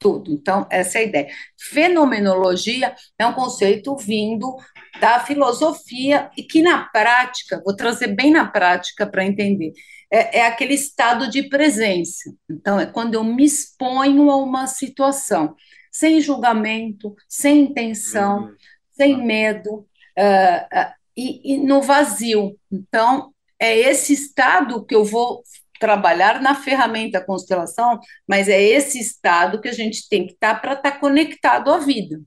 tudo. 0.01 0.33
Então, 0.33 0.67
essa 0.69 0.97
é 0.97 1.01
a 1.01 1.05
ideia. 1.05 1.27
Fenomenologia 1.69 2.93
é 3.17 3.25
um 3.25 3.33
conceito 3.33 3.95
vindo 3.95 4.57
da 4.99 5.19
filosofia 5.19 6.29
e 6.35 6.43
que, 6.43 6.61
na 6.61 6.85
prática, 6.85 7.61
vou 7.63 7.75
trazer 7.75 8.07
bem 8.07 8.31
na 8.31 8.47
prática 8.47 9.05
para 9.05 9.23
entender, 9.23 9.71
é, 10.11 10.39
é, 10.39 10.47
aquele 10.47 10.73
estado 10.73 11.29
de 11.29 11.43
presença. 11.43 12.33
Então, 12.49 12.79
é 12.79 12.87
quando 12.87 13.13
eu 13.13 13.23
me 13.23 13.45
exponho 13.45 14.29
a 14.31 14.37
uma 14.37 14.65
situação, 14.65 15.55
sem 15.91 16.19
julgamento, 16.19 17.15
sem 17.29 17.61
intenção, 17.61 18.45
uhum. 18.45 18.55
sem 18.91 19.23
medo, 19.23 19.85
uh, 20.17 20.79
uh, 20.79 20.93
e, 21.15 21.53
e 21.53 21.57
no 21.57 21.81
vazio. 21.81 22.57
Então, 22.71 23.31
é 23.59 23.77
esse 23.77 24.13
estado 24.13 24.83
que 24.83 24.95
eu 24.95 25.05
vou 25.05 25.43
trabalhar 25.81 26.39
na 26.39 26.53
ferramenta 26.53 27.19
constelação, 27.19 27.99
mas 28.27 28.47
é 28.47 28.61
esse 28.61 28.99
estado 28.99 29.59
que 29.59 29.67
a 29.67 29.73
gente 29.73 30.07
tem 30.07 30.27
que 30.27 30.33
estar 30.33 30.53
tá 30.53 30.59
para 30.59 30.73
estar 30.73 30.91
tá 30.91 30.99
conectado 30.99 31.71
à 31.71 31.79
vida. 31.79 32.21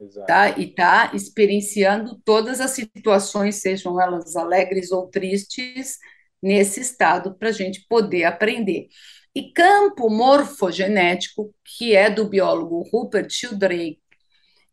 Exato. 0.00 0.26
Tá? 0.26 0.58
E 0.58 0.74
tá 0.74 1.10
experienciando 1.14 2.18
todas 2.24 2.58
as 2.60 2.70
situações, 2.70 3.56
sejam 3.56 4.00
elas 4.00 4.34
alegres 4.34 4.90
ou 4.90 5.08
tristes, 5.08 5.98
nesse 6.42 6.80
estado 6.80 7.36
para 7.36 7.50
a 7.50 7.52
gente 7.52 7.86
poder 7.86 8.24
aprender. 8.24 8.88
E 9.34 9.52
campo 9.52 10.08
morfogenético, 10.08 11.54
que 11.62 11.94
é 11.94 12.08
do 12.08 12.26
biólogo 12.26 12.88
Rupert 12.90 13.30
Sheldrake, 13.30 14.00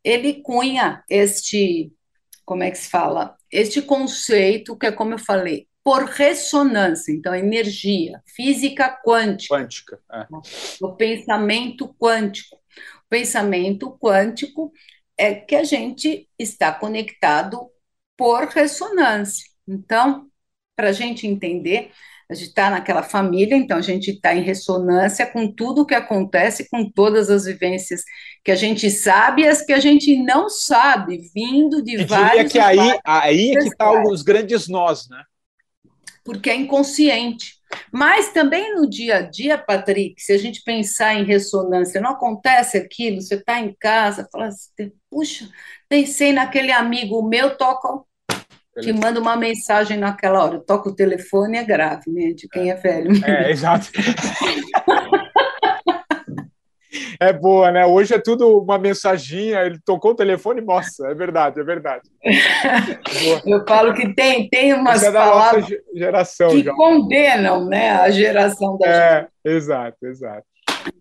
ele 0.01 0.41
cunha 0.41 1.03
este, 1.09 1.91
como 2.45 2.63
é 2.63 2.71
que 2.71 2.77
se 2.77 2.89
fala? 2.89 3.35
Este 3.51 3.81
conceito 3.81 4.77
que 4.77 4.85
é 4.85 4.91
como 4.91 5.13
eu 5.13 5.19
falei, 5.19 5.67
por 5.83 6.05
ressonância, 6.05 7.11
então 7.11 7.35
energia, 7.35 8.21
física 8.25 8.89
quântica. 9.05 9.55
Quântica. 9.55 9.99
É. 10.11 10.25
O 10.81 10.93
pensamento 10.93 11.93
quântico. 11.99 12.55
O 12.55 13.09
pensamento 13.09 13.97
quântico 13.99 14.71
é 15.17 15.35
que 15.35 15.55
a 15.55 15.63
gente 15.63 16.27
está 16.39 16.71
conectado 16.71 17.69
por 18.17 18.47
ressonância. 18.47 19.45
Então, 19.67 20.27
para 20.75 20.89
a 20.89 20.93
gente 20.93 21.27
entender, 21.27 21.91
a 22.29 22.33
gente 22.33 22.47
está 22.47 22.69
naquela 22.69 23.03
família, 23.03 23.55
então 23.55 23.77
a 23.77 23.81
gente 23.81 24.11
está 24.11 24.33
em 24.33 24.41
ressonância 24.41 25.25
com 25.25 25.51
tudo 25.51 25.81
o 25.81 25.85
que 25.85 25.93
acontece, 25.93 26.69
com 26.69 26.89
todas 26.89 27.29
as 27.29 27.45
vivências 27.45 28.03
que 28.43 28.51
a 28.51 28.55
gente 28.55 28.89
sabe 28.89 29.43
e 29.43 29.47
as 29.47 29.61
que 29.61 29.73
a 29.73 29.79
gente 29.79 30.15
não 30.23 30.49
sabe, 30.49 31.29
vindo 31.33 31.83
de 31.83 31.95
Eu 31.95 32.07
vários. 32.07 32.51
que 32.51 32.59
aí, 32.59 32.99
aí 33.03 33.51
é 33.51 33.59
que 33.59 33.67
está 33.67 34.03
os 34.03 34.21
grandes 34.21 34.67
nós, 34.67 35.09
né? 35.09 35.23
Porque 36.23 36.49
é 36.49 36.55
inconsciente. 36.55 37.53
Mas 37.91 38.31
também 38.31 38.75
no 38.75 38.87
dia 38.87 39.17
a 39.17 39.21
dia, 39.21 39.57
Patrick, 39.57 40.21
se 40.21 40.31
a 40.31 40.37
gente 40.37 40.63
pensar 40.63 41.15
em 41.15 41.23
ressonância, 41.23 41.99
não 41.99 42.11
acontece 42.11 42.77
aquilo, 42.77 43.21
você 43.21 43.35
está 43.35 43.59
em 43.59 43.75
casa, 43.79 44.27
fala 44.31 44.47
assim, 44.47 44.91
puxa, 45.09 45.49
pensei 45.89 46.31
naquele 46.31 46.71
amigo 46.71 47.27
meu, 47.27 47.57
toca, 47.57 47.87
te 48.79 48.93
manda 48.93 49.19
uma 49.19 49.35
mensagem 49.35 49.97
naquela 49.97 50.43
hora, 50.43 50.59
toca 50.59 50.89
o 50.89 50.95
telefone, 50.95 51.57
é 51.57 51.63
grave, 51.63 52.11
né, 52.11 52.33
de 52.33 52.47
quem 52.47 52.69
é 52.69 52.75
velho. 52.75 53.11
É, 53.25 53.51
exato. 53.51 53.89
é 57.19 57.33
boa, 57.33 57.71
né? 57.71 57.85
Hoje 57.85 58.13
é 58.13 58.19
tudo 58.19 58.59
uma 58.59 58.77
mensaginha, 58.77 59.61
ele 59.61 59.79
tocou 59.83 60.11
o 60.11 60.15
telefone, 60.15 60.61
nossa, 60.61 61.07
é 61.07 61.13
verdade, 61.13 61.59
é 61.59 61.63
verdade. 61.63 62.09
Eu 63.45 63.65
falo 63.67 63.93
que 63.93 64.13
tem, 64.13 64.49
tem 64.49 64.73
umas 64.73 65.03
é 65.03 65.11
palavras 65.11 65.65
geração, 65.93 66.49
que 66.49 66.63
já. 66.63 66.73
condenam 66.73 67.65
né, 67.65 67.91
a 67.91 68.09
geração 68.09 68.77
da 68.77 68.87
é, 68.87 69.19
gente. 69.21 69.31
Exato, 69.43 69.97
exato. 70.05 70.45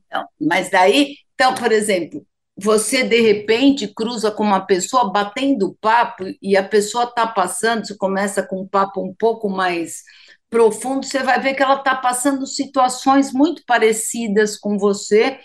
Então, 0.06 0.24
mas 0.40 0.70
daí, 0.70 1.16
então, 1.34 1.54
por 1.54 1.72
exemplo, 1.72 2.24
você 2.56 3.02
de 3.02 3.20
repente 3.20 3.88
cruza 3.88 4.30
com 4.30 4.42
uma 4.42 4.60
pessoa 4.60 5.10
batendo 5.10 5.76
papo 5.80 6.24
e 6.40 6.56
a 6.56 6.62
pessoa 6.62 7.04
está 7.04 7.26
passando, 7.26 7.86
você 7.86 7.96
começa 7.96 8.42
com 8.42 8.62
um 8.62 8.68
papo 8.68 9.02
um 9.02 9.14
pouco 9.14 9.48
mais 9.48 10.02
profundo, 10.50 11.06
você 11.06 11.22
vai 11.22 11.40
ver 11.40 11.54
que 11.54 11.62
ela 11.62 11.76
está 11.76 11.94
passando 11.94 12.46
situações 12.46 13.32
muito 13.32 13.62
parecidas 13.66 14.58
com 14.58 14.76
você, 14.78 15.38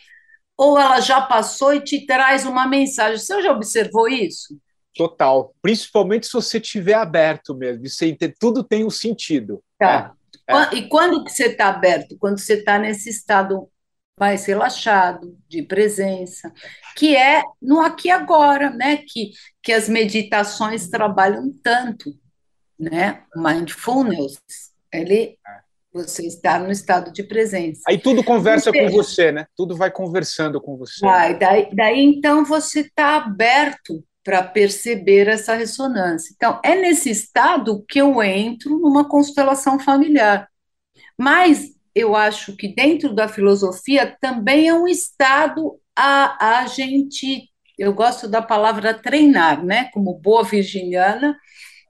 ou 0.58 0.78
ela 0.80 0.99
já 0.99 1.22
passou 1.22 1.74
e 1.74 1.82
te 1.82 2.05
traz 2.05 2.45
uma 2.45 2.68
mensagem. 2.68 3.20
Você 3.20 3.41
já 3.41 3.51
observou 3.51 4.10
isso? 4.10 4.60
Total. 4.95 5.53
Principalmente 5.62 6.26
se 6.26 6.34
você 6.34 6.58
estiver 6.58 6.95
aberto 6.95 7.53
mesmo. 7.55 7.86
Isso 7.86 8.03
tudo 8.39 8.64
tem 8.64 8.84
um 8.84 8.89
sentido. 8.89 9.64
Tá. 9.78 10.14
É, 10.47 10.53
é. 10.53 10.76
E 10.76 10.89
quando 10.89 11.24
que 11.24 11.32
você 11.32 11.45
está 11.45 11.68
aberto? 11.68 12.18
Quando 12.18 12.39
você 12.39 12.55
está 12.55 12.80
nesse 12.80 13.10
estado 13.10 13.70
mais 14.20 14.45
relaxado, 14.45 15.38
de 15.47 15.62
presença, 15.62 16.51
que 16.95 17.16
é 17.16 17.43
no 17.62 17.82
aqui 17.82 18.08
e 18.08 18.12
agora, 18.12 18.72
né? 18.72 18.97
Que, 18.97 19.32
que 19.62 19.72
as 19.72 19.88
meditações 19.88 20.89
trabalham 20.89 21.53
tanto, 21.62 22.18
né? 22.80 23.24
Mindfulness, 23.36 24.41
ele 24.91 25.38
é 25.45 25.66
você 25.98 26.26
está 26.26 26.60
no 26.60 26.72
estado 26.72 27.12
de 27.12 27.24
presença. 27.24 27.82
Aí 27.88 27.98
tudo 27.98 28.24
conversa 28.24 28.72
com 28.72 28.89
você, 28.89 29.32
né? 29.32 29.45
Tudo 29.56 29.76
vai 29.76 29.91
conversando 29.91 30.62
com 30.62 30.78
você. 30.78 31.06
Ah, 31.06 31.34
daí, 31.34 31.70
daí 31.74 32.00
então 32.00 32.45
você 32.45 32.82
está 32.82 33.18
aberto 33.18 34.04
para 34.24 34.43
perceber 34.43 35.28
essa 35.28 35.56
ressonância. 35.56 36.34
Então, 36.36 36.60
é 36.64 36.76
nesse 36.76 37.10
estado 37.10 37.84
que 37.88 38.00
eu 38.00 38.22
entro 38.22 38.78
numa 38.78 39.08
constelação 39.08 39.80
familiar. 39.80 40.50
Mas 41.18 41.70
eu 41.95 42.16
acho 42.16 42.56
que 42.56 42.68
dentro 42.68 43.16
da 43.16 43.28
filosofia 43.28 44.18
também 44.20 44.68
é 44.68 44.74
um 44.74 44.88
estado 44.88 45.80
a, 45.98 46.60
a 46.60 46.68
gente 46.68 47.50
eu 47.78 47.93
gosto 47.93 48.28
da 48.28 48.41
palavra 48.41 48.93
treinar, 48.93 49.64
né? 49.64 49.89
Como 49.93 50.18
boa 50.20 50.43
virginiana, 50.43 51.38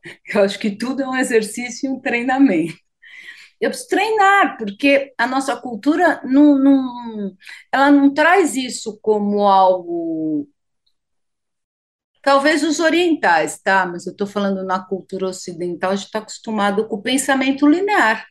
eu 0.34 0.43
acho 0.43 0.60
que 0.60 0.70
tudo 0.70 1.01
é 1.01 1.08
um 1.08 1.16
exercício 1.16 1.88
e 1.88 1.93
um 1.93 1.99
treinamento. 1.99 2.78
Eu 3.60 3.70
preciso 3.70 3.89
treinar, 3.89 4.58
porque 4.58 5.14
a 5.18 5.26
nossa 5.26 5.55
cultura 5.55 6.22
não, 6.24 6.58
não, 6.58 7.38
ela 7.72 7.91
não 7.91 8.14
traz 8.14 8.55
isso 8.55 8.99
como 9.01 9.47
algo. 9.47 10.47
Talvez 12.22 12.64
os 12.64 12.80
orientais, 12.80 13.60
tá? 13.60 13.86
Mas 13.86 14.05
eu 14.05 14.12
estou 14.12 14.28
falando 14.28 14.64
na 14.64 14.80
cultura 14.80 15.28
ocidental, 15.28 15.91
a 15.91 15.95
gente 15.95 16.08
está 16.08 16.20
acostumado 16.20 16.88
com 16.88 16.97
o 16.97 17.01
pensamento 17.01 17.68
linear, 17.68 18.28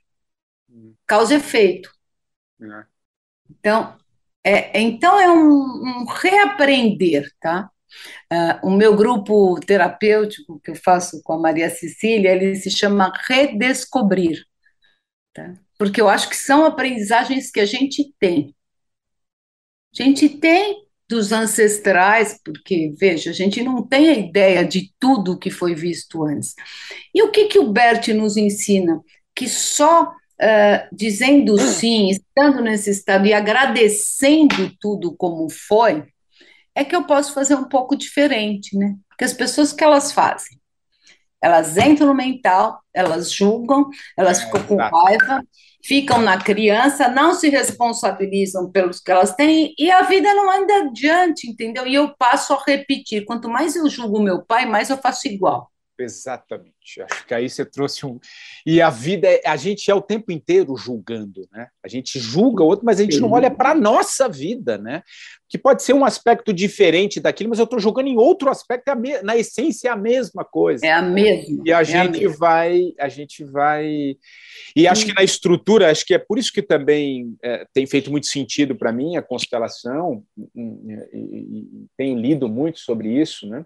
hum. 0.70 0.94
causa 1.06 1.34
e 1.34 1.36
efeito. 1.38 1.90
É. 2.60 2.84
Então, 3.50 3.96
é, 4.44 4.80
então 4.80 5.18
é 5.18 5.30
um, 5.30 6.02
um 6.02 6.04
reaprender, 6.04 7.28
tá? 7.40 7.70
Uh, 8.32 8.66
o 8.68 8.70
meu 8.70 8.96
grupo 8.96 9.58
terapêutico 9.60 10.60
que 10.60 10.72
eu 10.72 10.76
faço 10.76 11.22
com 11.22 11.32
a 11.34 11.38
Maria 11.38 11.70
Cecília, 11.70 12.32
ele 12.32 12.54
se 12.54 12.70
chama 12.70 13.12
Redescobrir, 13.26 14.44
tá? 15.36 15.54
porque 15.78 16.00
eu 16.00 16.08
acho 16.08 16.28
que 16.28 16.36
são 16.36 16.64
aprendizagens 16.64 17.50
que 17.50 17.60
a 17.60 17.66
gente 17.66 18.12
tem. 18.18 18.54
A 19.98 20.02
gente 20.02 20.28
tem 20.28 20.84
dos 21.08 21.32
ancestrais, 21.32 22.40
porque, 22.44 22.92
veja, 22.98 23.30
a 23.30 23.32
gente 23.32 23.62
não 23.62 23.86
tem 23.86 24.08
a 24.08 24.14
ideia 24.14 24.64
de 24.64 24.92
tudo 24.98 25.38
que 25.38 25.50
foi 25.50 25.74
visto 25.74 26.24
antes. 26.24 26.54
E 27.14 27.22
o 27.22 27.30
que, 27.30 27.46
que 27.46 27.58
o 27.58 27.70
Bert 27.72 28.08
nos 28.08 28.36
ensina? 28.36 29.00
Que 29.34 29.48
só 29.48 30.04
uh, 30.04 30.88
dizendo 30.92 31.56
sim, 31.58 32.10
estando 32.10 32.60
nesse 32.60 32.90
estado 32.90 33.26
e 33.26 33.32
agradecendo 33.32 34.72
tudo 34.80 35.14
como 35.16 35.48
foi, 35.48 36.04
é 36.74 36.84
que 36.84 36.96
eu 36.96 37.04
posso 37.04 37.32
fazer 37.32 37.54
um 37.54 37.68
pouco 37.68 37.96
diferente, 37.96 38.76
né? 38.76 38.96
Porque 39.08 39.24
as 39.24 39.32
pessoas 39.32 39.72
que 39.72 39.84
elas 39.84 40.12
fazem, 40.12 40.58
elas 41.46 41.76
entram 41.76 42.08
no 42.08 42.14
mental, 42.14 42.80
elas 42.92 43.30
julgam, 43.30 43.88
elas 44.16 44.42
ficam 44.42 44.64
com 44.64 44.76
raiva, 44.76 45.40
ficam 45.84 46.20
na 46.20 46.38
criança, 46.42 47.06
não 47.06 47.34
se 47.34 47.48
responsabilizam 47.48 48.68
pelos 48.72 48.98
que 48.98 49.12
elas 49.12 49.32
têm 49.36 49.72
e 49.78 49.88
a 49.88 50.02
vida 50.02 50.34
não 50.34 50.50
anda 50.50 50.74
adiante, 50.88 51.48
entendeu? 51.48 51.86
E 51.86 51.94
eu 51.94 52.12
passo 52.18 52.52
a 52.52 52.64
repetir. 52.66 53.24
Quanto 53.24 53.48
mais 53.48 53.76
eu 53.76 53.88
julgo 53.88 54.20
meu 54.20 54.44
pai, 54.44 54.66
mais 54.66 54.90
eu 54.90 54.98
faço 54.98 55.28
igual. 55.28 55.70
Exatamente. 55.98 57.00
Acho 57.00 57.26
que 57.26 57.32
aí 57.32 57.48
você 57.48 57.64
trouxe 57.64 58.04
um. 58.04 58.18
E 58.66 58.82
a 58.82 58.90
vida, 58.90 59.26
é, 59.26 59.40
a 59.46 59.56
gente 59.56 59.90
é 59.90 59.94
o 59.94 60.02
tempo 60.02 60.30
inteiro 60.30 60.76
julgando, 60.76 61.48
né? 61.50 61.68
A 61.82 61.88
gente 61.88 62.18
julga 62.18 62.62
o 62.62 62.66
outro, 62.66 62.84
mas 62.84 63.00
a 63.00 63.02
gente 63.02 63.18
não 63.18 63.32
olha 63.32 63.50
para 63.50 63.70
a 63.70 63.74
nossa 63.74 64.28
vida, 64.28 64.76
né? 64.76 65.02
Que 65.48 65.56
pode 65.56 65.82
ser 65.82 65.94
um 65.94 66.04
aspecto 66.04 66.52
diferente 66.52 67.18
daquilo, 67.18 67.48
mas 67.48 67.58
eu 67.58 67.64
estou 67.64 67.78
julgando 67.78 68.08
em 68.08 68.18
outro 68.18 68.50
aspecto, 68.50 68.88
é 68.88 69.22
na 69.22 69.36
essência 69.36 69.88
é 69.88 69.90
a 69.90 69.96
mesma 69.96 70.44
coisa. 70.44 70.84
É 70.84 70.92
a 70.92 71.00
mesma. 71.00 71.62
E 71.64 71.72
a 71.72 71.80
é 71.80 71.84
gente 71.84 72.26
a 72.26 72.30
vai, 72.30 72.92
a 72.98 73.08
gente 73.08 73.44
vai. 73.44 74.16
E 74.74 74.86
acho 74.86 75.06
que 75.06 75.14
na 75.14 75.24
estrutura, 75.24 75.90
acho 75.90 76.04
que 76.04 76.14
é 76.14 76.18
por 76.18 76.38
isso 76.38 76.52
que 76.52 76.62
também 76.62 77.34
é, 77.42 77.66
tem 77.72 77.86
feito 77.86 78.10
muito 78.10 78.26
sentido 78.26 78.76
para 78.76 78.92
mim 78.92 79.16
a 79.16 79.22
constelação, 79.22 80.22
e, 80.54 80.60
e, 80.60 81.58
e 81.58 81.86
tenho 81.96 82.18
lido 82.18 82.48
muito 82.48 82.80
sobre 82.80 83.08
isso, 83.08 83.48
né? 83.48 83.64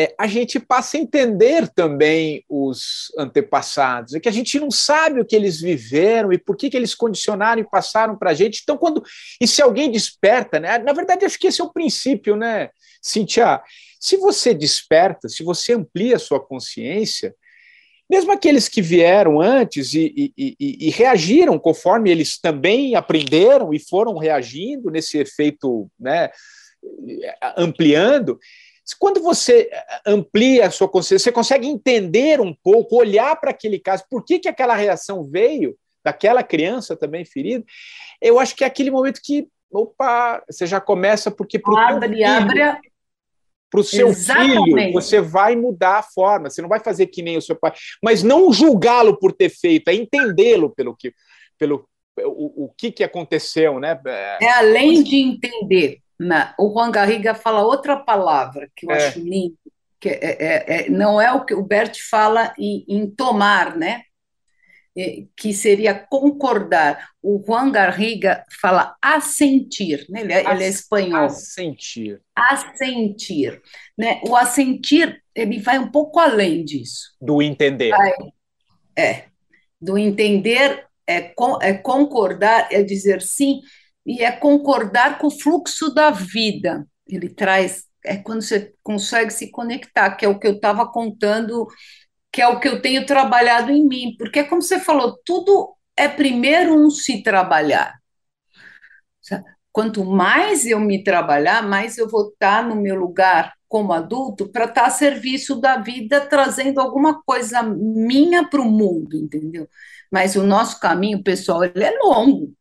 É, 0.00 0.14
a 0.16 0.28
gente 0.28 0.60
passa 0.60 0.96
a 0.96 1.00
entender 1.00 1.66
também 1.70 2.44
os 2.48 3.12
antepassados, 3.18 4.14
é 4.14 4.20
que 4.20 4.28
a 4.28 4.32
gente 4.32 4.60
não 4.60 4.70
sabe 4.70 5.20
o 5.20 5.24
que 5.24 5.34
eles 5.34 5.60
viveram 5.60 6.32
e 6.32 6.38
por 6.38 6.56
que, 6.56 6.70
que 6.70 6.76
eles 6.76 6.94
condicionaram 6.94 7.60
e 7.60 7.68
passaram 7.68 8.16
para 8.16 8.30
a 8.30 8.34
gente. 8.34 8.60
Então, 8.62 8.78
quando. 8.78 9.02
E 9.40 9.48
se 9.48 9.60
alguém 9.60 9.90
desperta, 9.90 10.60
né? 10.60 10.78
Na 10.78 10.92
verdade, 10.92 11.24
acho 11.24 11.36
que 11.36 11.48
esse 11.48 11.60
é 11.60 11.64
o 11.64 11.72
princípio, 11.72 12.36
né, 12.36 12.70
Cintia? 13.02 13.60
Se 13.98 14.16
você 14.16 14.54
desperta, 14.54 15.28
se 15.28 15.42
você 15.42 15.72
amplia 15.72 16.14
a 16.14 16.20
sua 16.20 16.38
consciência, 16.38 17.34
mesmo 18.08 18.30
aqueles 18.30 18.68
que 18.68 18.80
vieram 18.80 19.40
antes 19.40 19.94
e, 19.94 20.14
e, 20.16 20.32
e, 20.38 20.86
e, 20.86 20.90
reagiram 20.90 21.58
conforme 21.58 22.08
eles 22.08 22.38
também 22.38 22.94
aprenderam 22.94 23.74
e 23.74 23.80
foram 23.80 24.16
reagindo 24.16 24.92
nesse 24.92 25.18
efeito 25.18 25.90
né, 25.98 26.30
ampliando, 27.56 28.38
quando 28.98 29.20
você 29.20 29.68
eh, 29.72 30.00
amplia 30.06 30.66
a 30.66 30.70
sua 30.70 30.88
consciência, 30.88 31.24
você 31.24 31.32
consegue 31.32 31.66
entender 31.66 32.40
um 32.40 32.54
pouco, 32.54 32.96
olhar 32.96 33.34
para 33.36 33.50
aquele 33.50 33.78
caso, 33.78 34.04
por 34.08 34.24
que, 34.24 34.38
que 34.38 34.48
aquela 34.48 34.74
reação 34.74 35.24
veio 35.24 35.76
daquela 36.04 36.42
criança 36.42 36.96
também 36.96 37.24
ferida, 37.24 37.64
eu 38.20 38.38
acho 38.38 38.54
que 38.54 38.64
é 38.64 38.66
aquele 38.66 38.90
momento 38.90 39.20
que, 39.22 39.48
opa, 39.70 40.42
você 40.48 40.66
já 40.66 40.80
começa, 40.80 41.30
porque 41.30 41.58
para 41.58 41.72
o 41.72 42.00
filho, 42.00 42.26
abre 42.26 42.80
para 43.70 43.80
o 43.80 43.84
seu 43.84 44.08
Exatamente. 44.08 44.64
filho, 44.64 44.92
você 44.92 45.20
vai 45.20 45.54
mudar 45.54 45.98
a 45.98 46.02
forma, 46.02 46.48
você 46.48 46.62
não 46.62 46.68
vai 46.68 46.80
fazer 46.80 47.06
que 47.06 47.20
nem 47.22 47.36
o 47.36 47.42
seu 47.42 47.56
pai, 47.56 47.72
mas 48.02 48.22
não 48.22 48.52
julgá-lo 48.52 49.18
por 49.18 49.32
ter 49.32 49.50
feito, 49.50 49.88
é 49.88 49.94
entendê-lo 49.94 50.70
pelo 50.70 50.96
que, 50.96 51.12
pelo 51.58 51.86
o, 52.24 52.64
o 52.64 52.74
que, 52.76 52.90
que 52.90 53.04
aconteceu, 53.04 53.78
né? 53.78 54.00
É 54.40 54.50
além 54.50 55.02
de 55.02 55.16
entender, 55.16 56.00
na, 56.18 56.54
o 56.58 56.72
Juan 56.72 56.90
Garriga 56.90 57.34
fala 57.34 57.62
outra 57.62 57.96
palavra 57.96 58.68
que 58.74 58.86
eu 58.86 58.90
é. 58.90 59.06
acho 59.06 59.20
lindo, 59.20 59.56
que 60.00 60.08
é, 60.08 60.18
é, 60.22 60.64
é, 60.66 60.90
não 60.90 61.20
é 61.20 61.32
o 61.32 61.44
que 61.44 61.54
o 61.54 61.62
Bert 61.62 61.96
fala 62.10 62.52
em, 62.58 62.84
em 62.88 63.10
tomar, 63.10 63.76
né? 63.76 64.02
que 65.36 65.52
seria 65.54 65.94
concordar. 65.94 67.10
O 67.22 67.42
Juan 67.46 67.70
Garriga 67.70 68.44
fala 68.60 68.96
assentir, 69.00 70.04
né? 70.08 70.22
ele, 70.22 70.32
é, 70.32 70.50
ele 70.50 70.64
é 70.64 70.68
espanhol. 70.68 71.26
Assentir. 71.26 72.20
Assentir. 72.34 73.60
Né? 73.96 74.20
O 74.26 74.34
assentir, 74.34 75.22
ele 75.34 75.60
vai 75.60 75.78
um 75.78 75.90
pouco 75.90 76.18
além 76.18 76.64
disso. 76.64 77.14
Do 77.20 77.40
entender. 77.40 77.90
Vai, 77.90 78.12
é. 78.96 79.24
Do 79.80 79.96
entender 79.96 80.84
é, 81.06 81.32
é 81.62 81.74
concordar, 81.74 82.68
é 82.70 82.82
dizer 82.82 83.22
sim, 83.22 83.60
e 84.08 84.24
é 84.24 84.32
concordar 84.32 85.18
com 85.18 85.26
o 85.26 85.30
fluxo 85.30 85.92
da 85.92 86.10
vida. 86.10 86.86
Ele 87.06 87.28
traz, 87.28 87.84
é 88.02 88.16
quando 88.16 88.40
você 88.40 88.72
consegue 88.82 89.30
se 89.30 89.50
conectar, 89.50 90.16
que 90.16 90.24
é 90.24 90.28
o 90.28 90.38
que 90.38 90.46
eu 90.46 90.54
estava 90.54 90.90
contando, 90.90 91.66
que 92.32 92.40
é 92.40 92.48
o 92.48 92.58
que 92.58 92.68
eu 92.68 92.80
tenho 92.80 93.04
trabalhado 93.04 93.70
em 93.70 93.86
mim, 93.86 94.16
porque 94.18 94.44
como 94.44 94.62
você 94.62 94.80
falou, 94.80 95.20
tudo 95.26 95.74
é 95.94 96.08
primeiro 96.08 96.74
um 96.74 96.88
se 96.88 97.22
trabalhar. 97.22 97.98
Quanto 99.70 100.04
mais 100.04 100.64
eu 100.66 100.80
me 100.80 101.04
trabalhar, 101.04 101.62
mais 101.62 101.98
eu 101.98 102.08
vou 102.08 102.30
estar 102.30 102.66
no 102.66 102.76
meu 102.76 102.96
lugar 102.96 103.52
como 103.68 103.92
adulto 103.92 104.50
para 104.50 104.64
estar 104.64 104.86
a 104.86 104.90
serviço 104.90 105.60
da 105.60 105.76
vida, 105.76 106.22
trazendo 106.22 106.80
alguma 106.80 107.22
coisa 107.22 107.62
minha 107.62 108.48
para 108.48 108.62
o 108.62 108.64
mundo, 108.64 109.16
entendeu? 109.18 109.68
Mas 110.10 110.34
o 110.34 110.42
nosso 110.42 110.80
caminho, 110.80 111.22
pessoal, 111.22 111.62
ele 111.62 111.84
é 111.84 111.98
longo. 111.98 112.57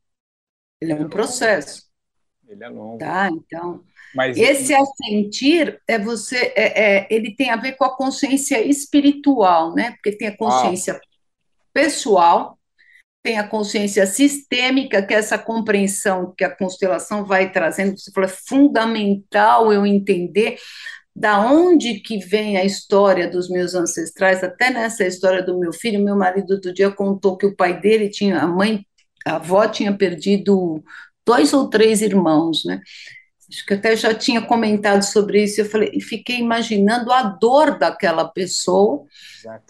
Ele 0.82 0.92
é 0.92 0.96
um 0.96 1.10
processo. 1.10 1.84
Ele 2.48 2.64
é 2.64 2.70
longo. 2.70 2.98
Tá, 2.98 3.30
então. 3.32 3.84
Mas 4.16 4.38
esse 4.38 4.74
assentir 4.74 5.80
é 5.88 6.00
você, 6.00 6.54
é, 6.56 6.98
é, 6.98 7.08
ele 7.10 7.36
tem 7.36 7.50
a 7.50 7.58
ver 7.58 7.74
com 7.74 7.84
a 7.84 7.96
consciência 7.96 8.66
espiritual, 8.66 9.76
né? 9.76 9.92
Porque 9.92 10.14
tem 10.14 10.30
a 10.30 10.38
consciência 10.38 10.94
ah. 10.94 11.00
pessoal, 11.74 12.58
tem 13.22 13.38
a 13.38 13.48
consciência 13.48 14.08
sistêmica, 14.08 15.06
que 15.06 15.14
é 15.14 15.18
essa 15.18 15.38
compreensão 15.38 16.34
que 16.38 16.44
a 16.44 16.56
constelação 16.56 17.26
vai 17.26 17.52
trazendo. 17.52 17.98
Você 17.98 18.12
falou, 18.12 18.30
é 18.30 18.34
fundamental 18.48 19.74
eu 19.74 19.86
entender 19.86 20.58
da 21.14 21.42
onde 21.42 22.00
que 22.00 22.20
vem 22.20 22.58
a 22.58 22.64
história 22.64 23.28
dos 23.28 23.50
meus 23.50 23.74
ancestrais, 23.74 24.44
até 24.44 24.70
nessa 24.70 25.04
história 25.04 25.42
do 25.42 25.60
meu 25.60 25.74
filho, 25.74 26.04
meu 26.04 26.16
marido 26.16 26.52
outro 26.52 26.72
dia 26.72 26.92
contou 26.92 27.36
que 27.36 27.46
o 27.46 27.56
pai 27.56 27.80
dele 27.82 28.08
tinha, 28.08 28.40
a 28.40 28.48
mãe 28.48 28.86
a 29.28 29.36
avó 29.36 29.68
tinha 29.68 29.96
perdido 29.96 30.84
dois 31.26 31.54
ou 31.54 31.70
três 31.70 32.02
irmãos, 32.02 32.64
né? 32.66 32.82
Acho 33.50 33.66
que 33.66 33.74
até 33.76 33.96
já 33.96 34.14
tinha 34.14 34.42
comentado 34.42 35.04
sobre 35.04 35.44
isso. 35.44 35.62
Eu 35.62 35.66
falei, 35.66 35.90
e 35.94 36.02
fiquei 36.02 36.38
imaginando 36.38 37.12
a 37.14 37.24
dor 37.24 37.78
daquela 37.78 38.28
pessoa 38.28 39.06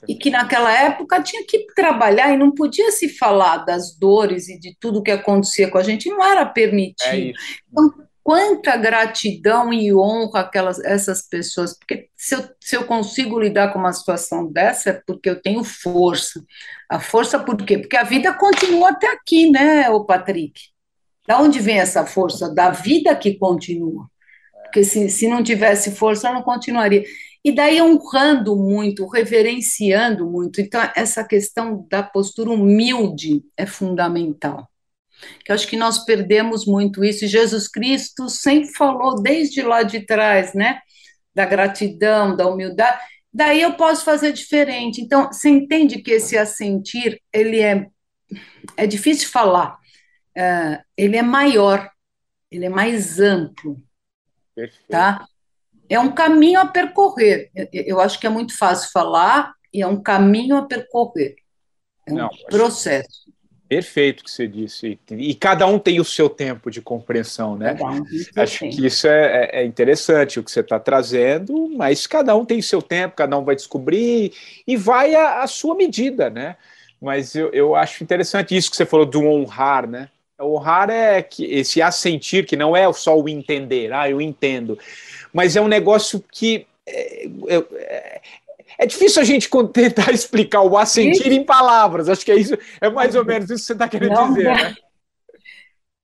e 0.07 0.15
que 0.15 0.31
naquela 0.31 0.71
época 0.71 1.21
tinha 1.21 1.45
que 1.45 1.67
trabalhar 1.75 2.33
e 2.33 2.37
não 2.37 2.51
podia 2.51 2.91
se 2.91 3.07
falar 3.07 3.57
das 3.57 3.95
dores 3.95 4.49
e 4.49 4.59
de 4.59 4.75
tudo 4.79 5.03
que 5.03 5.11
acontecia 5.11 5.69
com 5.69 5.77
a 5.77 5.83
gente, 5.83 6.09
não 6.09 6.23
era 6.23 6.43
permitido. 6.43 7.05
É 7.05 7.33
então, 7.71 8.06
quanta 8.27 8.75
gratidão 8.75 9.71
e 9.71 9.95
honra 9.95 10.41
aquelas 10.41 10.79
essas 10.79 11.21
pessoas, 11.21 11.77
porque 11.79 12.09
se 12.13 12.35
eu, 12.35 12.49
se 12.59 12.75
eu 12.75 12.85
consigo 12.85 13.39
lidar 13.39 13.71
com 13.71 13.79
uma 13.79 13.93
situação 13.93 14.51
dessa 14.51 14.89
é 14.89 15.01
porque 15.07 15.29
eu 15.29 15.41
tenho 15.41 15.63
força. 15.63 16.43
A 16.89 16.99
força 16.99 17.39
por 17.39 17.55
quê? 17.55 17.77
Porque 17.77 17.95
a 17.95 18.03
vida 18.03 18.33
continua 18.33 18.89
até 18.89 19.07
aqui, 19.13 19.49
né, 19.49 19.89
o 19.89 20.03
Patrick? 20.03 20.59
Da 21.25 21.39
onde 21.39 21.61
vem 21.61 21.79
essa 21.79 22.05
força? 22.05 22.53
Da 22.53 22.69
vida 22.69 23.15
que 23.15 23.35
continua. 23.35 24.09
Porque 24.63 24.83
se, 24.83 25.07
se 25.07 25.29
não 25.29 25.41
tivesse 25.41 25.91
força, 25.91 26.29
não 26.33 26.41
continuaria. 26.41 27.05
E 27.45 27.53
daí 27.53 27.81
honrando 27.81 28.57
muito, 28.57 29.07
reverenciando 29.07 30.29
muito. 30.29 30.59
Então, 30.59 30.81
essa 30.97 31.23
questão 31.23 31.87
da 31.89 32.03
postura 32.03 32.49
humilde 32.49 33.41
é 33.55 33.65
fundamental. 33.65 34.67
Que 35.43 35.51
acho 35.51 35.67
que 35.67 35.77
nós 35.77 36.05
perdemos 36.05 36.65
muito 36.65 37.03
isso. 37.03 37.25
E 37.25 37.27
Jesus 37.27 37.67
Cristo 37.67 38.29
sempre 38.29 38.73
falou 38.73 39.21
desde 39.21 39.61
lá 39.61 39.83
de 39.83 40.01
trás, 40.01 40.53
né? 40.53 40.79
Da 41.33 41.45
gratidão, 41.45 42.35
da 42.35 42.47
humildade. 42.47 42.99
Daí 43.33 43.61
eu 43.61 43.73
posso 43.73 44.03
fazer 44.03 44.31
diferente. 44.31 45.01
Então, 45.01 45.27
você 45.27 45.49
entende 45.49 46.01
que 46.01 46.11
esse 46.11 46.37
assentir, 46.37 47.21
ele 47.31 47.59
é, 47.59 47.87
é 48.75 48.87
difícil 48.87 49.29
falar. 49.29 49.77
Uh, 50.37 50.81
ele 50.95 51.17
é 51.17 51.21
maior, 51.21 51.89
ele 52.51 52.65
é 52.65 52.69
mais 52.69 53.19
amplo. 53.19 53.81
Perfeito. 54.55 54.87
Tá? 54.89 55.27
É 55.89 55.99
um 55.99 56.11
caminho 56.11 56.59
a 56.59 56.65
percorrer. 56.65 57.49
Eu, 57.55 57.67
eu 57.71 57.99
acho 57.99 58.19
que 58.19 58.27
é 58.27 58.29
muito 58.29 58.57
fácil 58.57 58.89
falar 58.91 59.53
e 59.73 59.81
é 59.81 59.87
um 59.87 60.01
caminho 60.01 60.57
a 60.57 60.65
percorrer. 60.65 61.35
É 62.05 62.13
um 62.13 62.15
Não, 62.15 62.29
processo. 62.49 63.26
Perfeito 63.67 64.23
que 64.23 64.31
você 64.31 64.47
disse. 64.47 64.97
E, 65.11 65.35
cada 65.35 65.67
um 65.67 65.77
tem 65.77 65.99
o 65.99 66.05
seu 66.05 66.29
tempo 66.29 66.71
de 66.71 66.81
compreensão, 66.81 67.57
né? 67.57 67.77
Um 67.81 68.41
Acho 68.41 68.59
tempo. 68.59 68.75
que 68.75 68.85
isso 68.85 69.07
é, 69.07 69.43
é, 69.43 69.61
é, 69.61 69.65
interessante 69.65 70.39
o 70.39 70.43
que 70.43 70.49
você 70.49 70.61
está 70.61 70.79
trazendo, 70.79 71.69
mas 71.75 72.07
cada 72.07 72.33
um 72.35 72.45
tem 72.45 72.59
o 72.59 72.63
seu 72.63 72.81
tempo, 72.81 73.15
cada 73.15 73.37
um 73.37 73.43
vai 73.43 73.55
descobrir 73.55 74.31
e 74.65 74.77
vai 74.77 75.15
à, 75.15 75.45
sua 75.47 75.75
medida, 75.75 76.29
né? 76.29 76.55
Mas 77.01 77.35
eu, 77.35 77.49
eu 77.51 77.75
acho 77.75 78.03
interessante 78.03 78.55
isso 78.55 78.71
que 78.71 78.77
você 78.77 78.85
falou 78.85 79.05
do 79.05 79.21
honrar, 79.21 79.85
né? 79.85 80.09
Honrar 80.39 80.89
é 80.89 81.21
que 81.21 81.43
esse 81.45 81.81
assentir, 81.81 82.45
que 82.45 82.55
não 82.55 82.75
é 82.75 82.91
só 82.93 83.19
o 83.19 83.27
entender, 83.27 83.91
ah, 83.91 84.09
eu 84.09 84.21
entendo, 84.21 84.79
mas 85.33 85.55
é 85.57 85.61
um 85.61 85.67
negócio 85.67 86.23
que 86.31 86.65
é, 86.85 87.27
é, 87.49 88.21
é 88.79 88.85
difícil 88.85 89.21
a 89.21 89.25
gente 89.25 89.49
tentar 89.73 90.11
explicar 90.11 90.61
o 90.61 90.77
assentir 90.77 91.31
em 91.31 91.43
palavras. 91.43 92.09
Acho 92.09 92.25
que 92.25 92.31
é 92.31 92.37
isso, 92.37 92.57
é 92.79 92.89
mais 92.89 93.15
ou 93.15 93.25
menos 93.25 93.49
isso 93.49 93.61
que 93.61 93.67
você 93.67 93.73
está 93.73 93.87
querendo 93.87 94.13
Não, 94.13 94.33
dizer, 94.33 94.45
né? 94.45 94.75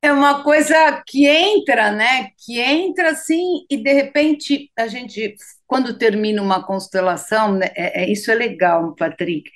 É 0.01 0.11
uma 0.11 0.43
coisa 0.43 1.01
que 1.07 1.25
entra, 1.25 1.89
né? 1.91 2.27
Que 2.45 2.59
entra 2.59 3.11
assim, 3.11 3.65
e 3.69 3.77
de 3.77 3.93
repente 3.93 4.69
a 4.75 4.85
gente, 4.85 5.35
quando 5.65 5.97
termina 5.97 6.41
uma 6.41 6.61
constelação, 6.61 7.53
né, 7.53 7.69
é, 7.73 8.03
é, 8.03 8.11
isso 8.11 8.29
é 8.29 8.35
legal, 8.35 8.93
Patrick. 8.95 9.49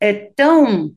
É 0.00 0.14
tão 0.14 0.90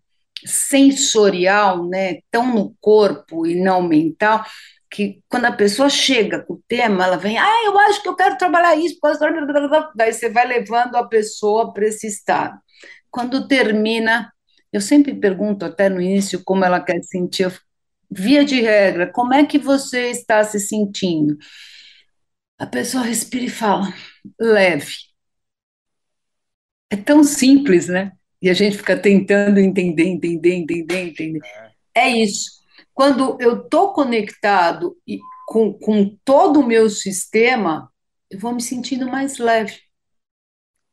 sensorial, 0.46 1.86
né? 1.86 2.20
Tão 2.32 2.54
no 2.54 2.74
corpo 2.80 3.46
e 3.46 3.56
não 3.56 3.82
mental, 3.82 4.46
que 4.94 5.24
quando 5.28 5.46
a 5.46 5.52
pessoa 5.52 5.90
chega 5.90 6.44
com 6.44 6.54
o 6.54 6.64
tema, 6.68 7.04
ela 7.04 7.18
vem, 7.18 7.36
ah, 7.36 7.64
eu 7.66 7.78
acho 7.80 8.02
que 8.04 8.08
eu 8.08 8.16
quero 8.16 8.38
trabalhar 8.38 8.76
isso, 8.76 9.00
daí 9.96 10.14
você 10.14 10.30
vai 10.30 10.46
levando 10.46 10.96
a 10.96 11.08
pessoa 11.08 11.74
para 11.74 11.88
esse 11.88 12.06
estado. 12.06 12.56
Quando 13.10 13.48
termina, 13.48 14.32
eu 14.72 14.80
sempre 14.80 15.16
pergunto 15.16 15.66
até 15.66 15.90
no 15.90 16.00
início 16.00 16.44
como 16.44 16.64
ela 16.64 16.80
quer 16.80 17.02
sentir, 17.04 17.52
via 18.10 18.46
de 18.46 18.62
regra, 18.62 19.12
como 19.12 19.34
é 19.34 19.44
que 19.44 19.58
você 19.58 20.12
está 20.12 20.44
se 20.44 20.60
sentindo? 20.60 21.36
A 22.60 22.68
pessoa 22.68 23.04
respira 23.04 23.46
e 23.46 23.50
fala, 23.50 23.92
leve. 24.40 24.94
É 26.92 26.96
tão 26.96 27.24
simples, 27.24 27.88
né? 27.88 28.12
E 28.40 28.48
a 28.48 28.54
gente 28.54 28.78
fica 28.78 28.96
tentando 28.96 29.60
entender, 29.60 30.04
entender, 30.04 30.54
entender, 30.54 31.00
entender. 31.00 31.42
É 31.96 32.10
isso 32.10 32.63
quando 32.94 33.38
eu 33.40 33.64
estou 33.64 33.94
conectado 33.94 34.96
e 35.08 35.20
com, 35.48 35.74
com 35.74 36.18
todo 36.24 36.60
o 36.60 36.68
meu 36.68 36.90
sistema, 36.90 37.92
eu 38.30 38.40
vou 38.40 38.54
me 38.54 38.62
sentindo 38.62 39.08
mais 39.08 39.38
leve. 39.38 39.80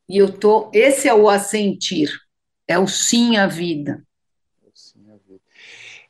E 0.09 0.19
eu 0.19 0.33
tô, 0.33 0.71
esse 0.73 1.09
é 1.09 1.15
o 1.15 1.29
assentir, 1.29 2.11
é 2.67 2.79
o 2.79 2.87
sim 2.87 3.37
à 3.37 3.47
vida. 3.47 4.03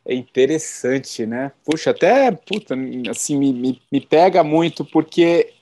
É 0.05 0.15
interessante, 0.15 1.27
né? 1.27 1.53
Puxa, 1.65 1.91
até, 1.91 2.31
puta, 2.33 2.75
assim, 3.11 3.37
me, 3.37 3.53
me, 3.53 3.83
me 3.93 4.01
pega 4.01 4.43
muito, 4.43 4.85
porque 4.85 5.53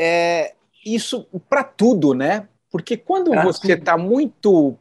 é 0.00 0.54
isso 0.86 1.26
para 1.48 1.64
tudo, 1.64 2.14
né? 2.14 2.48
Porque 2.70 2.96
quando 2.96 3.30
pra 3.30 3.42
você 3.44 3.72
está 3.72 3.98
muito 3.98 4.78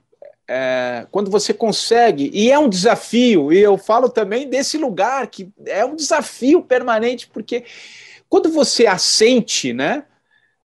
é, 0.48 1.06
quando 1.12 1.30
você 1.30 1.54
consegue, 1.54 2.32
e 2.34 2.52
é 2.52 2.58
um 2.58 2.70
desafio, 2.70 3.52
e 3.52 3.60
eu 3.60 3.78
falo 3.78 4.10
também 4.10 4.50
desse 4.50 4.78
lugar, 4.78 5.28
que 5.28 5.50
é 5.66 5.84
um 5.84 5.96
desafio 5.96 6.62
permanente, 6.62 7.28
porque 7.28 7.66
quando 8.30 8.50
você 8.50 8.88
assente, 8.88 9.74
né, 9.74 10.04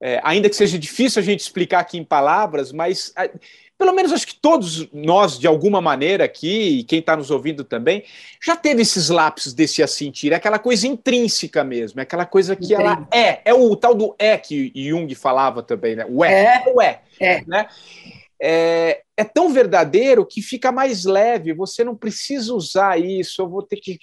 é, 0.01 0.19
ainda 0.23 0.49
que 0.49 0.55
seja 0.55 0.80
difícil 0.80 1.21
a 1.21 1.26
gente 1.26 1.41
explicar 1.41 1.80
aqui 1.80 1.97
em 1.97 2.03
palavras, 2.03 2.71
mas 2.71 3.11
a, 3.15 3.30
pelo 3.78 3.91
menos 3.91 4.13
acho 4.13 4.28
que 4.28 4.36
todos 4.36 4.89
nós, 4.93 5.38
de 5.38 5.47
alguma 5.47 5.82
maneira 5.82 6.23
aqui, 6.23 6.80
e 6.80 6.84
quem 6.86 6.99
está 6.99 7.15
nos 7.17 7.30
ouvindo 7.30 7.63
também, 7.63 8.03
já 8.41 8.55
teve 8.55 8.82
esses 8.82 9.09
lapsos 9.09 9.53
desse 9.53 9.84
assentir, 9.84 10.32
é 10.32 10.36
aquela 10.36 10.59
coisa 10.59 10.88
intrínseca 10.88 11.63
mesmo, 11.63 11.99
é 11.99 12.03
aquela 12.03 12.26
coisa 12.26 12.55
que 12.55 12.73
Entendi. 12.73 12.82
ela 12.82 13.07
é, 13.13 13.41
é 13.43 13.53
o 13.53 13.76
tal 13.76 13.93
do 13.93 14.15
é 14.17 14.38
que 14.38 14.71
Jung 14.73 15.13
falava 15.15 15.61
também, 15.61 15.97
né? 15.97 16.05
O 16.07 16.23
é, 16.23 16.63
é, 16.65 16.73
o 16.73 16.82
é, 16.82 17.01
é. 17.19 17.43
né? 17.45 17.67
é, 18.41 19.01
é 19.18 19.24
tão 19.24 19.49
verdadeiro 19.49 20.26
que 20.26 20.41
fica 20.41 20.72
mais 20.72 21.05
leve. 21.05 21.53
Você 21.53 21.84
não 21.84 21.95
precisa 21.95 22.53
usar 22.53 22.99
isso. 22.99 23.41
Eu 23.41 23.49
vou 23.49 23.63
ter 23.63 23.78
que 23.78 23.97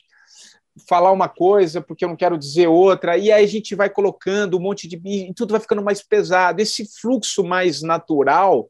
falar 0.88 1.12
uma 1.12 1.28
coisa 1.28 1.80
porque 1.80 2.04
eu 2.04 2.08
não 2.08 2.16
quero 2.16 2.38
dizer 2.38 2.66
outra, 2.66 3.16
e 3.18 3.30
aí 3.30 3.44
a 3.44 3.48
gente 3.48 3.74
vai 3.74 3.90
colocando 3.90 4.56
um 4.56 4.60
monte 4.60 4.88
de. 4.88 5.00
e 5.04 5.34
tudo 5.34 5.52
vai 5.52 5.60
ficando 5.60 5.82
mais 5.82 6.02
pesado. 6.02 6.60
Esse 6.60 6.86
fluxo 7.00 7.44
mais 7.44 7.82
natural 7.82 8.68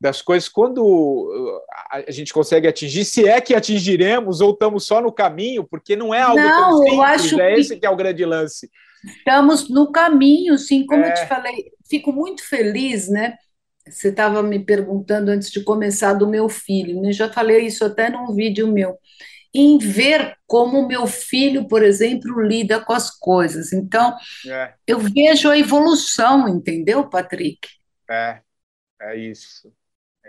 das 0.00 0.22
coisas, 0.22 0.48
quando 0.48 0.82
uh, 0.82 1.60
a 1.90 2.10
gente 2.10 2.32
consegue 2.32 2.66
atingir, 2.66 3.04
se 3.04 3.28
é 3.28 3.38
que 3.38 3.54
atingiremos, 3.54 4.40
ou 4.40 4.52
estamos 4.52 4.86
só 4.86 4.98
no 4.98 5.12
caminho, 5.12 5.62
porque 5.62 5.94
não 5.94 6.14
é 6.14 6.22
algo 6.22 6.40
não, 6.40 6.48
tão 6.48 6.78
simples, 6.78 6.94
eu 6.94 7.02
acho 7.02 7.40
é 7.40 7.60
esse 7.60 7.76
que 7.76 7.84
é 7.84 7.90
o 7.90 7.96
grande 7.96 8.24
lance. 8.24 8.70
Estamos 9.04 9.68
no 9.68 9.92
caminho, 9.92 10.56
sim, 10.56 10.86
como 10.86 11.04
é... 11.04 11.10
eu 11.10 11.14
te 11.14 11.26
falei, 11.26 11.70
fico 11.86 12.12
muito 12.12 12.42
feliz, 12.48 13.10
né? 13.10 13.36
Você 13.88 14.08
estava 14.08 14.42
me 14.42 14.58
perguntando 14.58 15.30
antes 15.30 15.50
de 15.50 15.64
começar 15.64 16.14
do 16.14 16.28
meu 16.28 16.48
filho, 16.48 17.00
né? 17.00 17.12
já 17.12 17.32
falei 17.32 17.66
isso 17.66 17.84
até 17.84 18.10
num 18.10 18.34
vídeo 18.34 18.68
meu, 18.68 18.98
em 19.54 19.78
ver 19.78 20.36
como 20.46 20.78
o 20.78 20.86
meu 20.86 21.06
filho, 21.06 21.66
por 21.66 21.82
exemplo, 21.82 22.40
lida 22.40 22.80
com 22.80 22.92
as 22.92 23.10
coisas. 23.10 23.72
Então, 23.72 24.16
é. 24.46 24.74
eu 24.86 24.98
vejo 24.98 25.50
a 25.50 25.58
evolução, 25.58 26.48
entendeu, 26.48 27.08
Patrick? 27.08 27.68
É, 28.08 28.40
é 29.00 29.16
isso. 29.16 29.72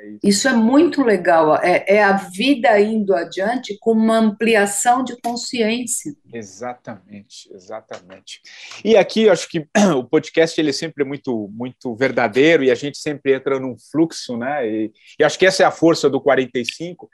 É 0.02 0.18
isso. 0.24 0.48
é 0.48 0.54
muito 0.54 1.04
legal, 1.04 1.56
é, 1.58 1.86
é, 1.88 2.04
a 2.04 2.14
vida 2.14 2.80
indo 2.80 3.14
adiante 3.14 3.78
com 3.80 3.92
uma 3.92 4.18
ampliação 4.18 5.04
de 5.04 5.16
consciência. 5.22 6.14
Exatamente, 6.34 7.48
exatamente. 7.54 8.42
E 8.84 8.98
aqui 8.98 9.30
acho 9.30 9.48
que 9.48 9.68
o 9.96 10.04
podcast 10.04 10.60
ele 10.60 10.72
é 10.72 10.74
sempre 10.74 11.04
muito, 11.04 11.48
muito 11.54 11.96
verdadeiro 11.96 12.64
e 12.64 12.72
a 12.72 12.76
gente 12.76 12.98
sempre 12.98 13.36
entra 13.36 13.60
num 13.60 13.76
fluxo, 13.92 14.36
né? 14.36 14.68
E, 14.68 14.92
e 15.20 15.24
acho 15.24 15.38
que 15.38 15.46
essa 15.46 15.62
é 15.62 15.66
a 15.68 15.72
força 15.72 16.10
do 16.10 16.20
45 16.20 17.08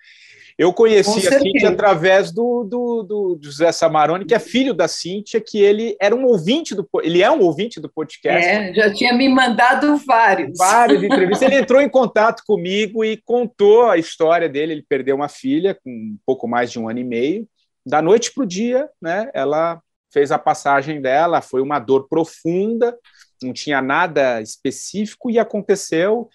eu 0.57 0.73
conheci 0.73 1.27
a 1.27 1.39
Cíntia 1.39 1.69
através 1.69 2.31
do, 2.31 2.63
do, 2.63 3.03
do, 3.03 3.39
José 3.41 3.71
Samarone, 3.71 4.25
que 4.25 4.33
é 4.33 4.39
filho 4.39 4.73
da 4.73 4.87
Cíntia, 4.87 5.39
que 5.39 5.59
ele 5.59 5.95
era 6.01 6.15
um 6.15 6.25
ouvinte 6.25 6.73
do 6.73 6.87
ele 7.03 7.21
é 7.21 7.29
um 7.29 7.41
ouvinte 7.41 7.79
do 7.79 7.87
podcast. 7.87 8.43
É, 8.43 8.73
já 8.73 8.91
tinha 8.91 9.13
me 9.13 9.29
mandado 9.29 9.95
vários. 9.97 10.57
Várias 10.57 11.01
entrevistas. 11.03 11.43
Ele 11.43 11.59
entrou 11.59 11.79
em 11.79 11.87
contato 11.89 12.41
comigo 12.45 13.05
e 13.05 13.17
contou 13.17 13.85
a 13.85 13.97
história 13.97 14.49
dele. 14.49 14.73
Ele 14.73 14.85
perdeu 14.87 15.15
uma 15.15 15.29
filha 15.29 15.75
com 15.75 15.91
um 15.91 16.17
pouco 16.25 16.47
mais 16.47 16.71
de 16.71 16.79
um 16.79 16.89
ano 16.89 16.99
e 16.99 17.03
meio. 17.03 17.47
Da 17.85 18.01
noite 18.01 18.33
para 18.33 18.43
o 18.43 18.47
dia, 18.47 18.89
né? 18.99 19.29
Ela 19.35 19.79
fez 20.11 20.31
a 20.31 20.39
passagem 20.39 20.99
dela, 20.99 21.41
foi 21.41 21.61
uma 21.61 21.77
dor 21.77 22.07
profunda, 22.09 22.97
não 23.43 23.53
tinha 23.53 23.79
nada 23.79 24.41
específico 24.41 25.29
e 25.29 25.37
aconteceu. 25.37 26.27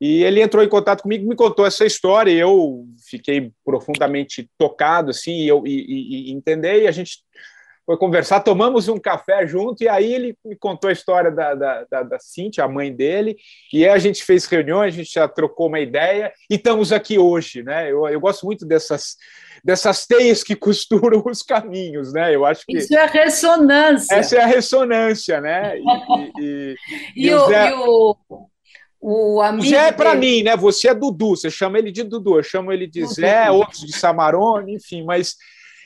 E 0.00 0.22
ele 0.22 0.40
entrou 0.40 0.62
em 0.62 0.68
contato 0.68 1.02
comigo, 1.02 1.28
me 1.28 1.34
contou 1.34 1.66
essa 1.66 1.84
história, 1.84 2.30
e 2.30 2.38
eu 2.38 2.84
fiquei 3.08 3.50
profundamente 3.64 4.48
tocado, 4.56 5.10
assim, 5.10 5.40
e, 5.40 5.48
eu, 5.48 5.66
e, 5.66 6.30
e, 6.30 6.32
entender, 6.32 6.82
e 6.82 6.86
a 6.86 6.92
gente 6.92 7.18
foi 7.84 7.96
conversar, 7.96 8.40
tomamos 8.40 8.86
um 8.86 8.98
café 8.98 9.46
junto, 9.46 9.82
e 9.82 9.88
aí 9.88 10.12
ele 10.12 10.36
me 10.44 10.54
contou 10.54 10.90
a 10.90 10.92
história 10.92 11.30
da, 11.30 11.54
da, 11.54 11.86
da, 11.90 12.02
da 12.02 12.18
Cintia, 12.20 12.62
a 12.62 12.68
mãe 12.68 12.94
dele, 12.94 13.36
e 13.72 13.84
aí 13.84 13.90
a 13.90 13.98
gente 13.98 14.22
fez 14.22 14.44
reuniões, 14.44 14.94
a 14.94 14.96
gente 14.98 15.10
já 15.10 15.26
trocou 15.26 15.66
uma 15.66 15.80
ideia, 15.80 16.32
e 16.50 16.56
estamos 16.56 16.92
aqui 16.92 17.18
hoje, 17.18 17.62
né? 17.62 17.90
Eu, 17.90 18.06
eu 18.06 18.20
gosto 18.20 18.44
muito 18.46 18.66
dessas, 18.66 19.16
dessas 19.64 20.06
teias 20.06 20.44
que 20.44 20.54
costuram 20.54 21.24
os 21.26 21.42
caminhos, 21.42 22.12
né? 22.12 22.32
Eu 22.32 22.44
acho 22.44 22.64
que 22.66 22.76
isso 22.76 22.94
é 22.94 23.06
ressonância. 23.06 24.14
Essa 24.14 24.36
é 24.36 24.42
a 24.42 24.46
ressonância, 24.46 25.40
né? 25.40 25.78
E, 25.78 26.32
e, 26.38 26.76
e, 27.16 27.26
e 27.26 27.34
o, 27.34 27.46
Zé... 27.46 27.74
o, 27.74 28.16
o 29.00 29.40
amigo 29.40 29.68
Zé 29.68 29.88
é 29.88 29.92
para 29.92 30.14
mim, 30.14 30.42
né? 30.42 30.56
Você 30.56 30.88
é 30.88 30.94
Dudu, 30.94 31.30
você 31.30 31.50
chama 31.50 31.78
ele 31.78 31.92
de 31.92 32.02
Dudu, 32.02 32.38
eu 32.38 32.42
chamo 32.42 32.72
ele 32.72 32.86
de. 32.86 33.06
Zé, 33.06 33.50
outros 33.50 33.80
de 33.80 33.92
Samarone, 33.92 34.74
enfim, 34.74 35.04
mas 35.04 35.36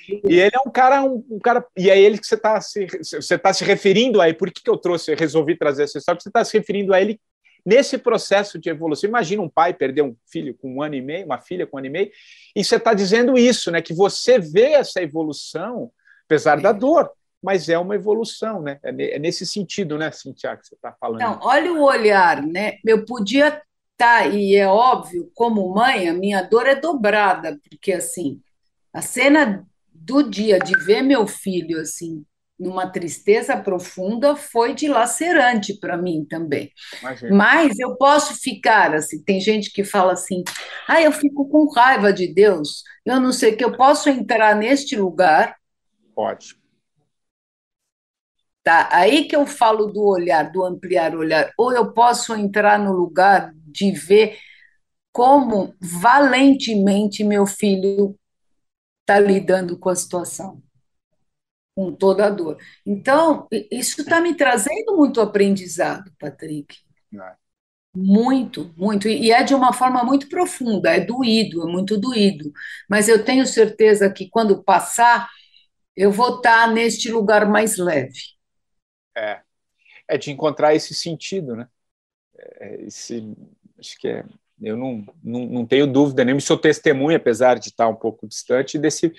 e 0.08 0.40
ele 0.40 0.54
é 0.54 0.68
um 0.68 0.70
cara, 0.70 1.02
um, 1.02 1.24
um 1.30 1.38
cara, 1.38 1.64
e 1.76 1.88
é 1.88 2.00
ele 2.00 2.18
que 2.18 2.26
você 2.26 2.34
está 2.34 2.60
se, 2.60 2.86
você 3.02 3.38
tá 3.38 3.52
se 3.52 3.64
referindo 3.64 4.20
a 4.20 4.28
ele. 4.28 4.36
Por 4.36 4.50
que, 4.50 4.62
que 4.62 4.70
eu 4.70 4.76
trouxe, 4.76 5.14
resolvi 5.14 5.56
trazer 5.56 5.84
essa 5.84 5.98
história? 5.98 6.16
Porque 6.16 6.24
você 6.24 6.28
está 6.28 6.44
se 6.44 6.56
referindo 6.56 6.92
a 6.92 7.00
ele 7.00 7.20
nesse 7.64 7.96
processo 7.96 8.58
de 8.58 8.68
evolução. 8.68 9.08
Imagina 9.08 9.42
um 9.42 9.48
pai 9.48 9.72
perder 9.72 10.02
um 10.02 10.16
filho 10.26 10.54
com 10.54 10.74
um 10.74 10.82
ano 10.82 10.94
e 10.96 11.02
meio, 11.02 11.24
uma 11.24 11.40
filha 11.40 11.66
com 11.66 11.76
um 11.76 11.78
ano 11.78 11.86
e 11.86 11.90
meio, 11.90 12.10
e 12.54 12.64
você 12.64 12.76
está 12.76 12.92
dizendo 12.92 13.38
isso, 13.38 13.70
né? 13.70 13.80
Que 13.80 13.94
você 13.94 14.38
vê 14.38 14.72
essa 14.72 15.00
evolução, 15.00 15.90
apesar 16.26 16.60
da 16.60 16.72
dor, 16.72 17.10
mas 17.42 17.68
é 17.68 17.78
uma 17.78 17.94
evolução, 17.94 18.62
né? 18.62 18.78
É, 18.82 19.16
é 19.16 19.18
nesse 19.18 19.44
sentido, 19.44 19.98
né, 19.98 20.10
Cintia, 20.10 20.56
que 20.56 20.66
você 20.66 20.74
está 20.74 20.92
falando. 20.92 21.20
Então, 21.20 21.38
olha 21.42 21.72
o 21.72 21.82
olhar, 21.82 22.42
né? 22.42 22.78
Eu 22.86 23.04
podia 23.04 23.48
estar, 23.48 23.64
tá, 23.96 24.26
e 24.26 24.54
é 24.54 24.66
óbvio, 24.66 25.30
como 25.34 25.74
mãe, 25.74 26.08
a 26.08 26.14
minha 26.14 26.42
dor 26.42 26.66
é 26.66 26.74
dobrada, 26.74 27.58
porque 27.68 27.92
assim, 27.92 28.40
a 28.92 29.02
cena 29.02 29.66
do 29.92 30.22
dia 30.22 30.58
de 30.58 30.76
ver 30.84 31.02
meu 31.02 31.26
filho 31.26 31.80
assim 31.80 32.24
numa 32.58 32.86
tristeza 32.86 33.56
profunda 33.56 34.36
foi 34.36 34.72
dilacerante 34.72 35.74
para 35.78 35.96
mim 35.96 36.24
também. 36.24 36.70
Imagina. 37.00 37.34
Mas 37.34 37.78
eu 37.78 37.96
posso 37.96 38.40
ficar 38.40 38.94
assim, 38.94 39.22
tem 39.22 39.40
gente 39.40 39.72
que 39.72 39.84
fala 39.84 40.12
assim: 40.12 40.44
"Ah, 40.86 41.02
eu 41.02 41.10
fico 41.12 41.48
com 41.48 41.68
raiva 41.72 42.12
de 42.12 42.32
Deus". 42.32 42.84
Eu 43.04 43.18
não 43.18 43.32
sei 43.32 43.56
que 43.56 43.64
eu 43.64 43.76
posso 43.76 44.08
entrar 44.08 44.54
neste 44.54 44.94
lugar? 44.94 45.56
Pode. 46.14 46.61
Tá, 48.62 48.88
aí 48.92 49.24
que 49.24 49.34
eu 49.34 49.44
falo 49.46 49.86
do 49.86 50.04
olhar, 50.04 50.52
do 50.52 50.64
ampliar 50.64 51.14
o 51.14 51.18
olhar. 51.20 51.52
Ou 51.58 51.72
eu 51.72 51.92
posso 51.92 52.34
entrar 52.34 52.78
no 52.78 52.92
lugar 52.92 53.52
de 53.66 53.90
ver 53.90 54.38
como 55.12 55.74
valentemente 55.80 57.24
meu 57.24 57.44
filho 57.46 58.16
está 59.02 59.18
lidando 59.18 59.78
com 59.78 59.88
a 59.88 59.94
situação 59.96 60.62
com 61.74 61.92
toda 61.92 62.26
a 62.26 62.30
dor. 62.30 62.58
Então, 62.84 63.48
isso 63.70 64.02
está 64.02 64.20
me 64.20 64.34
trazendo 64.34 64.96
muito 64.96 65.20
aprendizado, 65.20 66.12
Patrick. 66.18 66.76
É. 67.14 67.34
Muito, 67.94 68.72
muito. 68.76 69.06
E 69.08 69.30
é 69.30 69.42
de 69.42 69.54
uma 69.54 69.72
forma 69.72 70.02
muito 70.02 70.28
profunda, 70.28 70.90
é 70.90 71.00
doído, 71.00 71.68
é 71.68 71.70
muito 71.70 71.98
doído. 71.98 72.50
Mas 72.88 73.08
eu 73.08 73.24
tenho 73.24 73.46
certeza 73.46 74.10
que 74.10 74.28
quando 74.30 74.62
passar, 74.62 75.28
eu 75.96 76.10
vou 76.10 76.36
estar 76.36 76.66
tá 76.66 76.72
neste 76.72 77.10
lugar 77.10 77.46
mais 77.46 77.76
leve. 77.76 78.18
É, 79.16 79.40
é 80.08 80.18
de 80.18 80.30
encontrar 80.30 80.74
esse 80.74 80.94
sentido, 80.94 81.56
né? 81.56 81.68
É, 82.60 82.82
esse, 82.82 83.34
acho 83.78 83.98
que 83.98 84.08
é. 84.08 84.24
Eu 84.60 84.76
não, 84.76 85.04
não, 85.22 85.46
não 85.46 85.66
tenho 85.66 85.88
dúvida 85.88 86.24
nem 86.24 86.38
sou 86.38 86.56
testemunha, 86.56 87.16
apesar 87.16 87.58
de 87.58 87.68
estar 87.68 87.88
um 87.88 87.96
pouco 87.96 88.28
distante, 88.28 88.78
desse, 88.78 89.12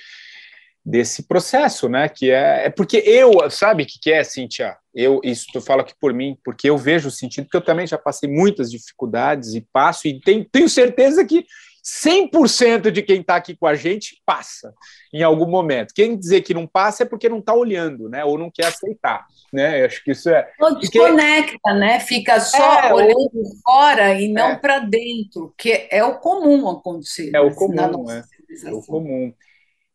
desse 0.86 1.24
processo, 1.24 1.90
né? 1.90 2.08
Que 2.08 2.32
é, 2.32 2.68
é 2.68 2.70
porque 2.70 2.98
eu, 2.98 3.50
sabe 3.50 3.84
o 3.84 3.86
que, 3.86 4.00
que 4.00 4.12
é, 4.12 4.24
Cíntia? 4.24 4.78
Eu, 4.94 5.20
isso 5.24 5.48
tu 5.52 5.60
fala 5.60 5.82
aqui 5.82 5.94
por 6.00 6.14
mim, 6.14 6.38
porque 6.46 6.70
eu 6.70 6.78
vejo 6.78 7.10
o 7.10 7.12
sentido, 7.12 7.46
porque 7.46 7.58
eu 7.58 7.66
também 7.66 7.86
já 7.86 7.98
passei 7.98 8.30
muitas 8.30 8.72
dificuldades 8.72 9.54
e 9.54 9.62
passo, 9.62 10.08
e 10.08 10.22
tenho, 10.22 10.46
tenho 10.46 10.70
certeza 10.70 11.26
que 11.26 11.46
100% 11.84 12.92
de 12.92 13.02
quem 13.02 13.20
está 13.20 13.36
aqui 13.36 13.56
com 13.56 13.68
a 13.68 13.76
gente 13.76 14.22
passa 14.26 14.74
em 15.14 15.22
algum 15.22 15.46
momento. 15.46 15.94
Quem 15.94 16.18
dizer 16.18 16.42
que 16.42 16.54
não 16.54 16.66
passa 16.66 17.04
é 17.04 17.06
porque 17.06 17.28
não 17.28 17.40
está 17.40 17.54
olhando, 17.54 18.08
né? 18.08 18.24
Ou 18.24 18.38
não 18.38 18.50
quer 18.50 18.68
aceitar, 18.68 19.26
né? 19.52 19.82
Eu 19.82 19.88
acho 19.88 20.02
que 20.02 20.12
isso 20.12 20.30
é. 20.30 20.50
Ou 20.62 20.80
desconecta, 20.80 21.60
porque... 21.62 21.80
né? 21.80 22.00
Fica 22.00 22.40
só 22.40 22.80
é, 22.80 22.94
olhando 22.94 23.32
ou... 23.36 23.56
fora 23.66 24.14
e 24.14 24.32
não 24.32 24.52
é. 24.52 24.56
para 24.56 24.80
dentro, 24.80 25.54
que 25.58 25.88
é 25.92 26.04
o 26.04 26.20
comum 26.20 26.70
acontecer. 26.70 27.32
É 27.36 27.42
o 27.42 27.54
comum, 27.54 28.10
é. 28.10 28.24
é 28.64 28.72
o 28.72 28.82
comum. 28.82 29.34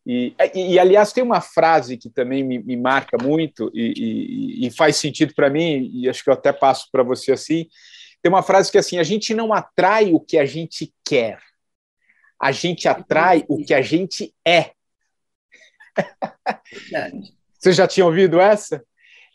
E, 0.07 0.35
e, 0.55 0.75
e, 0.75 0.79
aliás, 0.79 1.13
tem 1.13 1.23
uma 1.23 1.41
frase 1.41 1.97
que 1.97 2.11
também 2.11 2.45
me, 2.45 2.59
me 2.59 2.77
marca 2.77 3.17
muito 3.23 3.71
e, 3.75 3.93
e, 4.63 4.67
e 4.67 4.71
faz 4.71 4.97
sentido 4.97 5.35
para 5.35 5.51
mim, 5.51 5.91
e 5.93 6.09
acho 6.09 6.23
que 6.23 6.29
eu 6.29 6.35
até 6.35 6.53
passo 6.53 6.89
para 6.93 7.03
você 7.03 7.33
assim. 7.33 7.67
Tem 8.23 8.31
uma 8.31 8.43
frase 8.43 8.71
que 8.71 8.77
é 8.77 8.81
assim: 8.81 8.99
a 8.99 9.03
gente 9.03 9.35
não 9.35 9.53
atrai 9.53 10.13
o 10.13 10.21
que 10.21 10.39
a 10.39 10.45
gente 10.45 10.93
quer, 11.05 11.39
a 12.41 12.53
gente 12.53 12.87
atrai 12.89 13.45
o 13.49 13.65
que 13.65 13.75
a 13.75 13.83
gente 13.83 14.35
é. 14.47 14.73
Você 17.59 17.73
já 17.73 17.87
tinha 17.87 18.07
ouvido 18.07 18.41
essa? 18.41 18.83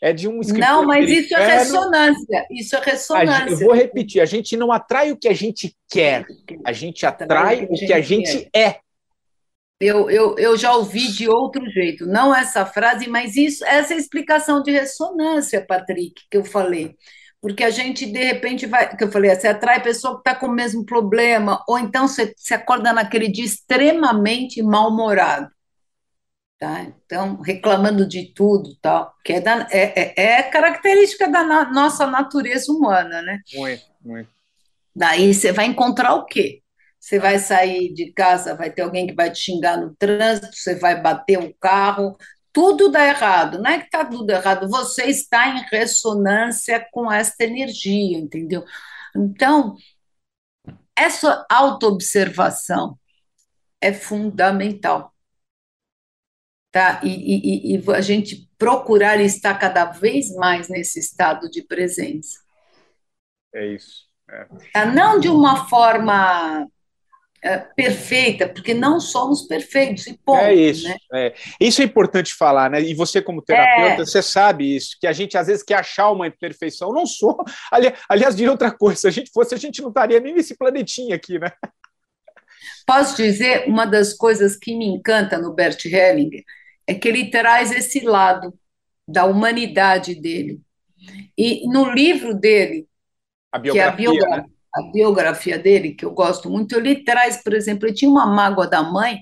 É 0.00 0.12
de 0.12 0.28
um 0.28 0.40
escritor. 0.40 0.68
Não, 0.68 0.84
mas 0.84 1.08
isso 1.10 1.34
é 1.34 1.58
ressonância. 1.58 2.46
Isso 2.50 2.76
é 2.76 2.80
ressonância. 2.80 3.50
eu 3.50 3.58
vou 3.58 3.74
repetir: 3.74 4.20
a 4.20 4.26
gente 4.26 4.56
não 4.56 4.72
atrai 4.72 5.12
o 5.12 5.16
que 5.16 5.28
a 5.28 5.32
gente 5.32 5.74
quer, 5.88 6.26
a 6.64 6.72
gente 6.72 7.06
atrai 7.06 7.64
o 7.64 7.74
que 7.74 7.92
a 7.92 8.00
gente 8.00 8.48
é. 8.54 8.80
Eu, 9.80 10.08
eu, 10.08 10.36
eu 10.38 10.56
já 10.56 10.74
ouvi 10.74 11.08
de 11.08 11.28
outro 11.28 11.68
jeito, 11.70 12.06
não 12.06 12.34
essa 12.34 12.64
frase, 12.64 13.08
mas 13.08 13.36
isso, 13.36 13.64
essa 13.64 13.92
é 13.92 13.96
explicação 13.96 14.62
de 14.62 14.70
ressonância, 14.70 15.64
Patrick, 15.66 16.14
que 16.30 16.36
eu 16.36 16.44
falei. 16.44 16.94
Porque 17.44 17.62
a 17.62 17.68
gente, 17.68 18.06
de 18.06 18.24
repente, 18.24 18.64
vai. 18.64 18.96
Que 18.96 19.04
eu 19.04 19.12
falei, 19.12 19.34
você 19.34 19.48
atrai 19.48 19.82
pessoa 19.82 20.14
que 20.14 20.20
está 20.20 20.34
com 20.34 20.46
o 20.46 20.50
mesmo 20.50 20.82
problema, 20.82 21.62
ou 21.68 21.78
então 21.78 22.08
você, 22.08 22.32
você 22.34 22.54
acorda 22.54 22.90
naquele 22.90 23.28
dia 23.28 23.44
extremamente 23.44 24.62
mal-humorado. 24.62 25.50
Tá? 26.58 26.80
Então, 27.04 27.42
reclamando 27.42 28.08
de 28.08 28.32
tudo, 28.32 28.74
tal, 28.80 29.12
que 29.22 29.34
é, 29.34 29.40
da, 29.42 29.68
é, 29.70 29.92
é, 29.94 30.38
é 30.38 30.42
característica 30.44 31.28
da 31.28 31.44
na, 31.44 31.70
nossa 31.70 32.06
natureza 32.06 32.72
humana, 32.72 33.20
né? 33.20 33.40
Muito, 33.52 33.84
muito. 34.02 34.30
Daí 34.96 35.34
você 35.34 35.52
vai 35.52 35.66
encontrar 35.66 36.14
o 36.14 36.24
quê? 36.24 36.62
Você 36.98 37.18
vai 37.18 37.38
sair 37.38 37.92
de 37.92 38.10
casa, 38.10 38.54
vai 38.54 38.70
ter 38.70 38.80
alguém 38.80 39.06
que 39.06 39.14
vai 39.14 39.30
te 39.30 39.40
xingar 39.40 39.76
no 39.76 39.94
trânsito, 39.96 40.56
você 40.56 40.76
vai 40.76 40.98
bater 40.98 41.38
o 41.38 41.52
carro, 41.60 42.16
tudo 42.54 42.88
dá 42.88 43.04
errado. 43.04 43.58
Não 43.58 43.68
é 43.68 43.78
que 43.80 43.86
está 43.86 44.04
tudo 44.04 44.30
errado, 44.30 44.68
você 44.68 45.06
está 45.06 45.48
em 45.48 45.66
ressonância 45.68 46.86
com 46.92 47.12
esta 47.12 47.42
energia, 47.42 48.16
entendeu? 48.16 48.64
Então, 49.14 49.76
essa 50.96 51.44
autoobservação 51.50 52.96
é 53.80 53.92
fundamental. 53.92 55.12
Tá? 56.70 57.00
E, 57.02 57.08
e, 57.08 57.76
e, 57.76 57.90
a 57.92 58.00
gente 58.00 58.48
procurar 58.56 59.20
estar 59.20 59.58
cada 59.58 59.86
vez 59.86 60.32
mais 60.34 60.68
nesse 60.68 60.98
estado 61.00 61.50
de 61.50 61.62
presença. 61.62 62.40
É 63.52 63.66
isso. 63.66 64.08
É. 64.28 64.44
Tá? 64.72 64.86
Não 64.86 65.18
de 65.18 65.28
uma 65.28 65.68
forma 65.68 66.68
perfeita, 67.76 68.48
porque 68.48 68.72
não 68.72 68.98
somos 68.98 69.42
perfeitos, 69.42 70.06
e 70.06 70.18
ponto. 70.24 70.40
É 70.40 70.54
isso. 70.54 70.88
Né? 70.88 70.96
É. 71.12 71.34
Isso 71.60 71.82
é 71.82 71.84
importante 71.84 72.34
falar, 72.34 72.70
né? 72.70 72.80
E 72.80 72.94
você, 72.94 73.20
como 73.20 73.42
terapeuta, 73.42 74.02
é. 74.02 74.06
você 74.06 74.22
sabe 74.22 74.76
isso, 74.76 74.96
que 74.98 75.06
a 75.06 75.12
gente 75.12 75.36
às 75.36 75.46
vezes 75.46 75.62
quer 75.62 75.74
achar 75.74 76.10
uma 76.10 76.30
perfeição. 76.30 76.92
Não 76.92 77.04
sou. 77.06 77.36
Ali, 77.70 77.92
aliás, 78.08 78.34
de 78.34 78.48
outra 78.48 78.70
coisa, 78.70 79.00
se 79.02 79.08
a 79.08 79.10
gente 79.10 79.30
fosse, 79.30 79.54
a 79.54 79.58
gente 79.58 79.82
não 79.82 79.88
estaria 79.88 80.20
nem 80.20 80.34
nesse 80.34 80.56
planetinha 80.56 81.14
aqui, 81.14 81.38
né? 81.38 81.52
Posso 82.86 83.16
dizer, 83.16 83.68
uma 83.68 83.84
das 83.84 84.14
coisas 84.14 84.56
que 84.56 84.74
me 84.74 84.86
encanta 84.86 85.38
no 85.38 85.52
Bert 85.52 85.84
Hellinger 85.84 86.44
é 86.86 86.94
que 86.94 87.08
ele 87.08 87.30
traz 87.30 87.72
esse 87.72 88.00
lado 88.00 88.54
da 89.06 89.24
humanidade 89.26 90.14
dele. 90.14 90.60
E 91.36 91.68
no 91.68 91.90
livro 91.90 92.34
dele, 92.34 92.86
a 93.52 93.60
que 93.60 93.78
é 93.78 93.84
a 93.84 93.90
biografia, 93.90 94.42
né? 94.42 94.53
A 94.74 94.82
biografia 94.92 95.58
dele, 95.58 95.94
que 95.94 96.04
eu 96.04 96.10
gosto 96.10 96.50
muito, 96.50 96.76
ele 96.76 97.04
traz, 97.04 97.42
por 97.42 97.54
exemplo, 97.54 97.86
ele 97.86 97.94
tinha 97.94 98.10
uma 98.10 98.26
mágoa 98.26 98.66
da 98.66 98.82
mãe, 98.82 99.20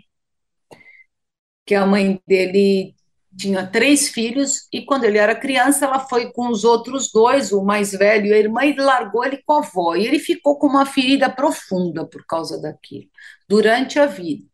que 1.67 1.75
a 1.75 1.87
mãe 1.87 2.21
dele 2.27 2.95
tinha 3.37 3.67
três 3.67 4.09
filhos, 4.09 4.67
e 4.73 4.85
quando 4.85 5.05
ele 5.05 5.19
era 5.19 5.35
criança, 5.35 5.87
ela 5.87 5.99
foi 6.01 6.33
com 6.33 6.49
os 6.49 6.65
outros 6.65 7.11
dois, 7.13 7.53
o 7.53 7.65
mais 7.65 7.93
velho 7.93 8.27
e 8.27 8.33
a 8.33 8.39
irmã, 8.39 8.65
e 8.65 8.75
largou 8.77 9.25
ele 9.25 9.43
com 9.45 9.55
a 9.55 9.59
avó. 9.59 9.95
E 9.95 10.07
ele 10.07 10.19
ficou 10.19 10.59
com 10.59 10.67
uma 10.67 10.85
ferida 10.85 11.31
profunda 11.31 12.07
por 12.07 12.25
causa 12.27 12.61
daquilo, 12.61 13.07
durante 13.49 13.99
a 13.99 14.07
vida. 14.07 14.45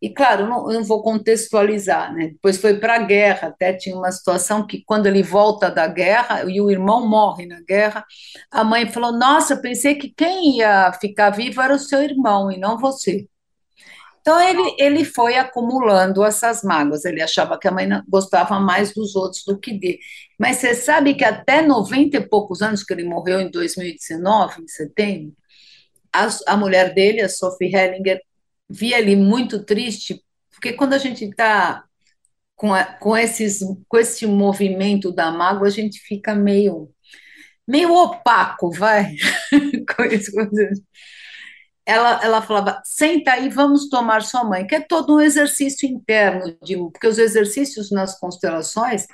E 0.00 0.10
claro, 0.10 0.46
não, 0.46 0.70
eu 0.70 0.78
não 0.80 0.84
vou 0.84 1.02
contextualizar, 1.02 2.12
né? 2.14 2.28
Depois 2.28 2.58
foi 2.58 2.78
para 2.78 2.96
a 2.96 3.02
guerra, 3.02 3.48
até 3.48 3.72
tinha 3.72 3.96
uma 3.96 4.12
situação 4.12 4.66
que 4.66 4.82
quando 4.84 5.06
ele 5.06 5.22
volta 5.22 5.70
da 5.70 5.86
guerra 5.86 6.44
e 6.44 6.60
o 6.60 6.70
irmão 6.70 7.06
morre 7.06 7.46
na 7.46 7.60
guerra, 7.62 8.04
a 8.50 8.62
mãe 8.62 8.86
falou: 8.88 9.12
Nossa, 9.12 9.56
pensei 9.56 9.94
que 9.94 10.12
quem 10.14 10.58
ia 10.58 10.92
ficar 11.00 11.30
vivo 11.30 11.60
era 11.60 11.74
o 11.74 11.78
seu 11.78 12.02
irmão 12.02 12.52
e 12.52 12.58
não 12.58 12.78
você. 12.78 13.26
Então 14.26 14.40
ele, 14.40 14.74
ele 14.76 15.04
foi 15.04 15.36
acumulando 15.36 16.24
essas 16.24 16.64
mágoas. 16.64 17.04
Ele 17.04 17.22
achava 17.22 17.56
que 17.56 17.68
a 17.68 17.70
mãe 17.70 17.88
gostava 18.08 18.58
mais 18.58 18.92
dos 18.92 19.14
outros 19.14 19.44
do 19.44 19.56
que 19.56 19.72
dele. 19.72 20.00
Mas 20.36 20.56
você 20.56 20.74
sabe 20.74 21.14
que 21.14 21.24
até 21.24 21.62
90 21.62 22.16
e 22.16 22.28
poucos 22.28 22.60
anos, 22.60 22.82
que 22.82 22.92
ele 22.92 23.04
morreu 23.04 23.40
em 23.40 23.48
2019, 23.48 24.62
em 24.62 24.66
setembro, 24.66 25.32
a, 26.12 26.28
a 26.48 26.56
mulher 26.56 26.92
dele, 26.92 27.20
a 27.20 27.28
Sophie 27.28 27.72
Hellinger, 27.72 28.20
via 28.68 28.98
ele 28.98 29.16
muito 29.16 29.64
triste, 29.64 30.22
porque 30.50 30.72
quando 30.72 30.94
a 30.94 30.98
gente 30.98 31.24
está 31.24 31.84
com, 32.54 32.70
com, 33.00 33.16
esses, 33.16 33.60
com 33.88 33.98
esse 33.98 34.26
movimento 34.26 35.12
da 35.12 35.30
mágoa, 35.30 35.68
a 35.68 35.70
gente 35.70 36.00
fica 36.00 36.34
meio, 36.34 36.90
meio 37.66 37.94
opaco, 37.94 38.70
vai. 38.70 39.14
ela, 41.86 42.20
ela 42.24 42.42
falava, 42.42 42.80
senta 42.84 43.32
aí, 43.32 43.48
vamos 43.48 43.88
tomar 43.88 44.22
sua 44.22 44.42
mãe, 44.42 44.66
que 44.66 44.74
é 44.74 44.80
todo 44.80 45.16
um 45.16 45.20
exercício 45.20 45.88
interno, 45.88 46.56
de, 46.62 46.76
porque 46.76 47.06
os 47.06 47.18
exercícios 47.18 47.90
nas 47.90 48.18
constelações 48.18 49.06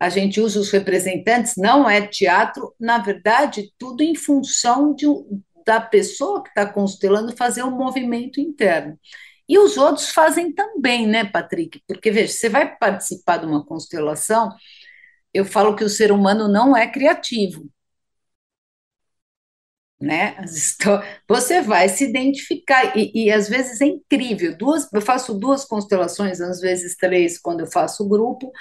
a 0.00 0.08
gente 0.08 0.40
usa 0.40 0.58
os 0.58 0.70
representantes, 0.70 1.54
não 1.56 1.88
é 1.88 2.06
teatro, 2.06 2.74
na 2.78 2.98
verdade, 2.98 3.72
tudo 3.78 4.02
em 4.02 4.14
função 4.14 4.94
de, 4.94 5.06
da 5.66 5.80
pessoa 5.80 6.42
que 6.42 6.48
está 6.50 6.66
constelando 6.66 7.36
fazer 7.36 7.62
um 7.62 7.70
movimento 7.70 8.40
interno. 8.40 8.98
E 9.48 9.58
os 9.58 9.76
outros 9.76 10.10
fazem 10.10 10.52
também, 10.52 11.06
né, 11.06 11.24
Patrick? 11.24 11.82
Porque, 11.86 12.10
veja, 12.10 12.32
você 12.32 12.48
vai 12.48 12.76
participar 12.76 13.38
de 13.38 13.46
uma 13.46 13.64
constelação, 13.64 14.50
eu 15.34 15.44
falo 15.44 15.76
que 15.76 15.84
o 15.84 15.88
ser 15.88 16.12
humano 16.12 16.48
não 16.48 16.76
é 16.76 16.86
criativo. 16.90 17.68
Né? 20.00 20.36
Você 21.28 21.62
vai 21.62 21.88
se 21.88 22.04
identificar, 22.04 22.96
e, 22.96 23.26
e, 23.26 23.30
às 23.32 23.48
vezes 23.48 23.80
é 23.80 23.86
incrível. 23.86 24.56
Duas, 24.56 24.88
eu 24.92 25.00
faço 25.00 25.34
duas 25.34 25.64
constelações, 25.64 26.40
às 26.40 26.60
vezes 26.60 26.96
três, 26.96 27.38
quando 27.38 27.60
eu 27.60 27.66
faço 27.66 28.08
grupo. 28.08 28.52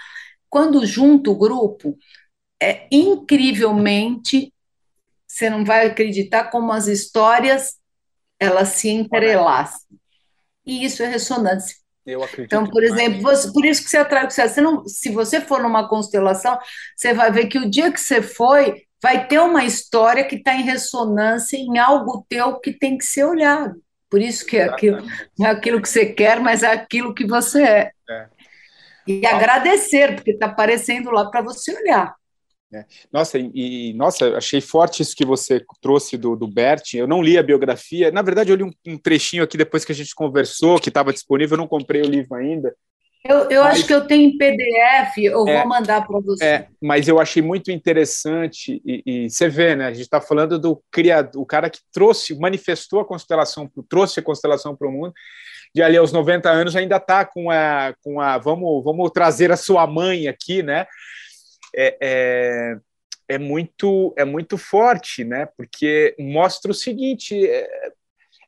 Quando 0.50 0.86
junto 0.86 1.32
o 1.32 1.38
grupo, 1.38 1.98
é 2.62 2.88
incrivelmente, 2.92 4.53
você 5.34 5.50
não 5.50 5.66
vai 5.66 5.88
acreditar 5.88 6.46
como 6.46 6.72
as 6.72 6.86
histórias 6.86 7.80
elas 8.40 8.70
se 8.70 8.90
entrelaçam. 8.90 9.80
E 10.64 10.86
isso 10.86 11.02
é 11.02 11.08
ressonância. 11.08 11.76
Eu 12.06 12.22
acredito. 12.22 12.46
Então, 12.46 12.68
por 12.68 12.84
exemplo, 12.84 13.22
você, 13.22 13.52
por 13.52 13.66
isso 13.66 13.84
que 13.84 13.90
você 13.90 13.98
atrai 13.98 14.26
o 14.26 14.28
que 14.28 14.34
você, 14.34 14.62
não, 14.62 14.86
se 14.88 15.10
você 15.10 15.42
for 15.42 15.62
numa 15.62 15.88
constelação, 15.90 16.60
você 16.96 17.14
vai 17.14 17.32
ver 17.32 17.48
que 17.48 17.58
o 17.58 17.70
dia 17.70 17.92
que 17.92 18.00
você 18.00 18.22
foi, 18.22 18.84
vai 19.02 19.28
ter 19.28 19.40
uma 19.40 19.64
história 19.64 20.24
que 20.24 20.36
está 20.36 20.54
em 20.54 20.64
ressonância 20.64 21.58
em 21.58 21.80
algo 21.80 22.26
teu 22.30 22.60
que 22.60 22.72
tem 22.72 22.98
que 22.98 23.06
ser 23.06 23.24
olhado. 23.24 23.82
Por 24.10 24.22
isso 24.22 24.46
que 24.46 24.58
é 24.58 24.66
aquilo, 24.66 25.02
não 25.40 25.48
é 25.48 25.50
aquilo 25.50 25.82
que 25.82 25.90
você 25.90 26.06
quer, 26.06 26.40
mas 26.40 26.62
é 26.62 26.72
aquilo 26.72 27.16
que 27.16 27.26
você 27.26 27.64
é. 27.64 27.92
é. 28.08 28.28
E 29.08 29.26
agradecer, 29.26 30.14
porque 30.16 30.32
está 30.32 30.46
aparecendo 30.46 31.10
lá 31.10 31.32
para 31.32 31.42
você 31.42 31.76
olhar. 31.76 32.14
É. 32.74 32.86
Nossa, 33.12 33.38
e, 33.38 33.94
nossa, 33.94 34.36
achei 34.36 34.60
forte 34.60 35.02
isso 35.02 35.16
que 35.16 35.26
você 35.26 35.64
trouxe 35.82 36.18
do, 36.18 36.36
do 36.36 36.48
Bert. 36.48 36.94
Eu 36.94 37.08
não 37.08 37.22
li 37.22 37.38
a 37.38 37.44
biografia. 37.44 38.12
Na 38.12 38.22
verdade, 38.22 38.52
eu 38.52 38.56
li 38.56 38.64
um, 38.64 38.72
um 38.88 38.98
trechinho 38.98 39.44
aqui 39.44 39.58
depois 39.58 39.86
que 39.86 39.92
a 39.92 39.96
gente 39.96 40.16
conversou, 40.16 40.80
que 40.80 40.90
estava 40.90 41.14
disponível. 41.14 41.56
Eu 41.56 41.60
não 41.60 41.68
comprei 41.68 42.02
o 42.02 42.10
livro 42.10 42.36
ainda. 42.36 42.74
Eu, 43.26 43.50
eu 43.50 43.64
mas, 43.64 43.78
acho 43.78 43.88
que 43.88 43.94
eu 43.94 44.06
tenho 44.06 44.30
em 44.30 44.38
PDF, 44.38 45.18
eu 45.18 45.48
é, 45.48 45.60
vou 45.60 45.70
mandar 45.70 46.06
para 46.06 46.20
você. 46.20 46.44
É, 46.44 46.68
mas 46.82 47.08
eu 47.08 47.22
achei 47.22 47.42
muito 47.42 47.72
interessante, 47.72 48.82
e, 48.86 49.02
e 49.06 49.30
você 49.30 49.48
vê, 49.48 49.78
né? 49.78 49.86
A 49.86 49.94
gente 49.94 50.02
está 50.02 50.20
falando 50.20 50.60
do 50.60 50.84
criador, 50.92 51.42
o 51.42 51.46
cara 51.46 51.70
que 51.70 51.80
trouxe, 51.94 52.38
manifestou 52.38 53.00
a 53.00 53.06
constelação, 53.06 53.72
trouxe 53.88 54.20
a 54.20 54.24
constelação 54.24 54.76
para 54.76 54.90
o 54.90 54.92
mundo, 54.92 55.14
de 55.74 55.82
ali 55.82 55.96
aos 55.96 56.12
90 56.12 56.50
anos 56.50 56.76
ainda 56.76 56.98
está 56.98 57.24
com 57.24 57.50
a, 57.50 57.96
com 58.04 58.20
a 58.20 58.38
vamos, 58.38 58.84
vamos 58.84 59.10
trazer 59.12 59.54
a 59.54 59.58
sua 59.58 59.88
mãe 59.88 60.28
aqui, 60.28 60.62
né? 60.62 60.86
É, 61.76 61.98
é, 62.02 62.78
é, 63.28 63.38
muito, 63.38 64.14
é 64.18 64.26
muito 64.26 64.58
forte, 64.58 65.24
né? 65.24 65.48
Porque 65.58 66.16
mostra 66.20 66.72
o 66.72 66.76
seguinte. 66.76 67.48
É, 67.48 67.92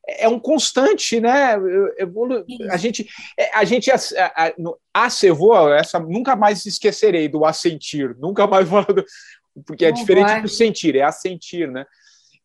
é 0.08 0.30
um 0.30 0.40
constante, 0.40 1.20
né? 1.20 1.56
Evolu 1.98 2.46
a 2.70 2.78
gente, 2.78 3.08
é, 3.38 3.58
a 3.58 3.64
gente, 3.64 3.90
a, 3.90 3.96
a, 4.36 4.54
a, 4.94 5.08
essa 5.80 6.00
nunca 6.00 6.36
mais 6.36 6.64
esquecerei 6.66 7.28
do 7.28 7.44
assentir, 7.44 8.16
nunca 8.20 8.46
mais 8.46 8.68
vou, 8.70 8.86
porque 9.66 9.86
é 9.86 9.90
Não 9.90 9.96
diferente 9.96 10.28
vai. 10.28 10.42
do 10.42 10.48
sentir, 10.48 10.96
é 10.96 11.02
assentir, 11.02 11.72
né? 11.72 11.86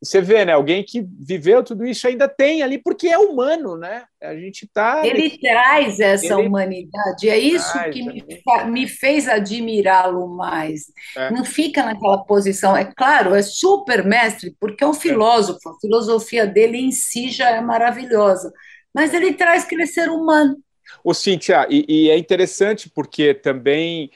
Você 0.03 0.23
vê, 0.23 0.47
né? 0.47 0.55
Alguém 0.55 0.83
que 0.83 1.03
viveu 1.03 1.63
tudo 1.63 1.85
isso 1.85 2.09
ainda 2.09 2.27
tem 2.27 2.63
ali, 2.63 2.79
porque 2.79 3.09
é 3.09 3.19
humano, 3.19 3.77
né? 3.77 4.05
A 4.23 4.35
gente 4.35 4.67
tá. 4.67 5.07
Ele 5.07 5.39
traz 5.39 6.01
essa 6.01 6.35
ele... 6.39 6.49
humanidade, 6.49 7.29
é 7.29 7.39
isso 7.39 7.71
traz, 7.71 7.93
que 7.93 8.03
me, 8.03 8.25
me 8.71 8.89
fez 8.89 9.29
admirá-lo 9.29 10.27
mais. 10.27 10.85
É. 11.15 11.31
Não 11.31 11.45
fica 11.45 11.85
naquela 11.85 12.25
posição. 12.25 12.75
É 12.75 12.87
claro, 12.97 13.35
é 13.35 13.43
super 13.43 14.03
mestre, 14.03 14.57
porque 14.59 14.83
é 14.83 14.87
um 14.87 14.93
é. 14.93 14.99
filósofo, 14.99 15.69
a 15.69 15.79
filosofia 15.79 16.47
dele 16.47 16.79
em 16.79 16.91
si 16.91 17.29
já 17.31 17.51
é 17.51 17.61
maravilhosa. 17.61 18.51
Mas 18.95 19.13
ele 19.13 19.35
traz 19.35 19.65
aquele 19.65 19.87
ser 19.87 20.09
humano. 20.09 20.57
Ô, 21.05 21.13
Cíntia, 21.13 21.67
e, 21.69 21.85
e 21.87 22.11
é 22.11 22.17
interessante 22.17 22.89
porque 22.89 23.35
também 23.35 24.11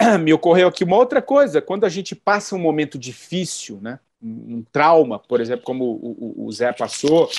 me 0.20 0.32
ocorreu 0.32 0.68
aqui 0.68 0.82
uma 0.82 0.96
outra 0.96 1.20
coisa. 1.20 1.60
Quando 1.60 1.84
a 1.84 1.90
gente 1.90 2.14
passa 2.16 2.56
um 2.56 2.58
momento 2.58 2.98
difícil, 2.98 3.78
né? 3.82 3.98
Um 4.22 4.62
trauma, 4.70 5.18
por 5.18 5.40
exemplo, 5.40 5.64
como 5.64 5.84
o, 5.84 6.46
o 6.46 6.52
Zé 6.52 6.72
passou, 6.72 7.30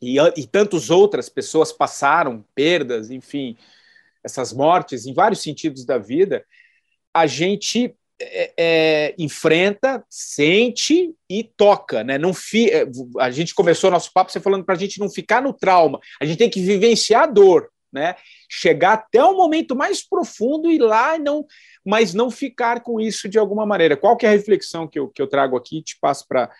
e, 0.00 0.16
e 0.36 0.46
tantas 0.46 0.88
outras 0.90 1.28
pessoas 1.28 1.72
passaram, 1.72 2.44
perdas, 2.54 3.10
enfim, 3.10 3.56
essas 4.24 4.52
mortes 4.52 5.06
em 5.06 5.12
vários 5.12 5.42
sentidos 5.42 5.84
da 5.84 5.98
vida, 5.98 6.44
a 7.12 7.26
gente 7.26 7.94
é, 8.20 8.52
é, 8.56 9.14
enfrenta, 9.18 10.04
sente 10.08 11.14
e 11.28 11.42
toca, 11.42 12.04
né? 12.04 12.18
Não 12.18 12.32
fi, 12.32 12.70
é, 12.70 12.86
a 13.18 13.30
gente 13.30 13.54
começou 13.54 13.90
nosso 13.90 14.12
papo 14.12 14.30
você 14.30 14.40
falando 14.40 14.64
para 14.64 14.74
a 14.74 14.78
gente 14.78 15.00
não 15.00 15.08
ficar 15.08 15.42
no 15.42 15.52
trauma, 15.52 15.98
a 16.20 16.24
gente 16.24 16.38
tem 16.38 16.50
que 16.50 16.62
vivenciar 16.62 17.24
a 17.24 17.26
dor, 17.26 17.70
né? 17.92 18.14
Chegar 18.48 18.92
até 18.92 19.22
o 19.24 19.36
momento 19.36 19.74
mais 19.74 20.06
profundo 20.06 20.70
e 20.70 20.78
lá 20.78 21.18
não 21.18 21.46
mas 21.84 22.14
não 22.14 22.30
ficar 22.30 22.82
com 22.82 23.00
isso 23.00 23.28
de 23.28 23.38
alguma 23.38 23.64
maneira. 23.64 23.96
Qual 23.96 24.16
que 24.16 24.26
é 24.26 24.28
a 24.28 24.32
reflexão 24.32 24.86
que 24.86 24.98
eu, 24.98 25.08
que 25.08 25.20
eu 25.20 25.26
trago 25.26 25.56
aqui 25.56 25.82
te 25.82 25.98
passo 26.00 26.26
para 26.28 26.50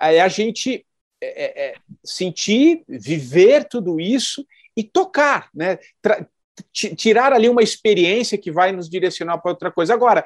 é 0.00 0.20
a 0.20 0.28
gente 0.28 0.86
é, 1.20 1.44
é, 1.44 1.66
é, 1.66 1.74
sentir, 2.04 2.82
viver 2.88 3.64
tudo 3.64 4.00
isso 4.00 4.46
e 4.76 4.82
tocar, 4.82 5.48
né? 5.54 5.78
Tra 6.00 6.26
tirar 6.72 7.34
ali 7.34 7.50
uma 7.50 7.62
experiência 7.62 8.38
que 8.38 8.50
vai 8.50 8.72
nos 8.72 8.88
direcionar 8.88 9.36
para 9.36 9.50
outra 9.50 9.70
coisa. 9.70 9.92
Agora, 9.92 10.24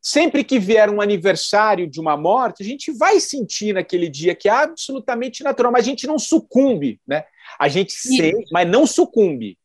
sempre 0.00 0.42
que 0.42 0.58
vier 0.58 0.88
um 0.88 0.98
aniversário 0.98 1.86
de 1.86 2.00
uma 2.00 2.16
morte, 2.16 2.62
a 2.62 2.66
gente 2.66 2.90
vai 2.90 3.20
sentir 3.20 3.74
naquele 3.74 4.08
dia 4.08 4.34
que 4.34 4.48
é 4.48 4.52
absolutamente 4.52 5.44
natural, 5.44 5.70
mas 5.70 5.84
a 5.84 5.90
gente 5.90 6.06
não 6.06 6.18
sucumbe, 6.18 6.98
né? 7.06 7.24
A 7.58 7.68
gente 7.68 7.92
sente, 7.92 8.48
mas 8.50 8.66
não 8.66 8.86
sucumbe. 8.86 9.58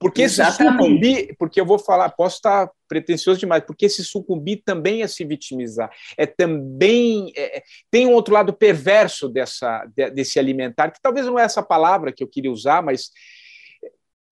Porque 0.00 0.22
Exatamente. 0.22 0.56
se 0.56 0.64
sucumbir, 0.64 1.36
porque 1.38 1.60
eu 1.60 1.66
vou 1.66 1.78
falar, 1.78 2.08
posso 2.08 2.36
estar 2.36 2.70
pretensioso 2.88 3.38
demais, 3.38 3.62
porque 3.66 3.86
se 3.86 4.02
sucumbir 4.02 4.62
também 4.64 5.02
é 5.02 5.06
se 5.06 5.22
vitimizar, 5.26 5.90
é 6.16 6.24
também 6.24 7.30
é, 7.36 7.58
é, 7.58 7.62
tem 7.90 8.06
um 8.06 8.14
outro 8.14 8.32
lado 8.32 8.50
perverso 8.50 9.28
dessa 9.28 9.84
de, 9.94 10.10
desse 10.10 10.38
alimentar, 10.38 10.90
que 10.90 11.02
talvez 11.02 11.26
não 11.26 11.38
é 11.38 11.42
essa 11.42 11.62
palavra 11.62 12.12
que 12.12 12.24
eu 12.24 12.28
queria 12.28 12.50
usar, 12.50 12.82
mas 12.82 13.10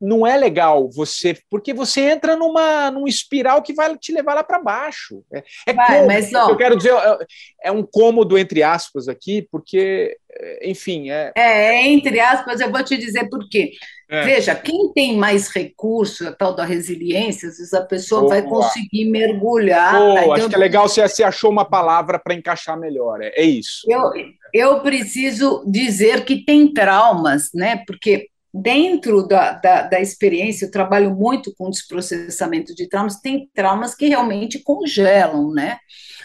não 0.00 0.26
é 0.26 0.36
legal 0.36 0.88
você, 0.90 1.36
porque 1.50 1.74
você 1.74 2.00
entra 2.02 2.36
numa 2.36 2.90
num 2.90 3.06
espiral 3.06 3.62
que 3.62 3.72
vai 3.72 3.96
te 3.96 4.12
levar 4.12 4.34
lá 4.34 4.44
para 4.44 4.62
baixo. 4.62 5.24
É, 5.32 5.42
é 5.66 5.72
vai, 5.72 5.86
cômodo, 5.86 6.06
mas, 6.06 6.34
ó, 6.34 6.50
eu 6.50 6.56
quero 6.56 6.76
dizer, 6.76 6.92
é, 6.92 7.18
é, 7.64 7.72
um 7.72 7.82
cômodo 7.82 8.38
entre 8.38 8.62
aspas 8.62 9.08
aqui, 9.08 9.46
porque, 9.50 10.16
enfim, 10.62 11.10
é... 11.10 11.32
é 11.36 11.86
entre 11.88 12.20
aspas, 12.20 12.60
eu 12.60 12.70
vou 12.70 12.84
te 12.84 12.96
dizer 12.96 13.28
por 13.28 13.48
quê. 13.48 13.72
É. 14.10 14.24
Veja, 14.24 14.54
quem 14.54 14.90
tem 14.94 15.16
mais 15.18 15.48
recurso, 15.48 16.26
a 16.26 16.32
tal 16.32 16.54
da 16.54 16.64
resiliência, 16.64 17.48
às 17.48 17.58
vezes 17.58 17.74
a 17.74 17.84
pessoa 17.84 18.22
Boa. 18.22 18.34
vai 18.34 18.42
conseguir 18.42 19.04
mergulhar. 19.10 19.98
Boa, 19.98 20.14
tá? 20.14 20.20
então, 20.22 20.32
acho 20.32 20.48
que 20.48 20.54
é 20.54 20.58
legal 20.58 20.88
se 20.88 21.06
você 21.06 21.22
achou 21.22 21.50
uma 21.50 21.64
palavra 21.64 22.18
para 22.18 22.34
encaixar 22.34 22.78
melhor. 22.78 23.20
É, 23.20 23.32
é 23.36 23.44
isso. 23.44 23.82
Eu, 23.86 24.10
eu 24.54 24.80
preciso 24.80 25.62
dizer 25.66 26.24
que 26.24 26.42
tem 26.42 26.72
traumas, 26.72 27.50
né? 27.52 27.82
Porque 27.86 28.28
dentro 28.62 29.26
da, 29.26 29.52
da, 29.52 29.82
da, 29.82 30.00
experiência, 30.00 30.66
eu 30.66 30.70
trabalho 30.70 31.14
muito 31.14 31.54
com 31.56 31.70
desprocessamento 31.70 32.74
de 32.74 32.88
traumas, 32.88 33.20
tem 33.20 33.48
traumas 33.54 33.94
que 33.94 34.08
realmente 34.08 34.58
congelam, 34.58 35.52
né? 35.52 35.78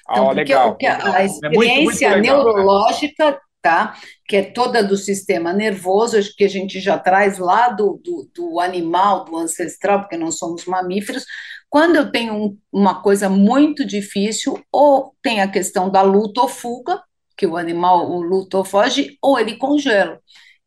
Então, 0.10 0.30
ah, 0.30 0.34
legal, 0.34 0.70
porque 0.72 0.86
a, 0.86 1.16
a 1.16 1.24
experiência 1.24 2.08
é 2.08 2.10
muito, 2.10 2.22
muito 2.22 2.24
legal, 2.24 2.44
neurológica 2.44 3.32
né? 3.32 3.38
tá? 3.64 3.96
Que 4.28 4.36
é 4.36 4.44
toda 4.44 4.84
do 4.84 4.98
sistema 4.98 5.54
nervoso, 5.54 6.18
que 6.36 6.44
a 6.44 6.50
gente 6.50 6.80
já 6.82 7.00
traz 7.00 7.38
lá 7.40 7.70
do, 7.70 8.00
do, 8.04 8.30
do 8.36 8.60
animal, 8.60 9.24
do 9.24 9.38
ancestral, 9.38 10.02
porque 10.02 10.18
não 10.18 10.32
somos 10.32 10.66
mamíferos. 10.66 11.26
Quando 11.70 11.96
eu 11.96 12.12
tenho 12.12 12.36
um, 12.36 12.58
uma 12.72 13.02
coisa 13.02 13.30
muito 13.30 13.86
difícil, 13.86 14.62
ou 14.72 15.16
tem 15.24 15.42
a 15.42 15.48
questão 15.48 15.90
da 15.90 16.02
luta 16.02 16.42
ou 16.42 16.48
fuga, 16.48 17.02
que 17.36 17.48
o 17.48 17.58
animal 17.58 18.12
o 18.12 18.22
luta 18.22 18.58
ou 18.58 18.66
foge, 18.66 19.18
ou 19.22 19.40
ele 19.40 19.56
congela. 19.56 20.20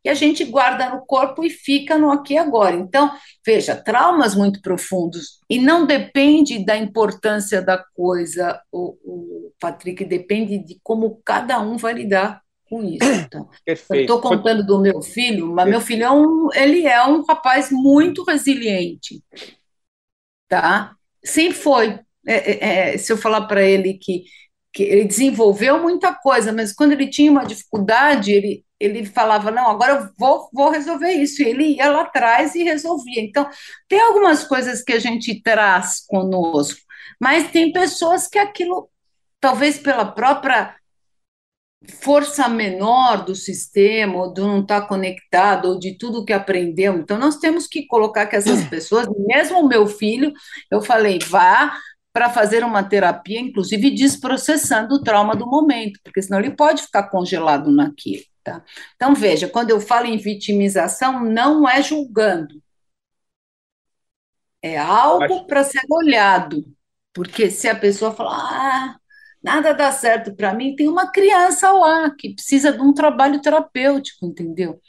E 0.07 0.09
a 0.09 0.14
gente 0.14 0.44
guarda 0.44 0.88
no 0.88 1.04
corpo 1.04 1.44
e 1.44 1.50
fica 1.50 1.98
no 1.98 2.12
aqui 2.12 2.34
e 2.34 2.38
agora. 2.38 2.76
Então, 2.76 3.11
veja, 3.44 3.74
traumas 3.74 4.36
muito 4.36 4.62
profundos. 4.62 5.40
E 5.50 5.59
não 5.59 5.84
depende 5.84 6.64
da 6.64 6.76
importância 6.76 7.61
da 7.61 7.76
coisa, 7.92 8.62
o, 8.70 8.96
o 9.02 9.52
Patrick, 9.59 10.04
depende 10.04 10.59
de 10.59 10.78
como 10.80 11.20
cada 11.24 11.59
um 11.59 11.76
vai 11.76 11.94
lidar 11.94 12.40
com 12.70 12.84
isso. 12.84 13.00
Então, 13.26 13.50
Perfeito. 13.64 14.12
Eu 14.12 14.16
estou 14.16 14.20
contando 14.20 14.64
do 14.64 14.80
meu 14.80 15.02
filho, 15.02 15.48
mas 15.52 15.68
meu 15.68 15.80
filho 15.80 16.04
é 16.04 16.11
um, 16.12 16.50
ele 16.54 16.86
é 16.86 17.04
um 17.04 17.24
rapaz 17.24 17.72
muito 17.72 18.22
resiliente, 18.22 19.20
tá? 20.46 20.94
Sempre 21.24 21.59
foi. 21.59 21.98
É, 22.24 22.34
é, 22.34 22.90
é 22.92 22.98
se 22.98 23.12
eu 23.12 23.16
falar 23.16 23.48
para 23.48 23.64
ele 23.64 23.94
que, 23.94 24.22
que 24.72 24.84
ele 24.84 25.04
desenvolveu 25.04 25.82
muita 25.82 26.14
coisa, 26.14 26.52
mas 26.52 26.72
quando 26.72 26.92
ele 26.92 27.09
tinha 27.09 27.28
uma 27.28 27.44
dificuldade, 27.44 28.30
ele, 28.30 28.65
ele 28.78 29.04
falava, 29.06 29.50
não, 29.50 29.70
agora 29.70 29.92
eu 29.92 30.10
vou, 30.18 30.48
vou 30.52 30.70
resolver 30.70 31.10
isso. 31.12 31.42
E 31.42 31.46
ele 31.46 31.76
ia 31.76 31.90
lá 31.90 32.02
atrás 32.02 32.54
e 32.54 32.62
resolvia. 32.62 33.22
Então, 33.22 33.48
tem 33.88 34.00
algumas 34.00 34.44
coisas 34.44 34.82
que 34.82 34.92
a 34.92 34.98
gente 34.98 35.42
traz 35.42 36.04
conosco. 36.06 36.80
Mas 37.20 37.50
tem 37.50 37.72
pessoas 37.72 38.28
que 38.28 38.38
aquilo, 38.38 38.90
talvez 39.40 39.78
pela 39.78 40.04
própria 40.04 40.76
força 42.00 42.48
menor 42.48 43.24
do 43.24 43.34
sistema, 43.34 44.16
ou 44.16 44.32
de 44.32 44.40
não 44.40 44.60
estar 44.60 44.82
tá 44.82 44.86
conectado, 44.86 45.68
ou 45.68 45.78
de 45.78 45.96
tudo 45.96 46.24
que 46.24 46.32
aprendeu. 46.32 46.98
Então, 46.98 47.18
nós 47.18 47.36
temos 47.36 47.66
que 47.66 47.86
colocar 47.86 48.26
que 48.26 48.36
essas 48.36 48.64
pessoas, 48.68 49.06
mesmo 49.26 49.60
o 49.60 49.68
meu 49.68 49.86
filho, 49.86 50.32
eu 50.70 50.82
falei, 50.82 51.18
vá 51.26 51.76
para 52.12 52.30
fazer 52.30 52.64
uma 52.64 52.82
terapia, 52.82 53.38
inclusive 53.38 53.90
desprocessando 53.90 54.94
o 54.94 55.02
trauma 55.02 55.36
do 55.36 55.46
momento, 55.46 56.00
porque 56.02 56.22
senão 56.22 56.38
ele 56.40 56.56
pode 56.56 56.82
ficar 56.82 57.10
congelado 57.10 57.70
naquilo. 57.70 58.22
Tá? 58.47 58.64
Então, 58.94 59.12
veja, 59.12 59.49
quando 59.49 59.70
eu 59.70 59.80
falo 59.80 60.07
em 60.07 60.16
vitimização, 60.18 61.24
não 61.24 61.68
é 61.68 61.82
julgando, 61.82 62.62
é 64.62 64.78
algo 64.78 65.47
para 65.47 65.64
ser 65.64 65.82
olhado, 65.90 66.64
porque 67.12 67.51
se 67.51 67.68
a 67.68 67.74
pessoa 67.74 68.12
falar, 68.14 68.38
ah, 68.38 69.01
nada 69.42 69.72
dá 69.74 69.90
certo 69.90 70.34
para 70.36 70.55
mim, 70.55 70.76
tem 70.76 70.88
uma 70.88 71.11
criança 71.11 71.72
lá 71.72 72.11
que 72.16 72.34
precisa 72.34 72.72
de 72.72 72.80
um 72.80 72.94
trabalho 72.94 73.40
terapêutico, 73.40 74.26
entendeu? 74.26 74.80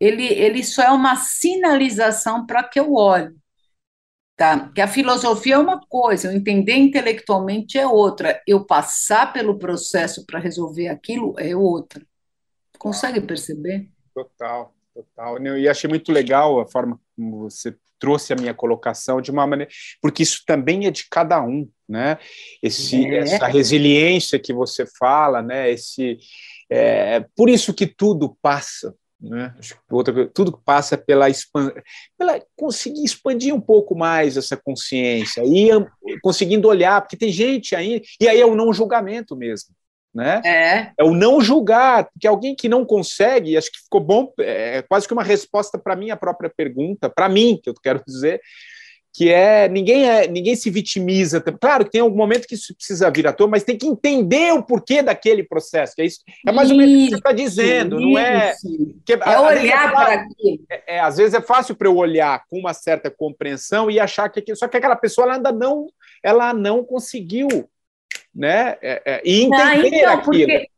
Ele, 0.00 0.26
ele 0.26 0.64
só 0.64 0.82
é 0.82 0.90
uma 0.90 1.16
sinalização 1.16 2.44
para 2.46 2.64
que 2.64 2.80
eu 2.80 2.94
olhe. 2.94 3.34
Tá? 4.36 4.68
Que 4.70 4.80
a 4.80 4.88
filosofia 4.88 5.54
é 5.54 5.58
uma 5.58 5.80
coisa, 5.86 6.28
eu 6.28 6.32
entender 6.36 6.74
intelectualmente 6.74 7.78
é 7.78 7.86
outra, 7.86 8.42
eu 8.46 8.64
passar 8.66 9.32
pelo 9.32 9.58
processo 9.58 10.26
para 10.26 10.40
resolver 10.40 10.88
aquilo 10.88 11.34
é 11.38 11.54
outra. 11.54 12.04
Consegue 12.84 13.18
perceber? 13.22 13.88
Total, 14.14 14.74
total. 14.92 15.42
E 15.56 15.66
achei 15.66 15.88
muito 15.88 16.12
legal 16.12 16.60
a 16.60 16.66
forma 16.66 17.00
como 17.16 17.38
você 17.38 17.74
trouxe 17.98 18.34
a 18.34 18.36
minha 18.36 18.52
colocação 18.52 19.22
de 19.22 19.30
uma 19.30 19.46
maneira, 19.46 19.72
porque 20.02 20.22
isso 20.22 20.42
também 20.46 20.86
é 20.86 20.90
de 20.90 21.08
cada 21.08 21.42
um, 21.42 21.66
né? 21.88 22.18
Esse, 22.62 23.06
é. 23.06 23.20
Essa 23.20 23.46
resiliência 23.46 24.38
que 24.38 24.52
você 24.52 24.84
fala, 24.98 25.40
né? 25.40 25.70
Esse, 25.70 26.18
é, 26.68 27.24
por 27.34 27.48
isso 27.48 27.72
que 27.72 27.86
tudo 27.86 28.36
passa, 28.42 28.94
né? 29.18 29.56
Outra, 29.90 30.28
tudo 30.28 30.52
passa 30.62 30.98
pela, 30.98 31.24
pela 32.18 32.38
conseguir 32.54 33.02
expandir 33.02 33.54
um 33.54 33.62
pouco 33.62 33.96
mais 33.96 34.36
essa 34.36 34.58
consciência 34.58 35.42
e 35.42 35.70
conseguindo 36.20 36.68
olhar, 36.68 37.00
porque 37.00 37.16
tem 37.16 37.32
gente 37.32 37.74
aí, 37.74 38.02
e 38.20 38.28
aí 38.28 38.38
é 38.38 38.44
o 38.44 38.54
não 38.54 38.74
julgamento 38.74 39.34
mesmo 39.34 39.74
né? 40.14 40.40
É. 40.44 40.92
é 40.96 41.04
o 41.04 41.12
não 41.12 41.40
julgar, 41.40 42.04
porque 42.04 42.26
alguém 42.26 42.54
que 42.54 42.68
não 42.68 42.84
consegue, 42.84 43.56
acho 43.56 43.72
que 43.72 43.80
ficou 43.80 44.00
bom, 44.00 44.32
é 44.38 44.82
quase 44.82 45.08
que 45.08 45.12
uma 45.12 45.24
resposta 45.24 45.78
para 45.78 45.96
minha 45.96 46.16
própria 46.16 46.50
pergunta, 46.54 47.10
para 47.10 47.28
mim, 47.28 47.58
que 47.62 47.68
eu 47.68 47.74
quero 47.74 48.02
dizer, 48.06 48.40
que 49.14 49.30
é 49.30 49.68
ninguém 49.68 50.08
é 50.08 50.26
ninguém 50.26 50.56
se 50.56 50.68
vitimiza. 50.68 51.40
Claro 51.40 51.84
que 51.84 51.92
tem 51.92 52.00
algum 52.00 52.16
momento 52.16 52.48
que 52.48 52.56
isso 52.56 52.74
precisa 52.74 53.10
vir 53.12 53.28
à 53.28 53.32
toa, 53.32 53.46
mas 53.46 53.62
tem 53.62 53.78
que 53.78 53.86
entender 53.86 54.52
o 54.52 54.62
porquê 54.62 55.02
daquele 55.02 55.44
processo. 55.44 55.94
Que 55.94 56.02
é 56.02 56.06
isso. 56.06 56.18
É 56.44 56.50
mais 56.50 56.68
ou 56.68 56.76
menos 56.76 56.94
o 56.94 56.98
que 56.98 57.10
você 57.10 57.16
está 57.16 57.32
dizendo, 57.32 58.00
isso, 58.00 58.08
não 58.08 58.18
é? 58.18 58.54
Que, 59.06 59.12
é 59.12 59.38
olhar 59.38 59.92
para 59.92 60.14
aquilo. 60.14 60.64
É, 60.68 60.96
é, 60.96 61.00
às 61.00 61.16
vezes 61.16 61.32
é 61.32 61.40
fácil 61.40 61.76
para 61.76 61.86
eu 61.86 61.96
olhar 61.96 62.42
com 62.50 62.58
uma 62.58 62.74
certa 62.74 63.08
compreensão 63.08 63.88
e 63.88 64.00
achar 64.00 64.28
que 64.28 64.54
só 64.56 64.66
que 64.66 64.76
aquela 64.76 64.96
pessoa 64.96 65.26
ela 65.26 65.34
ainda 65.36 65.52
não 65.52 65.86
ela 66.20 66.52
não 66.52 66.82
conseguiu 66.82 67.48
né? 68.34 68.76
É, 68.82 69.02
é, 69.04 69.22
e 69.24 69.42
entender 69.42 69.62
ah, 69.62 69.86
então, 69.86 70.12
aquilo. 70.12 70.24
Porque, 70.24 70.68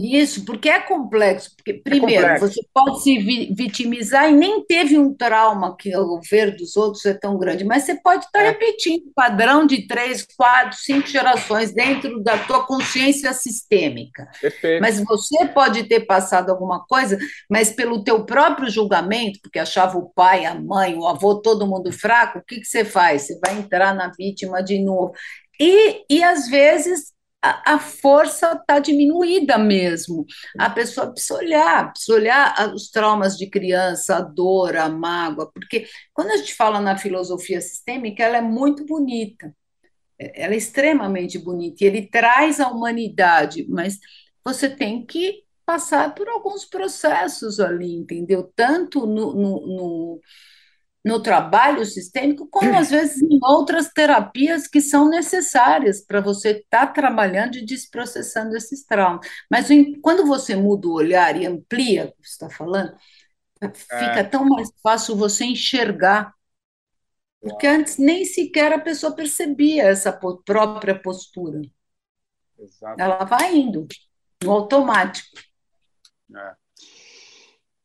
isso, 0.00 0.44
porque 0.44 0.68
é 0.68 0.78
complexo. 0.78 1.50
Porque, 1.56 1.72
é 1.72 1.80
primeiro, 1.82 2.24
é 2.24 2.34
complexo. 2.34 2.54
você 2.54 2.60
pode 2.72 3.02
se 3.02 3.18
vitimizar 3.52 4.30
e 4.30 4.32
nem 4.32 4.64
teve 4.64 4.96
um 4.96 5.12
trauma 5.12 5.76
que 5.76 5.94
o 5.96 6.20
ver 6.20 6.56
dos 6.56 6.76
outros 6.76 7.04
é 7.04 7.14
tão 7.14 7.36
grande, 7.36 7.64
mas 7.64 7.82
você 7.82 7.96
pode 7.96 8.24
estar 8.24 8.42
é. 8.42 8.50
repetindo 8.50 9.10
padrão 9.12 9.66
de 9.66 9.88
três, 9.88 10.24
quatro, 10.36 10.78
cinco 10.78 11.08
gerações 11.08 11.74
dentro 11.74 12.22
da 12.22 12.38
tua 12.38 12.64
consciência 12.64 13.32
sistêmica. 13.32 14.28
Perfeito. 14.40 14.80
Mas 14.80 15.00
você 15.00 15.46
pode 15.46 15.82
ter 15.88 16.06
passado 16.06 16.50
alguma 16.50 16.86
coisa, 16.86 17.18
mas 17.50 17.72
pelo 17.72 18.04
teu 18.04 18.24
próprio 18.24 18.70
julgamento, 18.70 19.40
porque 19.42 19.58
achava 19.58 19.98
o 19.98 20.10
pai, 20.10 20.46
a 20.46 20.54
mãe, 20.54 20.94
o 20.94 21.08
avô, 21.08 21.40
todo 21.40 21.66
mundo 21.66 21.90
fraco, 21.90 22.38
o 22.38 22.44
que, 22.44 22.60
que 22.60 22.66
você 22.66 22.84
faz? 22.84 23.22
Você 23.22 23.38
vai 23.44 23.58
entrar 23.58 23.92
na 23.96 24.12
vítima 24.16 24.62
de 24.62 24.78
novo. 24.78 25.12
E, 25.60 26.04
e 26.08 26.22
às 26.22 26.48
vezes 26.48 27.12
a, 27.42 27.74
a 27.74 27.78
força 27.78 28.52
está 28.52 28.78
diminuída 28.78 29.58
mesmo. 29.58 30.24
A 30.58 30.70
pessoa 30.70 31.10
precisa 31.10 31.34
olhar, 31.34 31.92
precisa 31.92 32.14
olhar 32.14 32.74
os 32.74 32.90
traumas 32.90 33.36
de 33.36 33.48
criança, 33.48 34.16
a 34.16 34.20
dor, 34.20 34.76
a 34.76 34.88
mágoa, 34.88 35.50
porque 35.52 35.86
quando 36.12 36.30
a 36.30 36.36
gente 36.36 36.54
fala 36.54 36.80
na 36.80 36.96
filosofia 36.96 37.60
sistêmica, 37.60 38.22
ela 38.22 38.38
é 38.38 38.42
muito 38.42 38.84
bonita, 38.84 39.54
ela 40.18 40.54
é 40.54 40.56
extremamente 40.56 41.38
bonita, 41.38 41.84
e 41.84 41.86
ele 41.86 42.06
traz 42.08 42.60
a 42.60 42.68
humanidade, 42.68 43.66
mas 43.68 43.98
você 44.44 44.68
tem 44.68 45.04
que 45.06 45.44
passar 45.64 46.14
por 46.14 46.28
alguns 46.28 46.64
processos 46.64 47.60
ali, 47.60 47.94
entendeu? 47.94 48.50
Tanto 48.56 49.06
no, 49.06 49.34
no, 49.34 49.66
no 49.66 50.20
no 51.08 51.22
trabalho 51.22 51.86
sistêmico, 51.86 52.46
como 52.48 52.76
às 52.76 52.90
vezes 52.90 53.22
em 53.22 53.38
outras 53.42 53.88
terapias 53.88 54.68
que 54.68 54.78
são 54.78 55.08
necessárias 55.08 56.02
para 56.04 56.20
você 56.20 56.50
estar 56.50 56.86
tá 56.88 56.92
trabalhando 56.92 57.56
e 57.56 57.64
desprocessando 57.64 58.54
esses 58.54 58.84
traumas. 58.84 59.26
Mas 59.50 59.68
quando 60.02 60.26
você 60.26 60.54
muda 60.54 60.86
o 60.86 60.92
olhar 60.92 61.34
e 61.34 61.46
amplia 61.46 62.04
o 62.04 62.22
que 62.22 62.28
você 62.28 62.32
está 62.32 62.50
falando, 62.50 62.94
fica 63.72 64.20
é. 64.20 64.22
tão 64.22 64.44
mais 64.44 64.68
fácil 64.82 65.16
você 65.16 65.46
enxergar. 65.46 66.34
Porque 67.40 67.66
antes 67.66 67.96
nem 67.96 68.26
sequer 68.26 68.70
a 68.74 68.78
pessoa 68.78 69.14
percebia 69.14 69.84
essa 69.84 70.12
própria 70.12 71.00
postura. 71.00 71.62
Exato. 72.58 73.00
Ela 73.00 73.24
vai 73.24 73.56
indo 73.56 73.88
no 74.44 74.50
automático. 74.50 75.40
É. 76.36 76.54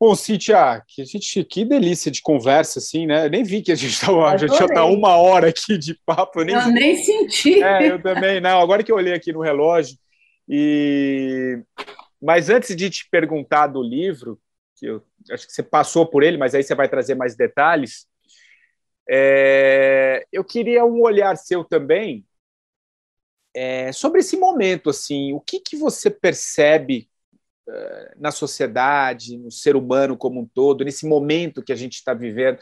Bom, 0.06 0.16
Cíntia, 0.16 0.84
que, 0.86 1.06
gente, 1.06 1.46
que 1.46 1.64
delícia 1.64 2.12
de 2.12 2.22
conversa, 2.22 2.80
assim, 2.80 3.08
né? 3.08 3.26
Eu 3.26 3.30
nem 3.30 3.42
vi 3.42 3.62
que 3.62 3.72
a 3.72 3.76
gente 3.76 3.94
estava 3.94 4.38
já 4.38 4.50
tinha 4.50 4.68
tá 4.68 4.84
uma 4.84 5.16
hora 5.16 5.48
aqui 5.48 5.78
de 5.78 5.98
papo. 6.06 6.42
Eu 6.42 6.46
nem, 6.46 6.56
eu 6.56 6.68
nem 6.68 6.98
senti. 6.98 7.64
É, 7.64 7.90
eu 7.90 8.02
também, 8.02 8.42
não. 8.42 8.60
Agora 8.60 8.84
que 8.84 8.92
eu 8.92 8.98
olhei 8.98 9.14
aqui 9.14 9.32
no 9.32 9.40
relógio. 9.40 9.98
E... 10.46 11.58
Mas 12.22 12.50
antes 12.50 12.76
de 12.76 12.90
te 12.90 13.08
perguntar 13.10 13.68
do 13.68 13.82
livro, 13.82 14.38
que 14.76 14.88
eu 14.88 15.02
acho 15.32 15.48
que 15.48 15.54
você 15.54 15.64
passou 15.64 16.06
por 16.06 16.22
ele, 16.22 16.36
mas 16.36 16.54
aí 16.54 16.64
você 16.64 16.76
vai 16.76 16.90
trazer 16.90 17.16
mais 17.16 17.34
detalhes, 17.34 18.06
é... 19.10 20.26
eu 20.34 20.44
queria 20.44 20.84
um 20.84 21.02
olhar 21.02 21.38
seu 21.38 21.64
também 21.64 22.26
é... 23.56 23.90
sobre 23.94 24.20
esse 24.20 24.36
momento, 24.36 24.90
assim, 24.90 25.32
o 25.32 25.40
que, 25.40 25.62
que 25.62 25.78
você 25.78 26.10
percebe 26.10 27.08
na 28.18 28.32
sociedade, 28.32 29.38
no 29.38 29.52
ser 29.52 29.76
humano 29.76 30.18
como 30.18 30.42
um 30.42 30.46
todo, 30.46 30.84
nesse 30.84 31.08
momento 31.08 31.64
que 31.64 31.72
a 31.72 31.76
gente 31.76 31.94
está 31.94 32.14
vivendo, 32.14 32.60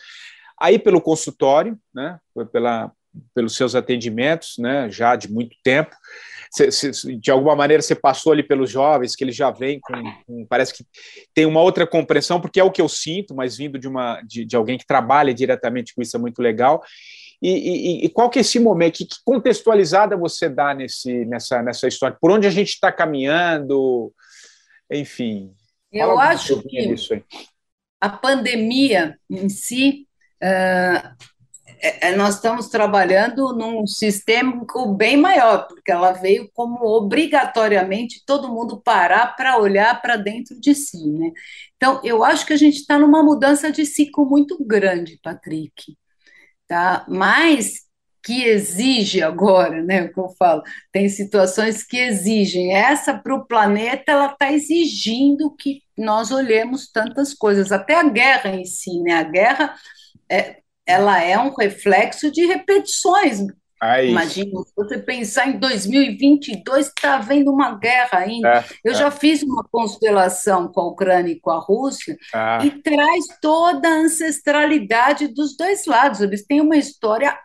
aí 0.60 0.78
pelo 0.78 1.02
consultório, 1.02 1.78
né, 1.94 2.20
pela, 2.52 2.92
pelos 3.34 3.56
seus 3.56 3.74
atendimentos, 3.74 4.56
né, 4.60 4.90
já 4.90 5.16
de 5.16 5.32
muito 5.32 5.56
tempo, 5.64 5.96
de 7.20 7.32
alguma 7.32 7.56
maneira 7.56 7.82
você 7.82 7.96
passou 7.96 8.34
ali 8.34 8.44
pelos 8.44 8.70
jovens, 8.70 9.16
que 9.16 9.24
eles 9.24 9.36
já 9.36 9.50
vêm 9.50 9.80
com, 9.80 9.94
com, 10.28 10.46
parece 10.46 10.74
que 10.74 10.86
tem 11.34 11.46
uma 11.46 11.62
outra 11.62 11.88
compreensão, 11.88 12.42
porque 12.42 12.60
é 12.60 12.64
o 12.64 12.72
que 12.72 12.82
eu 12.82 12.90
sinto, 12.90 13.34
mas 13.34 13.58
vindo 13.58 13.80
de, 13.80 13.88
uma, 13.88 14.22
de, 14.22 14.46
de 14.46 14.56
alguém 14.56 14.78
que 14.78 14.86
trabalha 14.86 15.34
diretamente 15.34 15.96
com 15.96 16.02
isso 16.02 16.16
é 16.16 16.20
muito 16.20 16.42
legal, 16.42 16.84
e, 17.42 17.50
e, 17.50 18.06
e, 18.06 18.10
qual 18.10 18.30
que 18.30 18.38
é 18.38 18.42
esse 18.42 18.60
momento? 18.60 18.98
Que, 18.98 19.06
que, 19.06 19.16
contextualizada 19.26 20.16
você 20.16 20.48
dá 20.48 20.76
nesse, 20.76 21.26
nessa, 21.26 21.64
nessa 21.64 21.88
história? 21.88 22.16
Por 22.22 22.30
onde 22.30 22.46
a 22.46 22.52
gente 22.52 22.70
está 22.70 22.92
caminhando? 22.92 24.14
Enfim. 24.92 25.56
Eu 25.92 26.20
acho 26.20 26.62
que 26.64 26.96
a 28.00 28.10
pandemia 28.10 29.18
em 29.30 29.48
si, 29.48 30.08
uh, 30.44 31.32
é, 31.84 32.16
nós 32.16 32.36
estamos 32.36 32.68
trabalhando 32.68 33.54
num 33.54 33.88
sistema 33.88 34.66
bem 34.96 35.18
maior, 35.18 35.68
porque 35.68 35.92
ela 35.92 36.12
veio 36.12 36.50
como 36.54 36.86
obrigatoriamente 36.86 38.24
todo 38.26 38.54
mundo 38.54 38.82
parar 38.82 39.36
para 39.36 39.58
olhar 39.58 40.00
para 40.02 40.16
dentro 40.16 40.60
de 40.60 40.76
si. 40.76 41.08
Né? 41.08 41.32
Então, 41.76 42.00
eu 42.04 42.24
acho 42.24 42.46
que 42.46 42.54
a 42.54 42.58
gente 42.58 42.78
está 42.78 43.00
numa 43.00 43.24
mudança 43.24 43.72
de 43.72 43.86
ciclo 43.86 44.26
muito 44.26 44.64
grande, 44.64 45.20
Patrick. 45.24 45.98
Tá? 46.68 47.06
Mas 47.10 47.91
que 48.24 48.44
exige 48.44 49.22
agora, 49.22 49.82
né? 49.82 50.04
O 50.04 50.14
que 50.14 50.20
eu 50.20 50.30
falo, 50.38 50.62
tem 50.92 51.10
situações 51.10 51.84
que 51.84 51.98
exigem. 51.98 52.74
Essa 52.74 53.14
para 53.18 53.36
o 53.36 53.46
planeta, 53.46 54.12
ela 54.12 54.28
está 54.28 54.52
exigindo 54.52 55.56
que 55.56 55.82
nós 55.98 56.32
olhemos 56.32 56.92
tantas 56.92 57.34
coisas, 57.34 57.72
até 57.72 57.96
a 57.96 58.04
guerra 58.04 58.52
em 58.52 58.66
si, 58.66 59.02
né? 59.02 59.14
A 59.14 59.24
guerra, 59.24 59.76
é, 60.30 60.58
ela 60.86 61.22
é 61.24 61.38
um 61.38 61.54
reflexo 61.54 62.32
de 62.32 62.46
repetições. 62.46 63.40
Aí. 63.82 64.12
Imagina, 64.12 64.62
se 64.62 64.74
você 64.76 65.00
pensar 65.00 65.48
em 65.48 65.58
2022, 65.58 66.86
está 66.86 67.16
havendo 67.16 67.52
uma 67.52 67.80
guerra 67.80 68.20
ainda. 68.20 68.60
É, 68.60 68.66
Eu 68.84 68.92
é. 68.92 68.96
já 68.96 69.10
fiz 69.10 69.42
uma 69.42 69.64
constelação 69.72 70.68
com 70.68 70.82
a 70.82 70.88
Ucrânia 70.90 71.32
e 71.32 71.40
com 71.40 71.50
a 71.50 71.58
Rússia, 71.58 72.16
ah. 72.32 72.60
e 72.64 72.70
traz 72.70 73.26
toda 73.42 73.90
a 73.90 73.98
ancestralidade 74.02 75.28
dos 75.30 75.58
dois 75.58 75.88
lados. 75.88 76.22
Eles 76.22 76.46
têm 76.46 76.62
uma 76.62 76.78
história 76.78 77.36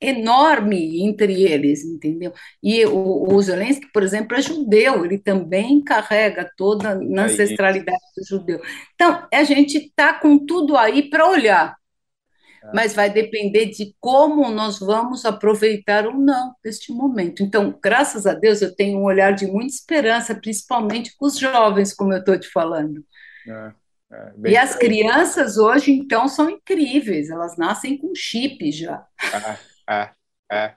enorme 0.00 1.02
entre 1.02 1.42
eles, 1.42 1.84
entendeu? 1.84 2.32
E 2.62 2.84
o, 2.86 3.32
o 3.32 3.42
Zelensky, 3.42 3.90
por 3.92 4.02
exemplo, 4.02 4.36
é 4.36 4.42
judeu, 4.42 5.04
ele 5.04 5.18
também 5.18 5.82
carrega 5.82 6.50
toda 6.56 6.90
a 6.90 7.24
ancestralidade 7.24 8.02
do 8.16 8.24
judeu. 8.26 8.60
Então, 8.94 9.26
a 9.32 9.44
gente 9.44 9.78
está 9.78 10.14
com 10.14 10.38
tudo 10.44 10.76
aí 10.76 11.08
para 11.08 11.28
olhar, 11.28 11.74
é. 12.62 12.70
mas 12.74 12.94
vai 12.94 13.10
depender 13.10 13.66
de 13.66 13.94
como 14.00 14.50
nós 14.50 14.78
vamos 14.78 15.24
aproveitar 15.24 16.06
ou 16.06 16.14
não 16.14 16.54
este 16.64 16.92
momento. 16.92 17.42
Então, 17.42 17.78
graças 17.82 18.26
a 18.26 18.34
Deus, 18.34 18.60
eu 18.62 18.74
tenho 18.74 18.98
um 18.98 19.04
olhar 19.04 19.32
de 19.32 19.46
muita 19.46 19.74
esperança, 19.74 20.34
principalmente 20.34 21.16
com 21.16 21.26
os 21.26 21.38
jovens, 21.38 21.94
como 21.94 22.12
eu 22.12 22.18
estou 22.18 22.38
te 22.38 22.48
falando. 22.48 23.04
É, 23.48 23.72
é, 24.12 24.50
e 24.50 24.56
as 24.56 24.74
crianças 24.74 25.56
hoje, 25.56 25.92
então, 25.92 26.28
são 26.28 26.50
incríveis, 26.50 27.30
elas 27.30 27.56
nascem 27.56 27.96
com 27.96 28.14
chip 28.14 28.70
já. 28.70 29.04
Ah. 29.32 29.58
É, 29.88 30.10
é. 30.50 30.74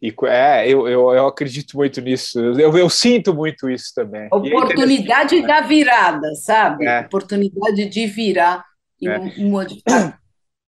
E, 0.00 0.14
é, 0.26 0.68
eu, 0.68 0.86
eu, 0.86 1.10
eu 1.10 1.26
acredito 1.26 1.76
muito 1.76 2.00
nisso, 2.00 2.38
eu, 2.38 2.76
eu 2.76 2.88
sinto 2.88 3.34
muito 3.34 3.68
isso 3.68 3.92
também. 3.94 4.28
É 4.32 4.34
Oportunidade 4.34 5.38
é 5.38 5.46
da 5.46 5.60
virada, 5.60 6.34
sabe? 6.36 6.86
É. 6.86 7.00
Oportunidade 7.00 7.86
de 7.86 8.06
virar 8.06 8.64
e 9.00 9.08
é. 9.08 9.18
modificar. 9.38 10.20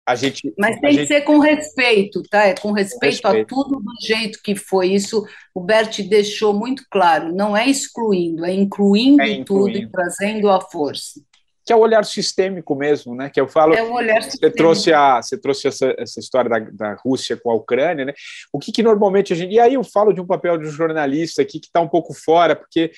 A 0.08 0.16
gente, 0.16 0.52
Mas 0.58 0.80
tem 0.80 0.90
que 0.90 0.96
gente... 0.96 1.08
ser 1.08 1.22
com 1.22 1.38
respeito, 1.38 2.24
tá? 2.32 2.46
É 2.46 2.56
com 2.56 2.72
respeito, 2.72 3.28
respeito, 3.28 3.44
a 3.44 3.46
tudo 3.46 3.80
do 3.80 3.92
jeito 4.02 4.40
que 4.42 4.56
foi. 4.56 4.94
Isso 4.94 5.24
o 5.54 5.62
Bert 5.62 6.02
deixou 6.02 6.52
muito 6.52 6.84
claro. 6.90 7.32
Não 7.32 7.56
é 7.56 7.70
excluindo, 7.70 8.44
é 8.44 8.52
incluindo, 8.52 9.22
é 9.22 9.30
incluindo. 9.30 9.46
tudo 9.46 9.78
e 9.78 9.92
trazendo 9.92 10.50
a 10.50 10.60
força 10.62 11.22
que 11.70 11.74
é 11.74 11.76
o 11.76 11.82
olhar 11.82 12.04
sistêmico 12.04 12.74
mesmo, 12.74 13.14
né? 13.14 13.30
Que 13.30 13.40
eu 13.40 13.48
falo. 13.48 13.76
É 13.76 13.84
o 13.84 13.94
olhar 13.94 14.24
você 14.24 14.32
sistêmico. 14.32 14.58
trouxe 14.58 14.92
a, 14.92 15.22
você 15.22 15.40
trouxe 15.40 15.68
essa, 15.68 15.94
essa 16.00 16.20
história 16.20 16.50
da, 16.50 16.58
da 16.58 16.94
Rússia 16.96 17.38
com 17.38 17.52
a 17.52 17.54
Ucrânia, 17.54 18.06
né? 18.06 18.14
O 18.52 18.58
que, 18.58 18.72
que 18.72 18.82
normalmente 18.82 19.34
a 19.34 19.36
gente. 19.36 19.54
E 19.54 19.60
aí 19.60 19.76
eu 19.76 19.84
falo 19.84 20.12
de 20.12 20.20
um 20.20 20.26
papel 20.26 20.58
de 20.58 20.66
um 20.66 20.72
jornalista 20.72 21.44
aqui 21.44 21.60
que 21.60 21.68
está 21.68 21.80
um 21.80 21.88
pouco 21.88 22.12
fora, 22.12 22.56
porque 22.56 22.90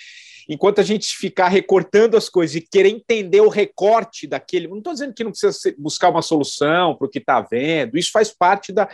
enquanto 0.47 0.79
a 0.79 0.85
gente 0.85 1.17
ficar 1.17 1.49
recortando 1.49 2.15
as 2.15 2.29
coisas 2.29 2.55
e 2.55 2.61
querer 2.61 2.87
entender 2.87 3.41
o 3.41 3.49
recorte 3.49 4.25
daquele, 4.25 4.69
não 4.69 4.77
estou 4.77 4.93
dizendo 4.93 5.13
que 5.13 5.23
não 5.25 5.31
precisa 5.31 5.75
buscar 5.77 6.07
uma 6.07 6.21
solução 6.21 6.95
para 6.95 7.07
o 7.07 7.09
que 7.09 7.19
está 7.19 7.41
vendo, 7.41 7.97
isso 7.97 8.09
faz 8.09 8.31
parte 8.31 8.71
da, 8.71 8.87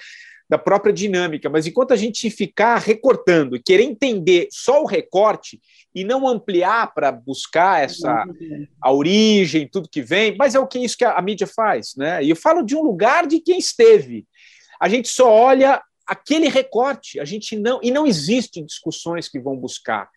da 0.50 0.58
própria 0.58 0.93
dinâmica, 0.93 1.50
mas 1.50 1.68
enquanto 1.68 1.91
a 1.91 1.95
gente 1.95 2.30
ficar 2.30 2.78
recortando 2.78 3.56
e 3.56 3.62
querer 3.62 3.84
entender 3.84 4.48
só 4.50 4.82
o 4.82 4.86
recorte 4.86 5.60
e 5.93 6.04
não 6.04 6.28
ampliar 6.28 6.93
para 6.93 7.12
buscar 7.12 7.84
essa 7.84 8.26
a 8.82 8.91
origem, 8.91 9.68
tudo 9.68 9.89
que 9.89 10.02
vem, 10.02 10.36
mas 10.38 10.56
é 10.56 10.60
o 10.60 10.68
que 10.68 10.80
isso 10.80 10.98
que 10.98 11.04
a, 11.04 11.14
a 11.14 11.22
mídia 11.22 11.48
faz, 11.48 11.95
né? 11.98 12.24
E 12.24 12.30
eu 12.30 12.36
falo 12.36 12.62
de 12.62 12.76
um 12.76 12.84
lugar 12.84 13.28
de 13.28 13.39
quem 13.39 13.58
esteve. 13.58 14.26
A 14.80 14.88
gente 14.88 15.10
só 15.10 15.30
olha 15.30 15.82
aquele 16.06 16.48
recorte, 16.48 17.20
a 17.20 17.26
gente 17.26 17.58
não 17.58 17.80
e 17.84 17.91
não 17.91 18.08
existe 18.08 18.64
discussões 18.64 19.28
que 19.28 19.39
vão 19.39 19.58
buscar. 19.58 20.10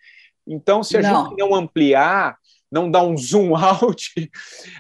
Então, 0.50 0.82
se 0.82 0.96
a 0.96 1.02
não. 1.02 1.26
gente 1.26 1.38
não 1.38 1.54
ampliar, 1.54 2.36
não 2.70 2.90
dar 2.90 3.02
um 3.02 3.16
zoom 3.16 3.54
out, 3.56 4.30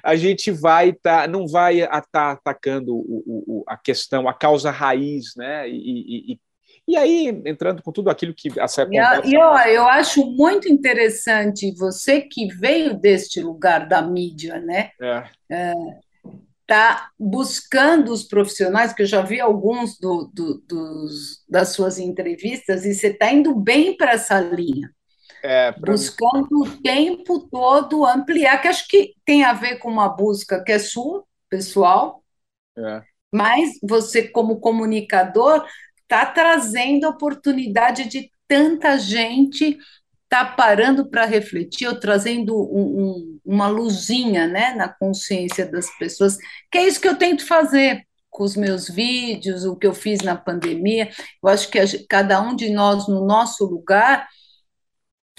a 0.02 0.16
gente 0.16 0.50
vai 0.50 0.92
tá, 0.92 1.26
não 1.28 1.46
vai 1.46 1.80
estar 1.80 2.02
tá 2.10 2.30
atacando 2.32 2.94
o, 2.94 3.22
o, 3.26 3.64
a 3.66 3.76
questão, 3.76 4.28
a 4.28 4.34
causa 4.34 4.70
raiz, 4.70 5.34
né? 5.36 5.68
E, 5.68 6.32
e, 6.32 6.40
e 6.88 6.96
aí, 6.96 7.28
entrando 7.46 7.82
com 7.82 7.92
tudo 7.92 8.10
aquilo 8.10 8.34
que 8.34 8.58
essa 8.58 8.84
conversa... 8.84 9.22
E, 9.24 9.36
ó, 9.36 9.58
eu 9.60 9.86
acho 9.86 10.26
muito 10.26 10.68
interessante 10.68 11.72
você 11.76 12.20
que 12.20 12.48
veio 12.48 12.94
deste 12.94 13.40
lugar 13.40 13.86
da 13.86 14.02
mídia, 14.02 14.58
né? 14.60 14.90
É. 15.00 15.24
é 15.50 15.74
tá 16.70 17.10
buscando 17.18 18.12
os 18.12 18.22
profissionais, 18.22 18.92
que 18.92 19.02
eu 19.02 19.06
já 19.06 19.22
vi 19.22 19.40
alguns 19.40 19.98
do, 19.98 20.30
do, 20.32 20.62
dos, 20.68 21.44
das 21.48 21.70
suas 21.70 21.98
entrevistas, 21.98 22.84
e 22.84 22.94
você 22.94 23.08
está 23.08 23.32
indo 23.32 23.52
bem 23.52 23.96
para 23.96 24.12
essa 24.12 24.40
linha. 24.40 24.88
É, 25.42 25.72
buscando 25.72 26.48
mim. 26.50 26.68
o 26.68 26.82
tempo 26.82 27.48
todo 27.50 28.04
ampliar, 28.04 28.60
que 28.60 28.68
acho 28.68 28.86
que 28.86 29.14
tem 29.24 29.44
a 29.44 29.52
ver 29.52 29.76
com 29.78 29.90
uma 29.90 30.08
busca 30.08 30.62
que 30.62 30.72
é 30.72 30.78
sua, 30.78 31.24
pessoal, 31.48 32.22
é. 32.76 33.02
mas 33.32 33.78
você, 33.82 34.28
como 34.28 34.60
comunicador, 34.60 35.64
está 36.02 36.26
trazendo 36.26 37.06
a 37.06 37.10
oportunidade 37.10 38.08
de 38.08 38.30
tanta 38.46 38.98
gente 38.98 39.78
tá 40.28 40.44
parando 40.44 41.10
para 41.10 41.24
refletir, 41.24 41.88
ou 41.88 41.98
trazendo 41.98 42.56
um, 42.56 43.02
um, 43.02 43.40
uma 43.44 43.66
luzinha 43.66 44.46
né, 44.46 44.72
na 44.74 44.88
consciência 44.88 45.66
das 45.66 45.90
pessoas, 45.98 46.38
que 46.70 46.78
é 46.78 46.86
isso 46.86 47.00
que 47.00 47.08
eu 47.08 47.16
tento 47.16 47.44
fazer 47.44 48.06
com 48.30 48.44
os 48.44 48.54
meus 48.54 48.88
vídeos, 48.88 49.64
o 49.64 49.74
que 49.74 49.86
eu 49.86 49.92
fiz 49.92 50.20
na 50.20 50.36
pandemia. 50.36 51.10
Eu 51.42 51.48
acho 51.48 51.68
que 51.68 51.80
a, 51.80 51.84
cada 52.08 52.40
um 52.40 52.54
de 52.54 52.70
nós, 52.70 53.08
no 53.08 53.26
nosso 53.26 53.64
lugar, 53.66 54.28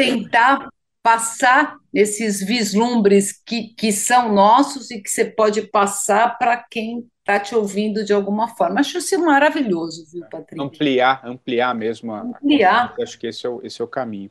tentar 0.02 0.70
passar 1.04 1.78
esses 1.93 2.41
vislumbres 2.41 3.32
que, 3.45 3.74
que 3.76 3.91
são 3.91 4.34
nossos 4.34 4.91
e 4.91 5.02
que 5.02 5.10
você 5.10 5.26
pode 5.26 5.64
passar 5.64 6.38
para 6.38 6.58
quem 6.58 7.08
está 7.20 7.39
te 7.39 7.56
ouvindo 7.56 8.04
de 8.04 8.14
alguma 8.14 8.47
forma. 8.49 8.80
Acho 8.80 8.97
isso 8.97 9.20
maravilhoso, 9.20 10.06
viu, 10.12 10.24
Patrícia? 10.30 10.64
Ampliar, 10.64 11.22
ampliar 11.26 11.76
mesmo. 11.76 12.14
A, 12.14 12.22
ampliar. 12.22 12.95
A, 12.97 13.04
acho 13.04 13.18
que 13.18 13.28
esse 13.28 13.45
é 13.45 13.49
o, 13.49 13.62
esse 13.64 13.82
é 13.82 13.86
o 13.86 13.88
caminho. 13.88 14.30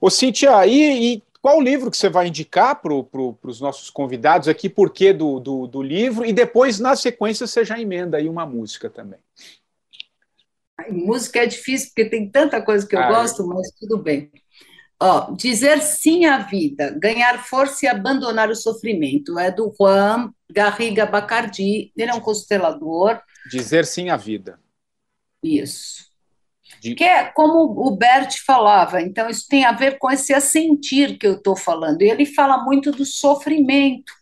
Ô, 0.00 0.10
Cíntia, 0.10 0.66
e, 0.66 1.14
e 1.14 1.22
qual 1.40 1.60
livro 1.60 1.90
que 1.90 1.96
você 1.96 2.08
vai 2.08 2.28
indicar 2.28 2.80
para 2.80 3.02
pro, 3.02 3.38
os 3.42 3.60
nossos 3.60 3.88
convidados 3.90 4.48
aqui? 4.48 4.68
Por 4.68 4.90
que 4.90 5.12
do, 5.12 5.40
do, 5.40 5.66
do, 5.66 5.82
livro? 5.82 6.24
E 6.24 6.32
depois, 6.32 6.78
na 6.78 6.94
sequência, 6.94 7.46
você 7.46 7.64
já 7.64 7.78
emenda 7.80 8.18
aí 8.18 8.28
uma 8.28 8.44
música 8.44 8.90
também. 8.90 9.20
música 10.90 11.40
é 11.40 11.46
difícil, 11.46 11.88
porque 11.88 12.10
tem 12.10 12.28
tanta 12.28 12.60
coisa 12.60 12.86
que 12.86 12.96
eu 12.96 13.06
gosto, 13.08 13.46
mas 13.46 13.70
tudo 13.78 13.96
bem. 13.98 14.30
Ó, 14.98 15.32
dizer 15.32 15.82
sim 15.82 16.24
à 16.24 16.38
vida, 16.38 16.96
ganhar 16.98 17.44
força 17.44 17.84
e 17.84 17.88
abandonar 17.88 18.48
o 18.48 18.56
sofrimento. 18.56 19.38
É 19.38 19.50
do 19.50 19.74
Juan 19.78 20.32
Garriga 20.50 21.04
Bacardi. 21.04 21.92
Ele 21.96 22.10
é 22.10 22.14
um 22.14 22.20
constelador. 22.20 23.20
Dizer 23.50 23.84
sim 23.84 24.08
à 24.08 24.16
vida. 24.16 24.58
Isso. 25.42 26.06
De... 26.80 26.94
Que 26.94 27.04
é 27.04 27.24
como 27.24 27.86
o 27.86 27.96
Bert 27.96 28.38
falava, 28.44 29.00
então 29.00 29.28
isso 29.28 29.46
tem 29.48 29.64
a 29.64 29.72
ver 29.72 29.98
com 29.98 30.10
esse 30.10 30.34
assentir 30.34 31.18
que 31.18 31.26
eu 31.26 31.34
estou 31.34 31.56
falando. 31.56 32.02
E 32.02 32.10
ele 32.10 32.26
fala 32.26 32.64
muito 32.64 32.90
do 32.90 33.04
sofrimento. 33.04 34.12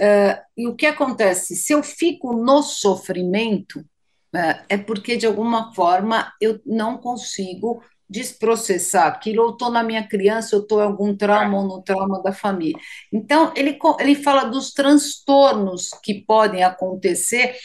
Uh, 0.00 0.40
e 0.56 0.66
o 0.68 0.74
que 0.74 0.86
acontece? 0.86 1.54
Se 1.54 1.72
eu 1.72 1.82
fico 1.82 2.32
no 2.32 2.62
sofrimento, 2.62 3.80
uh, 3.80 4.64
é 4.68 4.76
porque 4.76 5.16
de 5.16 5.26
alguma 5.26 5.72
forma 5.74 6.32
eu 6.40 6.60
não 6.64 6.96
consigo 6.98 7.82
desprocessar 8.12 9.06
aquilo, 9.06 9.42
ou 9.42 9.50
estou 9.50 9.70
na 9.70 9.82
minha 9.82 10.06
criança, 10.06 10.54
ou 10.54 10.62
estou 10.62 10.80
em 10.80 10.84
algum 10.84 11.16
trauma 11.16 11.58
ou 11.58 11.66
no 11.66 11.82
trauma 11.82 12.22
da 12.22 12.32
família. 12.32 12.78
Então, 13.12 13.52
ele, 13.56 13.78
ele 13.98 14.14
fala 14.14 14.44
dos 14.44 14.72
transtornos 14.72 15.90
que 16.02 16.22
podem 16.26 16.62
acontecer 16.62 17.56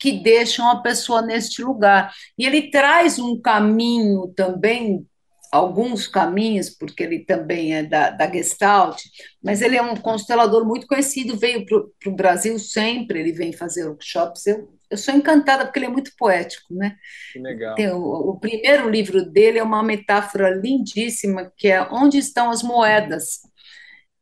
que 0.00 0.12
deixam 0.12 0.68
a 0.68 0.82
pessoa 0.82 1.22
neste 1.22 1.62
lugar. 1.62 2.12
E 2.36 2.44
ele 2.44 2.70
traz 2.70 3.18
um 3.18 3.40
caminho 3.40 4.28
também, 4.36 5.06
alguns 5.52 6.06
caminhos, 6.06 6.70
porque 6.70 7.02
ele 7.02 7.24
também 7.24 7.74
é 7.74 7.82
da, 7.82 8.10
da 8.10 8.30
Gestalt, 8.30 9.00
mas 9.42 9.62
ele 9.62 9.76
é 9.76 9.82
um 9.82 9.96
constelador 9.96 10.64
muito 10.64 10.86
conhecido, 10.86 11.36
veio 11.36 11.64
para 11.64 12.10
o 12.10 12.14
Brasil 12.16 12.58
sempre, 12.58 13.20
ele 13.20 13.32
vem 13.32 13.52
fazer 13.52 13.86
workshops. 13.86 14.46
Eu 14.46 14.75
eu 14.90 14.96
sou 14.96 15.14
encantada 15.14 15.64
porque 15.64 15.78
ele 15.78 15.86
é 15.86 15.90
muito 15.90 16.12
poético, 16.16 16.74
né? 16.74 16.96
Que 17.32 17.38
legal. 17.38 17.74
Tem, 17.74 17.90
o, 17.90 18.00
o, 18.00 18.38
primeiro 18.38 18.88
livro 18.88 19.24
dele 19.24 19.58
é 19.58 19.62
uma 19.62 19.82
metáfora 19.82 20.50
lindíssima, 20.50 21.52
que 21.56 21.68
é 21.68 21.82
Onde 21.90 22.18
Estão 22.18 22.50
as 22.50 22.62
Moedas? 22.62 23.40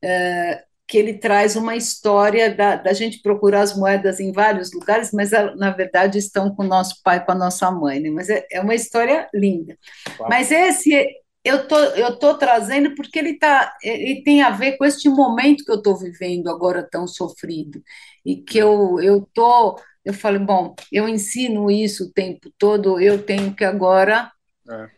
É, 0.02 0.64
que 0.86 0.98
ele 0.98 1.14
traz 1.14 1.56
uma 1.56 1.74
história 1.74 2.54
da, 2.54 2.76
da, 2.76 2.92
gente 2.92 3.22
procurar 3.22 3.62
as 3.62 3.76
moedas 3.76 4.20
em 4.20 4.32
vários 4.32 4.72
lugares, 4.72 5.10
mas 5.12 5.30
na 5.30 5.70
verdade 5.70 6.18
estão 6.18 6.54
com 6.54 6.62
o 6.62 6.66
nosso 6.66 7.00
pai, 7.02 7.24
com 7.24 7.32
a 7.32 7.34
nossa 7.34 7.70
mãe, 7.70 8.00
né? 8.00 8.10
Mas 8.10 8.28
é, 8.28 8.46
é 8.50 8.60
uma 8.60 8.74
história 8.74 9.28
linda. 9.32 9.78
Mas 10.28 10.50
esse 10.50 11.06
eu 11.44 11.68
tô, 11.68 11.76
eu 11.78 12.18
tô 12.18 12.34
trazendo 12.38 12.94
porque 12.94 13.18
ele 13.18 13.38
tá, 13.38 13.76
ele 13.82 14.22
tem 14.22 14.42
a 14.42 14.50
ver 14.50 14.76
com 14.78 14.84
este 14.84 15.08
momento 15.08 15.64
que 15.64 15.70
eu 15.70 15.76
estou 15.76 15.96
vivendo 15.96 16.48
agora 16.48 16.86
tão 16.90 17.06
sofrido 17.06 17.82
e 18.24 18.36
que 18.36 18.58
eu 18.58 19.00
eu 19.00 19.28
tô 19.34 19.76
eu 20.04 20.12
falei, 20.12 20.40
bom, 20.40 20.74
eu 20.92 21.08
ensino 21.08 21.70
isso 21.70 22.04
o 22.04 22.12
tempo 22.12 22.52
todo, 22.58 23.00
eu 23.00 23.22
tenho 23.22 23.54
que 23.54 23.64
agora 23.64 24.30
é. 24.68 24.88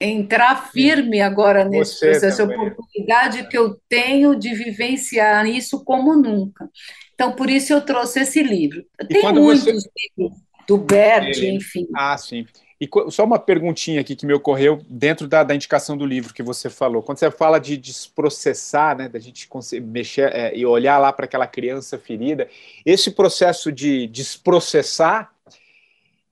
entrar 0.00 0.70
firme 0.70 1.20
agora 1.20 1.64
nesse 1.64 1.98
Você 1.98 2.10
processo, 2.10 2.38
também. 2.38 2.68
oportunidade 2.68 3.48
que 3.48 3.58
eu 3.58 3.80
tenho 3.88 4.36
de 4.36 4.54
vivenciar 4.54 5.46
isso 5.46 5.84
como 5.84 6.14
nunca. 6.14 6.70
Então, 7.14 7.32
por 7.32 7.50
isso 7.50 7.72
eu 7.72 7.80
trouxe 7.80 8.20
esse 8.20 8.42
livro. 8.42 8.84
E 9.00 9.06
Tem 9.06 9.32
muitos 9.32 9.64
você... 9.64 9.90
livros 10.16 10.38
do 10.68 10.78
Bert, 10.78 11.36
Ele... 11.38 11.56
enfim. 11.56 11.86
Ah, 11.94 12.16
sim. 12.16 12.46
E 12.80 12.88
só 13.10 13.24
uma 13.24 13.38
perguntinha 13.38 14.00
aqui 14.02 14.14
que 14.14 14.26
me 14.26 14.34
ocorreu 14.34 14.82
dentro 14.88 15.26
da, 15.26 15.42
da 15.42 15.54
indicação 15.54 15.96
do 15.96 16.04
livro 16.04 16.34
que 16.34 16.42
você 16.42 16.68
falou. 16.68 17.02
Quando 17.02 17.18
você 17.18 17.30
fala 17.30 17.58
de 17.58 17.76
desprocessar, 17.76 18.96
né, 18.96 19.08
da 19.08 19.18
gente 19.18 19.48
mexer 19.80 20.30
é, 20.34 20.56
e 20.56 20.66
olhar 20.66 20.98
lá 20.98 21.10
para 21.12 21.24
aquela 21.24 21.46
criança 21.46 21.98
ferida, 21.98 22.48
esse 22.84 23.10
processo 23.10 23.72
de 23.72 24.06
desprocessar 24.08 25.35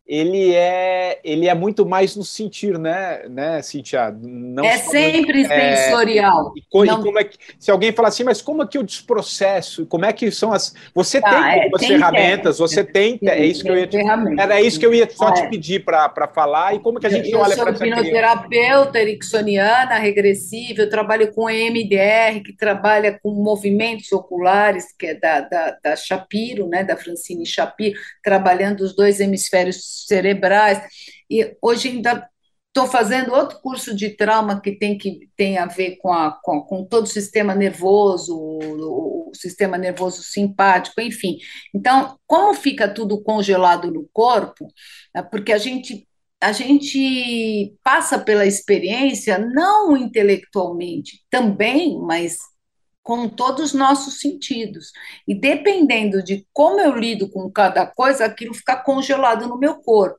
ele 0.07 0.55
é 0.55 1.19
ele 1.25 1.49
é 1.49 1.55
muito 1.55 1.87
mais 1.87 2.15
no 2.15 2.25
sentir, 2.25 2.79
né, 2.79 3.23
né, 3.29 3.63
Cintia? 3.63 4.15
Não 4.21 4.63
é 4.63 4.77
sempre 4.77 5.43
é, 5.45 5.77
sensorial. 5.77 6.53
E, 6.55 6.61
e, 6.61 6.85
não... 6.85 7.03
como 7.03 7.19
é 7.19 7.25
que, 7.25 7.39
se 7.59 7.71
alguém 7.71 7.91
falar 7.91 8.09
assim, 8.09 8.25
mas 8.25 8.43
como 8.43 8.63
é 8.63 8.67
que 8.67 8.77
eu 8.77 8.83
desprocesso? 8.83 9.87
Como 9.87 10.05
é 10.05 10.13
que 10.13 10.31
são 10.31 10.53
as? 10.53 10.75
Você 10.95 11.21
tá, 11.21 11.31
tem 11.31 11.61
é, 11.61 11.71
tem 11.71 11.89
ferramentas, 11.89 12.59
você 12.59 12.85
tem, 12.85 13.17
tem, 13.17 13.29
é 13.31 13.47
isso 13.47 13.65
que 13.65 13.71
eu 13.71 13.79
ia 13.79 13.87
te, 13.87 13.97
era 14.39 14.61
isso 14.61 14.79
que 14.79 14.85
eu 14.85 14.93
ia 14.93 15.09
só 15.09 15.33
te 15.33 15.41
é. 15.41 15.49
pedir 15.49 15.85
para 15.85 16.29
falar 16.35 16.75
e 16.75 16.81
como 16.81 17.01
que 17.01 17.07
a 17.07 17.11
gente 17.11 17.31
eu 17.31 17.41
olha 17.41 17.57
para 17.57 17.71
essa 17.71 17.87
Eu 17.87 17.95
sou 17.95 18.03
hipnoterapeuta 18.03 19.01
ericksoniana 19.01 19.99
regressiva, 19.99 20.83
eu 20.83 20.91
trabalho 20.91 21.33
com 21.33 21.49
EMDR, 21.49 22.43
que 22.45 22.55
trabalha 22.55 23.19
com 23.23 23.31
movimentos 23.31 24.13
oculares, 24.13 24.87
que 24.99 25.07
é 25.07 25.15
da, 25.15 25.41
da, 25.41 25.79
da 25.83 25.97
Shapiro, 25.97 26.69
né, 26.69 26.85
da 26.85 26.97
Francine 26.97 27.47
Shapiro, 27.47 27.99
trabalhando 28.23 28.83
os 28.83 28.95
dois 28.95 29.19
hemisférios 29.19 29.94
cerebrais. 30.07 30.83
E 31.31 31.57
hoje 31.63 31.89
ainda 31.89 32.29
estou 32.75 32.89
fazendo 32.89 33.33
outro 33.33 33.61
curso 33.61 33.95
de 33.95 34.11
trauma 34.11 34.61
que 34.61 34.73
tem, 34.73 34.99
que 34.99 35.31
tem 35.37 35.59
a 35.59 35.67
ver 35.67 35.97
com, 35.99 36.13
a, 36.13 36.33
com, 36.43 36.61
com 36.63 36.85
todo 36.85 37.05
o 37.05 37.09
sistema 37.09 37.55
nervoso, 37.55 38.37
o, 38.37 39.29
o, 39.29 39.33
sistema 39.33 39.79
nervoso 39.79 40.23
simpático, 40.23 41.01
enfim. 41.01 41.39
Então, 41.73 42.19
como 42.27 42.53
fica 42.55 42.89
tudo 42.89 43.23
congelado 43.23 43.91
no 43.93 44.09
corpo, 44.13 44.67
é 45.15 45.23
porque 45.23 45.53
a 45.53 45.59
gente 45.59 46.07
a 46.41 46.53
gente 46.53 47.75
passa 47.83 48.19
pela 48.19 48.45
experiência 48.45 49.39
não 49.39 49.97
intelectualmente, 49.97 51.25
também, 51.31 51.99
mas 51.99 52.37
com 53.05 53.29
todos 53.29 53.67
os 53.67 53.73
nossos 53.75 54.19
sentidos. 54.19 54.91
E 55.29 55.35
dependendo 55.39 56.25
de 56.25 56.45
como 56.53 56.81
eu 56.81 56.97
lido 56.97 57.29
com 57.29 57.49
cada 57.51 57.87
coisa, 57.87 58.25
aquilo 58.25 58.55
fica 58.55 58.77
congelado 58.77 59.47
no 59.47 59.59
meu 59.59 59.77
corpo 59.77 60.19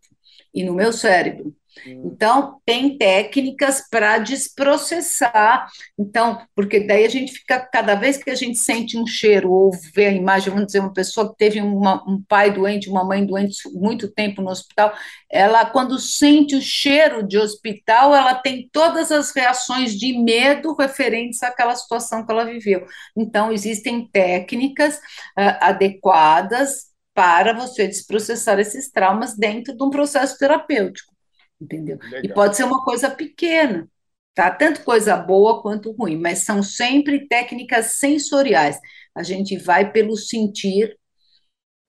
e 0.53 0.63
no 0.63 0.73
meu 0.73 0.93
cérebro. 0.93 1.53
Então, 1.85 2.59
tem 2.65 2.97
técnicas 2.97 3.87
para 3.89 4.17
desprocessar. 4.17 5.67
Então, 5.97 6.41
porque 6.55 6.79
daí 6.79 7.05
a 7.05 7.09
gente 7.09 7.33
fica, 7.33 7.59
cada 7.59 7.95
vez 7.95 8.17
que 8.17 8.29
a 8.29 8.35
gente 8.35 8.57
sente 8.57 8.97
um 8.97 9.05
cheiro 9.05 9.51
ou 9.51 9.71
vê 9.93 10.07
a 10.07 10.11
imagem, 10.11 10.51
vamos 10.51 10.67
dizer, 10.67 10.79
uma 10.79 10.93
pessoa 10.93 11.29
que 11.29 11.37
teve 11.37 11.61
uma, 11.61 12.03
um 12.07 12.21
pai 12.23 12.51
doente, 12.51 12.89
uma 12.89 13.03
mãe 13.03 13.25
doente 13.25 13.57
muito 13.73 14.11
tempo 14.11 14.41
no 14.41 14.49
hospital, 14.49 14.93
ela, 15.29 15.65
quando 15.65 15.99
sente 15.99 16.55
o 16.55 16.61
cheiro 16.61 17.27
de 17.27 17.37
hospital, 17.37 18.15
ela 18.15 18.33
tem 18.35 18.69
todas 18.71 19.11
as 19.11 19.31
reações 19.35 19.93
de 19.93 20.17
medo 20.17 20.73
referentes 20.75 21.43
àquela 21.43 21.75
situação 21.75 22.25
que 22.25 22.31
ela 22.31 22.45
viveu. 22.45 22.85
Então, 23.15 23.51
existem 23.51 24.07
técnicas 24.07 24.95
uh, 24.95 25.57
adequadas 25.61 26.95
para 27.13 27.53
você 27.53 27.87
desprocessar 27.87 28.59
esses 28.59 28.91
traumas 28.91 29.37
dentro 29.37 29.75
de 29.75 29.83
um 29.83 29.89
processo 29.89 30.37
terapêutico 30.37 31.14
entendeu? 31.59 31.97
Legal. 32.01 32.21
E 32.23 32.33
pode 32.33 32.55
ser 32.55 32.63
uma 32.63 32.83
coisa 32.83 33.09
pequena, 33.09 33.87
tá? 34.33 34.51
Tanto 34.51 34.83
coisa 34.83 35.15
boa 35.17 35.61
quanto 35.61 35.91
ruim, 35.91 36.17
mas 36.17 36.39
são 36.39 36.61
sempre 36.61 37.27
técnicas 37.27 37.93
sensoriais. 37.93 38.79
A 39.13 39.23
gente 39.23 39.57
vai 39.57 39.91
pelo 39.91 40.15
sentir 40.15 40.97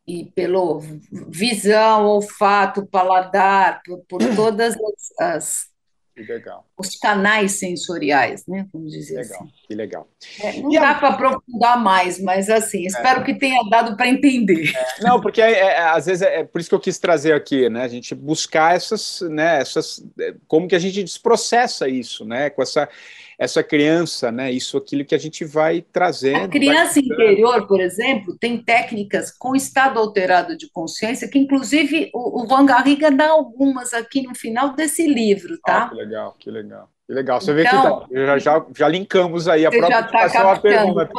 e 0.07 0.25
pelo 0.33 0.81
visão, 1.29 2.07
olfato, 2.07 2.87
paladar, 2.87 3.83
por, 3.85 3.99
por 4.07 4.21
todas 4.37 4.75
as, 4.75 5.13
as 5.19 5.77
legal. 6.17 6.67
Os 6.79 6.97
canais 6.97 7.53
sensoriais, 7.53 8.45
né? 8.47 8.67
Vamos 8.73 8.93
dizer 8.93 9.17
legal, 9.17 9.41
assim. 9.41 9.53
Que 9.67 9.75
legal. 9.75 10.09
É, 10.41 10.61
não 10.61 10.73
e 10.73 10.79
dá 10.79 10.91
a... 10.91 10.95
para 10.95 11.09
aprofundar 11.09 11.83
mais, 11.83 12.21
mas 12.21 12.51
assim, 12.51 12.85
é. 12.85 12.87
espero 12.87 13.21
é. 13.21 13.25
que 13.25 13.35
tenha 13.35 13.63
dado 13.71 13.97
para 13.97 14.09
entender. 14.09 14.73
É. 14.77 15.03
Não, 15.03 15.21
porque 15.21 15.41
é, 15.41 15.53
é, 15.53 15.79
às 15.79 16.07
vezes 16.07 16.23
é, 16.23 16.45
por 16.45 16.61
isso 16.61 16.69
que 16.69 16.75
eu 16.75 16.81
quis 16.81 16.99
trazer 16.99 17.33
aqui, 17.33 17.69
né? 17.71 17.83
A 17.83 17.89
gente 17.89 18.15
buscar 18.15 18.75
essas, 18.75 19.23
né? 19.23 19.61
Essas, 19.61 20.05
como 20.47 20.69
que 20.69 20.75
a 20.75 20.79
gente 20.79 21.03
desprocessa 21.03 21.89
isso, 21.89 22.25
né? 22.25 22.51
Com 22.51 22.63
essa 22.63 22.89
essa 23.39 23.63
criança, 23.63 24.33
né? 24.33 24.51
Isso, 24.51 24.79
aquilo 24.79 25.05
que 25.05 25.15
a 25.15 25.19
gente 25.19 25.45
vai 25.45 25.85
trazendo. 25.93 26.45
A 26.45 26.49
criança 26.49 26.99
interior, 26.99 27.67
por 27.67 27.81
exemplo, 27.81 28.37
tem 28.39 28.63
técnicas 28.63 29.31
com 29.31 29.55
estado 29.55 29.99
alterado 29.99 30.57
de 30.57 30.71
consciência, 30.71 31.29
que 31.29 31.39
inclusive 31.39 32.11
o, 32.15 32.43
o 32.43 32.47
Van 32.47 32.65
Garriga 32.65 33.11
dá 33.11 33.29
algumas 33.29 33.93
aqui 33.93 34.23
no 34.23 34.35
final 34.35 34.75
desse 34.75 35.07
livro, 35.07 35.59
tá? 35.61 35.85
Ah, 35.85 35.89
que 35.89 35.95
legal, 35.95 36.37
que 36.39 36.51
legal. 36.51 36.66
Que 37.07 37.13
legal. 37.13 37.41
Você 37.41 37.53
então, 37.53 37.57
vê 37.57 37.69
que 37.69 37.77
então, 37.77 38.27
já, 38.27 38.39
já, 38.39 38.67
já 38.77 38.89
linkamos 38.89 39.49
aí 39.49 39.65
a 39.65 39.71
própria 39.71 40.03
tá 40.03 40.59
pergunta. 40.59 41.11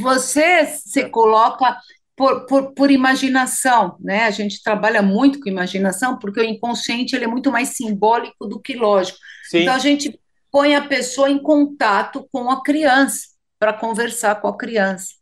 Você 0.00 0.66
se 0.66 1.08
coloca 1.08 1.76
por, 2.16 2.46
por, 2.46 2.72
por, 2.74 2.90
imaginação, 2.90 3.96
né? 4.00 4.24
A 4.24 4.30
gente 4.30 4.62
trabalha 4.62 5.00
muito 5.00 5.40
com 5.40 5.48
imaginação, 5.48 6.18
porque 6.18 6.40
o 6.40 6.44
inconsciente 6.44 7.16
ele 7.16 7.24
é 7.24 7.28
muito 7.28 7.50
mais 7.50 7.70
simbólico 7.70 8.46
do 8.46 8.60
que 8.60 8.74
lógico. 8.74 9.18
Sim. 9.48 9.60
Então 9.60 9.74
a 9.74 9.78
gente 9.78 10.20
põe 10.50 10.74
a 10.74 10.86
pessoa 10.86 11.30
em 11.30 11.38
contato 11.38 12.28
com 12.30 12.50
a 12.50 12.62
criança, 12.62 13.28
para 13.58 13.72
conversar 13.72 14.40
com 14.40 14.48
a 14.48 14.56
criança. 14.56 15.14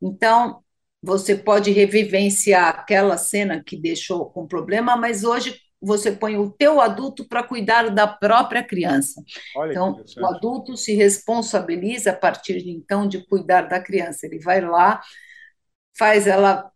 Então, 0.00 0.62
você 1.02 1.34
pode 1.34 1.70
revivenciar 1.70 2.68
aquela 2.68 3.16
cena 3.16 3.62
que 3.64 3.76
deixou 3.76 4.26
com 4.26 4.46
problema, 4.46 4.96
mas 4.96 5.24
hoje 5.24 5.58
você 5.80 6.12
põe 6.12 6.36
o 6.36 6.50
teu 6.50 6.80
adulto 6.80 7.26
para 7.28 7.42
cuidar 7.42 7.90
da 7.90 8.06
própria 8.06 8.62
criança. 8.62 9.22
Olha 9.56 9.70
então, 9.70 10.02
o 10.18 10.26
adulto 10.26 10.76
se 10.76 10.94
responsabiliza 10.94 12.10
a 12.10 12.16
partir 12.16 12.62
de 12.62 12.70
então 12.70 13.06
de 13.06 13.24
cuidar 13.26 13.62
da 13.62 13.80
criança. 13.80 14.26
Ele 14.26 14.38
vai 14.38 14.60
lá, 14.60 15.00
faz 15.96 16.26
ela 16.26 16.70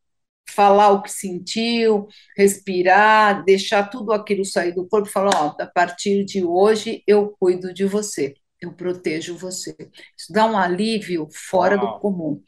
falar 0.48 0.90
o 0.90 1.02
que 1.02 1.10
sentiu, 1.10 2.08
respirar, 2.36 3.44
deixar 3.44 3.88
tudo 3.88 4.12
aquilo 4.12 4.44
sair 4.44 4.72
do 4.72 4.86
corpo, 4.86 5.08
falar, 5.08 5.30
ó, 5.34 5.62
a 5.62 5.66
partir 5.66 6.24
de 6.24 6.44
hoje 6.44 7.02
eu 7.06 7.34
cuido 7.38 7.72
de 7.72 7.84
você, 7.84 8.34
eu 8.60 8.72
protejo 8.72 9.36
você. 9.36 9.76
Isso 10.16 10.32
dá 10.32 10.46
um 10.46 10.58
alívio 10.58 11.28
fora 11.32 11.76
Uau, 11.76 11.94
do 11.94 12.00
comum. 12.00 12.42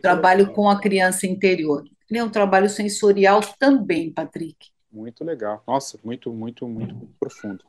Trabalho 0.00 0.40
legal. 0.40 0.54
com 0.54 0.68
a 0.68 0.80
criança 0.80 1.26
interior. 1.26 1.84
Ele 2.08 2.20
é 2.20 2.24
um 2.24 2.30
trabalho 2.30 2.68
sensorial 2.68 3.40
também, 3.58 4.12
Patrick. 4.12 4.75
Muito 4.96 5.22
legal. 5.22 5.62
Nossa, 5.68 5.98
muito, 6.02 6.32
muito, 6.32 6.66
muito 6.66 6.94
profundo. 7.20 7.62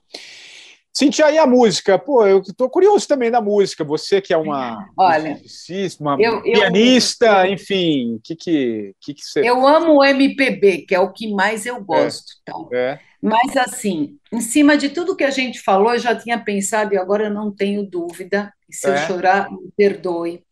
Cintia, 0.93 1.29
e 1.29 1.37
a 1.37 1.45
música? 1.45 1.99
Pô, 1.99 2.25
eu 2.25 2.39
estou 2.39 2.69
curioso 2.69 3.05
também 3.05 3.29
da 3.29 3.41
música. 3.41 3.83
Você 3.83 4.21
que 4.21 4.33
é 4.33 4.37
uma, 4.37 4.89
Olha, 4.97 5.37
uma 5.99 6.17
eu, 6.19 6.41
pianista, 6.41 7.45
eu, 7.45 7.53
enfim, 7.53 8.15
o 8.15 8.19
que 8.23 8.35
que, 8.35 8.95
que 9.01 9.13
que 9.13 9.21
você... 9.21 9.41
Eu 9.41 9.67
amo 9.67 9.97
o 9.97 10.05
MPB, 10.05 10.85
que 10.87 10.95
é 10.95 10.99
o 10.99 11.11
que 11.11 11.31
mais 11.31 11.65
eu 11.65 11.83
gosto. 11.83 12.31
É, 12.31 12.35
então. 12.41 12.69
É. 12.73 12.99
Mas, 13.21 13.57
assim, 13.57 14.17
em 14.31 14.39
cima 14.39 14.77
de 14.77 14.89
tudo 14.89 15.15
que 15.15 15.25
a 15.25 15.29
gente 15.29 15.59
falou, 15.59 15.93
eu 15.93 15.99
já 15.99 16.15
tinha 16.15 16.39
pensado 16.39 16.93
e 16.93 16.97
agora 16.97 17.25
eu 17.25 17.33
não 17.33 17.53
tenho 17.53 17.83
dúvida. 17.83 18.53
Se 18.71 18.89
é. 18.89 18.93
eu 18.93 18.97
chorar, 18.99 19.51
me 19.51 19.69
perdoe. 19.75 20.43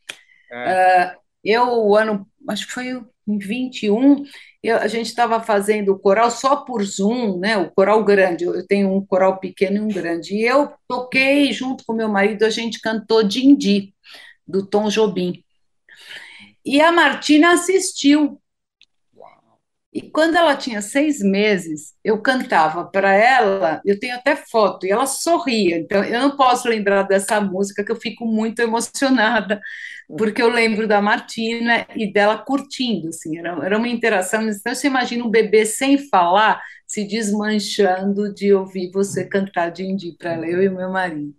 Uh, 0.51 1.17
eu, 1.43 1.69
o 1.69 1.95
ano, 1.95 2.27
acho 2.49 2.67
que 2.67 2.73
foi 2.73 3.01
em 3.27 3.37
21, 3.37 4.23
eu, 4.67 4.77
a 4.77 4.87
gente 4.87 5.07
estava 5.07 5.41
fazendo 5.41 5.93
o 5.93 5.99
coral 5.99 6.31
só 6.31 6.57
por 6.57 6.83
Zoom, 6.83 7.39
né? 7.39 7.57
O 7.57 7.71
coral 7.71 8.03
grande. 8.03 8.45
Eu 8.45 8.65
tenho 8.65 8.93
um 8.93 9.05
coral 9.05 9.39
pequeno 9.39 9.77
e 9.77 9.81
um 9.81 9.87
grande. 9.87 10.35
E 10.35 10.43
eu 10.43 10.73
toquei 10.87 11.51
junto 11.51 11.83
com 11.85 11.93
meu 11.93 12.09
marido, 12.09 12.43
a 12.43 12.49
gente 12.49 12.79
cantou 12.79 13.23
Dindi, 13.23 13.93
do 14.47 14.65
Tom 14.65 14.89
Jobim. 14.89 15.43
E 16.65 16.81
a 16.81 16.91
Martina 16.91 17.53
assistiu. 17.53 18.41
E 19.95 20.01
quando 20.01 20.35
ela 20.35 20.57
tinha 20.57 20.81
seis 20.81 21.21
meses, 21.21 21.93
eu 22.03 22.21
cantava 22.21 22.83
para 22.83 23.13
ela, 23.13 23.81
eu 23.85 23.97
tenho 23.97 24.13
até 24.13 24.35
foto, 24.35 24.85
e 24.85 24.91
ela 24.91 25.05
sorria. 25.05 25.77
Então, 25.77 26.03
eu 26.03 26.19
não 26.19 26.35
posso 26.35 26.67
lembrar 26.67 27.03
dessa 27.03 27.39
música, 27.39 27.81
que 27.81 27.93
eu 27.93 27.95
fico 27.95 28.25
muito 28.25 28.61
emocionada, 28.61 29.61
porque 30.17 30.41
eu 30.41 30.49
lembro 30.49 30.85
da 30.85 31.01
Martina 31.01 31.87
e 31.95 32.11
dela 32.11 32.37
curtindo, 32.37 33.07
assim, 33.07 33.37
era, 33.37 33.51
era 33.65 33.77
uma 33.77 33.87
interação. 33.87 34.41
Então, 34.41 34.75
você 34.75 34.87
imagina 34.87 35.23
um 35.23 35.29
bebê 35.29 35.65
sem 35.65 35.97
falar, 36.09 36.61
se 36.85 37.07
desmanchando 37.07 38.33
de 38.33 38.53
ouvir 38.53 38.91
você 38.91 39.23
cantar 39.23 39.69
Dindi 39.69 40.11
para 40.17 40.33
ela, 40.33 40.45
eu 40.45 40.61
e 40.61 40.69
meu 40.69 40.89
marido. 40.89 41.33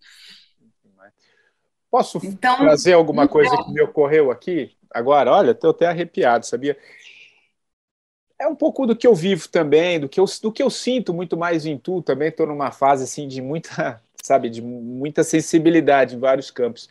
Posso 1.90 2.18
então, 2.24 2.56
trazer 2.56 2.94
alguma 2.94 3.28
coisa 3.28 3.54
que 3.54 3.70
me 3.70 3.82
ocorreu 3.82 4.30
aqui? 4.30 4.74
Agora, 4.90 5.30
olha, 5.30 5.50
estou 5.50 5.70
até 5.70 5.86
arrepiado, 5.86 6.46
sabia? 6.46 6.74
É 8.38 8.46
um 8.46 8.54
pouco 8.54 8.86
do 8.86 8.94
que 8.94 9.06
eu 9.06 9.14
vivo 9.14 9.48
também, 9.48 9.98
do 9.98 10.08
que 10.08 10.20
eu, 10.20 10.24
do 10.42 10.52
que 10.52 10.62
eu 10.62 10.70
sinto 10.70 11.12
muito 11.14 11.36
mais 11.36 11.64
em 11.66 11.78
tu. 11.78 12.02
Também 12.02 12.28
estou 12.28 12.46
numa 12.46 12.70
fase 12.70 13.04
assim 13.04 13.26
de 13.26 13.40
muita, 13.40 14.00
sabe, 14.22 14.50
de 14.50 14.62
muita 14.62 15.22
sensibilidade 15.24 16.16
em 16.16 16.18
vários 16.18 16.50
campos. 16.50 16.88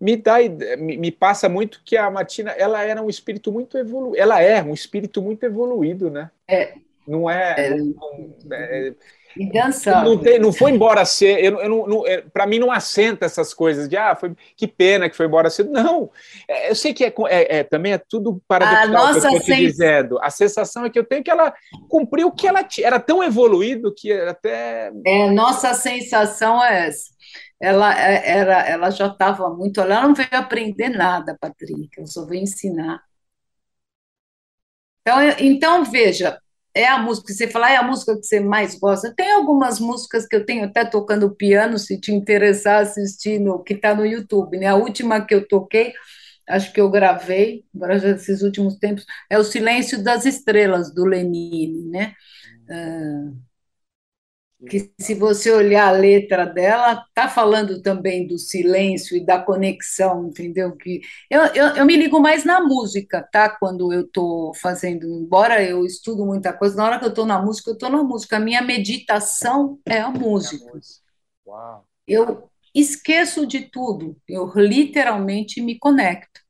Me 0.00 0.16
dá, 0.16 0.38
me, 0.78 0.96
me 0.96 1.12
passa 1.12 1.48
muito 1.48 1.80
que 1.84 1.96
a 1.96 2.10
Matina, 2.10 2.50
ela 2.52 2.82
era 2.82 3.00
um 3.00 3.08
espírito 3.08 3.52
muito 3.52 3.78
evoluído. 3.78 4.20
Ela 4.20 4.42
é 4.42 4.62
um 4.62 4.74
espírito 4.74 5.22
muito 5.22 5.44
evoluído, 5.44 6.10
né? 6.10 6.30
É. 6.48 6.74
Não 7.06 7.28
é, 7.28 7.54
é. 7.58 7.76
Não, 7.76 8.34
é 8.50 8.94
E 9.36 9.50
dançando. 9.50 10.10
Não, 10.10 10.18
tem, 10.18 10.38
não 10.38 10.52
foi 10.52 10.70
embora 10.70 11.04
ser. 11.04 11.42
Eu, 11.42 11.60
eu 11.60 11.86
não, 11.86 12.06
é, 12.06 12.20
para 12.20 12.46
mim, 12.46 12.58
não 12.58 12.70
assenta 12.70 13.24
essas 13.24 13.54
coisas 13.54 13.88
de 13.88 13.96
ah, 13.96 14.14
foi, 14.14 14.34
que 14.56 14.66
pena 14.66 15.08
que 15.08 15.16
foi 15.16 15.26
embora 15.26 15.50
cedo. 15.50 15.70
Não. 15.70 16.10
É, 16.48 16.70
eu 16.70 16.74
sei 16.74 16.92
que 16.92 17.04
é, 17.04 17.14
é, 17.28 17.58
é, 17.58 17.64
também 17.64 17.92
é 17.92 17.98
tudo 17.98 18.42
paradoxal. 18.46 18.84
A 18.84 18.86
nossa 18.88 19.28
que 19.28 19.36
eu 19.36 19.40
sens... 19.40 19.58
dizendo. 19.58 20.18
A 20.22 20.30
sensação 20.30 20.84
é 20.84 20.90
que 20.90 20.98
eu 20.98 21.04
tenho 21.04 21.24
que 21.24 21.30
ela 21.30 21.54
cumpriu 21.88 22.28
o 22.28 22.32
que 22.32 22.46
ela 22.46 22.62
tinha. 22.62 22.86
Era 22.86 23.00
tão 23.00 23.22
evoluído 23.22 23.94
que 23.94 24.12
até. 24.12 24.92
É, 25.06 25.30
nossa 25.30 25.74
sensação 25.74 26.62
é 26.62 26.88
essa. 26.88 27.12
Ela, 27.60 27.96
é, 27.96 28.28
era, 28.28 28.68
ela 28.68 28.90
já 28.90 29.06
estava 29.06 29.48
muito. 29.48 29.80
Ela 29.80 30.02
não 30.02 30.14
veio 30.14 30.28
aprender 30.32 30.88
nada, 30.88 31.36
Patrick. 31.40 31.88
Eu 31.96 32.06
só 32.06 32.26
veio 32.26 32.42
ensinar. 32.42 33.00
Então, 35.00 35.18
então 35.38 35.84
veja, 35.84 36.38
é 36.74 36.86
a 36.86 36.98
música 36.98 37.26
que 37.28 37.34
você 37.34 37.48
fala, 37.48 37.70
é 37.70 37.76
a 37.76 37.82
música 37.82 38.16
que 38.18 38.24
você 38.26 38.40
mais 38.40 38.78
gosta. 38.78 39.14
Tem 39.14 39.30
algumas 39.32 39.78
músicas 39.78 40.26
que 40.26 40.36
eu 40.36 40.44
tenho 40.46 40.64
até 40.64 40.84
tocando 40.84 41.34
piano, 41.34 41.78
se 41.78 42.00
te 42.00 42.12
interessar 42.12 42.82
assistindo, 42.82 43.62
que 43.62 43.74
está 43.74 43.94
no 43.94 44.06
YouTube, 44.06 44.58
né? 44.58 44.66
A 44.66 44.74
última 44.76 45.24
que 45.24 45.34
eu 45.34 45.46
toquei, 45.46 45.92
acho 46.48 46.72
que 46.72 46.80
eu 46.80 46.90
gravei, 46.90 47.64
agora 47.74 47.98
já 47.98 48.10
esses 48.10 48.42
últimos 48.42 48.76
tempos, 48.76 49.04
é 49.30 49.38
o 49.38 49.44
Silêncio 49.44 50.02
das 50.02 50.24
Estrelas, 50.26 50.92
do 50.94 51.04
Lenine, 51.04 51.84
né? 51.90 52.14
Uh, 52.70 53.36
que 54.68 54.92
se 55.00 55.14
você 55.14 55.50
olhar 55.50 55.88
a 55.88 55.92
letra 55.92 56.44
dela, 56.46 57.04
está 57.08 57.28
falando 57.28 57.82
também 57.82 58.26
do 58.26 58.38
silêncio 58.38 59.16
e 59.16 59.24
da 59.24 59.40
conexão, 59.40 60.28
entendeu? 60.28 60.76
Que 60.76 61.00
eu, 61.30 61.42
eu, 61.46 61.66
eu 61.76 61.84
me 61.84 61.96
ligo 61.96 62.20
mais 62.20 62.44
na 62.44 62.60
música, 62.60 63.26
tá? 63.32 63.48
Quando 63.48 63.92
eu 63.92 64.02
estou 64.02 64.54
fazendo, 64.54 65.06
embora 65.06 65.62
eu 65.62 65.84
estudo 65.84 66.24
muita 66.24 66.52
coisa, 66.52 66.76
na 66.76 66.84
hora 66.84 66.98
que 66.98 67.04
eu 67.04 67.10
estou 67.10 67.26
na 67.26 67.40
música, 67.40 67.70
eu 67.70 67.74
estou 67.74 67.90
na 67.90 68.02
música. 68.02 68.36
A 68.36 68.40
minha 68.40 68.62
meditação 68.62 69.78
é 69.86 70.00
a 70.00 70.10
música. 70.10 70.72
Uau. 71.46 71.86
Eu 72.06 72.48
esqueço 72.74 73.46
de 73.46 73.62
tudo, 73.62 74.16
eu 74.28 74.50
literalmente 74.54 75.60
me 75.60 75.78
conecto. 75.78 76.40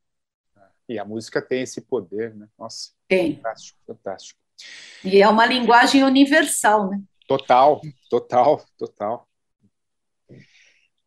E 0.89 0.99
a 0.99 1.05
música 1.05 1.41
tem 1.41 1.63
esse 1.63 1.81
poder, 1.81 2.35
né? 2.35 2.47
Nossa, 2.59 2.91
tem. 3.09 3.37
fantástico, 3.37 3.79
fantástico. 3.87 4.41
E 5.05 5.23
é 5.23 5.29
uma 5.29 5.47
linguagem 5.47 6.05
universal, 6.05 6.91
né? 6.91 7.03
Total, 7.39 7.81
total, 8.11 8.63
total. 8.77 9.29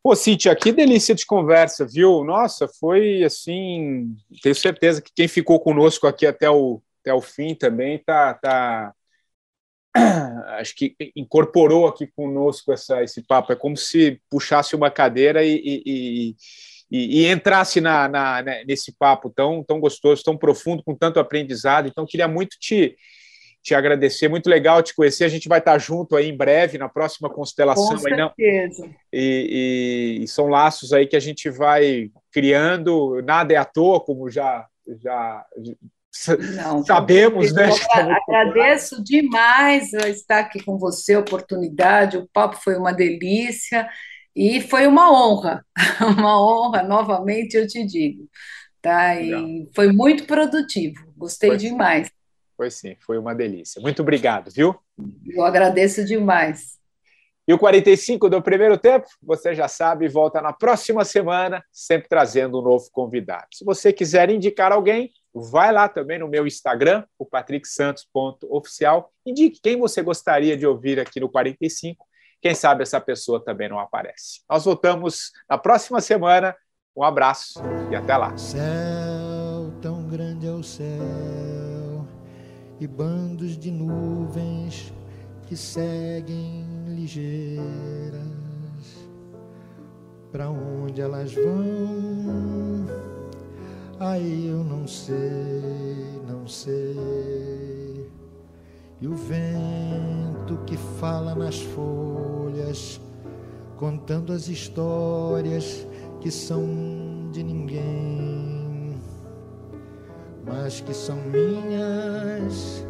Pô, 0.01 0.15
Cíntia, 0.15 0.55
que 0.55 0.71
delícia 0.71 1.13
de 1.13 1.23
conversa, 1.23 1.85
viu? 1.85 2.23
Nossa, 2.23 2.67
foi 2.67 3.23
assim. 3.23 4.15
Tenho 4.41 4.55
certeza 4.55 5.03
que 5.03 5.11
quem 5.15 5.27
ficou 5.27 5.59
conosco 5.59 6.07
aqui 6.07 6.25
até 6.25 6.49
o, 6.49 6.81
até 7.01 7.13
o 7.13 7.21
fim 7.21 7.53
também 7.53 7.99
tá, 7.99 8.33
tá. 8.33 8.93
Acho 10.59 10.75
que 10.75 10.95
incorporou 11.15 11.87
aqui 11.87 12.07
conosco 12.07 12.73
essa, 12.73 13.03
esse 13.03 13.21
papo. 13.21 13.53
É 13.53 13.55
como 13.55 13.77
se 13.77 14.19
puxasse 14.27 14.75
uma 14.75 14.89
cadeira 14.89 15.43
e, 15.43 15.61
e, 15.63 16.35
e, 16.89 17.21
e 17.21 17.27
entrasse 17.27 17.79
na, 17.79 18.07
na, 18.07 18.41
né, 18.41 18.63
nesse 18.65 18.95
papo 18.97 19.29
tão, 19.29 19.63
tão 19.63 19.79
gostoso, 19.79 20.23
tão 20.23 20.35
profundo, 20.35 20.83
com 20.83 20.95
tanto 20.95 21.19
aprendizado. 21.19 21.87
Então, 21.87 22.03
queria 22.03 22.27
muito 22.27 22.57
te 22.59 22.97
te 23.65 23.73
agradecer. 23.73 24.29
Muito 24.29 24.47
legal 24.47 24.83
te 24.83 24.93
conhecer. 24.93 25.25
A 25.25 25.29
gente 25.29 25.49
vai 25.49 25.57
estar 25.57 25.75
junto 25.79 26.15
aí 26.15 26.29
em 26.29 26.37
breve, 26.37 26.77
na 26.77 26.87
próxima 26.87 27.27
constelação. 27.27 27.89
Com 27.89 27.97
certeza. 27.97 28.83
Aí, 28.83 28.89
não... 28.89 28.95
e, 29.11 30.19
e, 30.19 30.23
e, 30.23 30.27
são 30.27 30.45
laços 30.45 30.93
aí 30.93 31.07
que 31.07 31.15
a 31.15 31.19
gente 31.19 31.49
vai 31.49 32.11
criando. 32.31 33.23
Nada 33.23 33.55
é 33.55 33.57
à 33.57 33.65
toa, 33.65 33.99
como 33.99 34.29
já, 34.29 34.67
já 35.01 35.43
não, 36.55 36.85
sabemos, 36.85 37.51
né? 37.51 37.69
Agradeço 38.29 39.03
demais 39.03 39.91
estar 39.93 40.41
aqui 40.41 40.63
com 40.63 40.77
você, 40.77 41.15
oportunidade. 41.15 42.17
O 42.17 42.29
papo 42.31 42.57
foi 42.63 42.75
uma 42.77 42.93
delícia 42.93 43.89
e 44.35 44.61
foi 44.61 44.85
uma 44.85 45.11
honra, 45.11 45.65
uma 46.19 46.39
honra, 46.39 46.83
novamente 46.83 47.57
eu 47.57 47.65
te 47.65 47.83
digo. 47.83 48.29
Tá? 48.79 49.19
E 49.19 49.67
foi 49.73 49.91
muito 49.91 50.25
produtivo, 50.25 51.11
gostei 51.17 51.49
foi 51.49 51.57
demais. 51.57 52.14
Foi 52.55 52.71
sim, 52.71 52.95
foi 53.01 53.17
uma 53.17 53.35
delícia. 53.35 53.81
Muito 53.81 54.01
obrigado, 54.01 54.51
viu? 54.51 54.75
Eu 55.25 55.43
agradeço 55.43 56.05
demais. 56.05 56.75
E 57.47 57.53
o 57.53 57.59
45 57.59 58.27
do 58.27 58.41
primeiro 58.41 58.75
tempo, 58.75 59.05
você 59.21 59.53
já 59.53 59.67
sabe, 59.67 60.07
volta 60.07 60.41
na 60.41 60.51
próxima 60.51 61.05
semana, 61.05 61.63
sempre 61.71 62.09
trazendo 62.09 62.59
um 62.59 62.61
novo 62.63 62.89
convidado. 62.91 63.45
Se 63.53 63.63
você 63.63 63.93
quiser 63.93 64.31
indicar 64.31 64.71
alguém, 64.71 65.11
vai 65.31 65.71
lá 65.71 65.87
também 65.87 66.17
no 66.17 66.27
meu 66.27 66.47
Instagram, 66.47 67.03
o 67.19 67.25
patricksantos.oficial, 67.25 69.11
indique 69.23 69.59
quem 69.61 69.77
você 69.77 70.01
gostaria 70.01 70.57
de 70.57 70.65
ouvir 70.65 70.99
aqui 70.99 71.19
no 71.19 71.29
45. 71.29 72.03
Quem 72.41 72.55
sabe 72.55 72.81
essa 72.81 72.99
pessoa 72.99 73.43
também 73.43 73.69
não 73.69 73.79
aparece. 73.79 74.41
Nós 74.49 74.65
voltamos 74.65 75.31
na 75.47 75.57
próxima 75.57 76.01
semana. 76.01 76.55
Um 76.95 77.03
abraço 77.03 77.61
e 77.91 77.95
até 77.95 78.15
lá. 78.17 78.35
Céu 78.37 79.71
tão 79.81 80.07
grande 80.07 80.47
é 80.47 80.51
o 80.51 80.63
céu 80.63 81.64
e 82.79 82.87
bandos 82.87 83.57
de 83.57 83.71
nuvens 83.71 84.93
que 85.47 85.55
seguem 85.55 86.65
ligeiras 86.87 88.15
para 90.31 90.49
onde 90.49 90.99
elas 90.99 91.33
vão. 91.33 92.85
Aí 93.99 94.47
eu 94.47 94.63
não 94.63 94.85
sei, 94.85 96.21
não 96.27 96.45
sei. 96.45 98.09
E 98.99 99.07
o 99.07 99.15
vento 99.15 100.57
que 100.65 100.75
fala 100.99 101.33
nas 101.35 101.61
folhas, 101.61 102.99
contando 103.77 104.33
as 104.33 104.49
histórias 104.49 105.87
que 106.19 106.29
são 106.29 107.29
de 107.31 107.43
ninguém 107.43 108.04
mas 110.45 110.79
que 110.79 110.93
são 110.93 111.17
minhas 111.17 112.85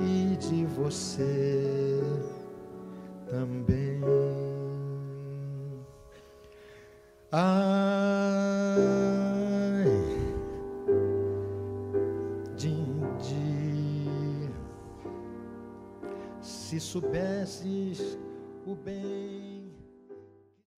e 0.00 0.36
de 0.36 0.64
você 0.64 2.00
também. 3.28 4.00
Ai, 7.30 8.74
Dindi, 12.56 14.50
se 16.40 16.80
soubesses 16.80 18.16
o 18.66 18.74
bem. 18.74 19.53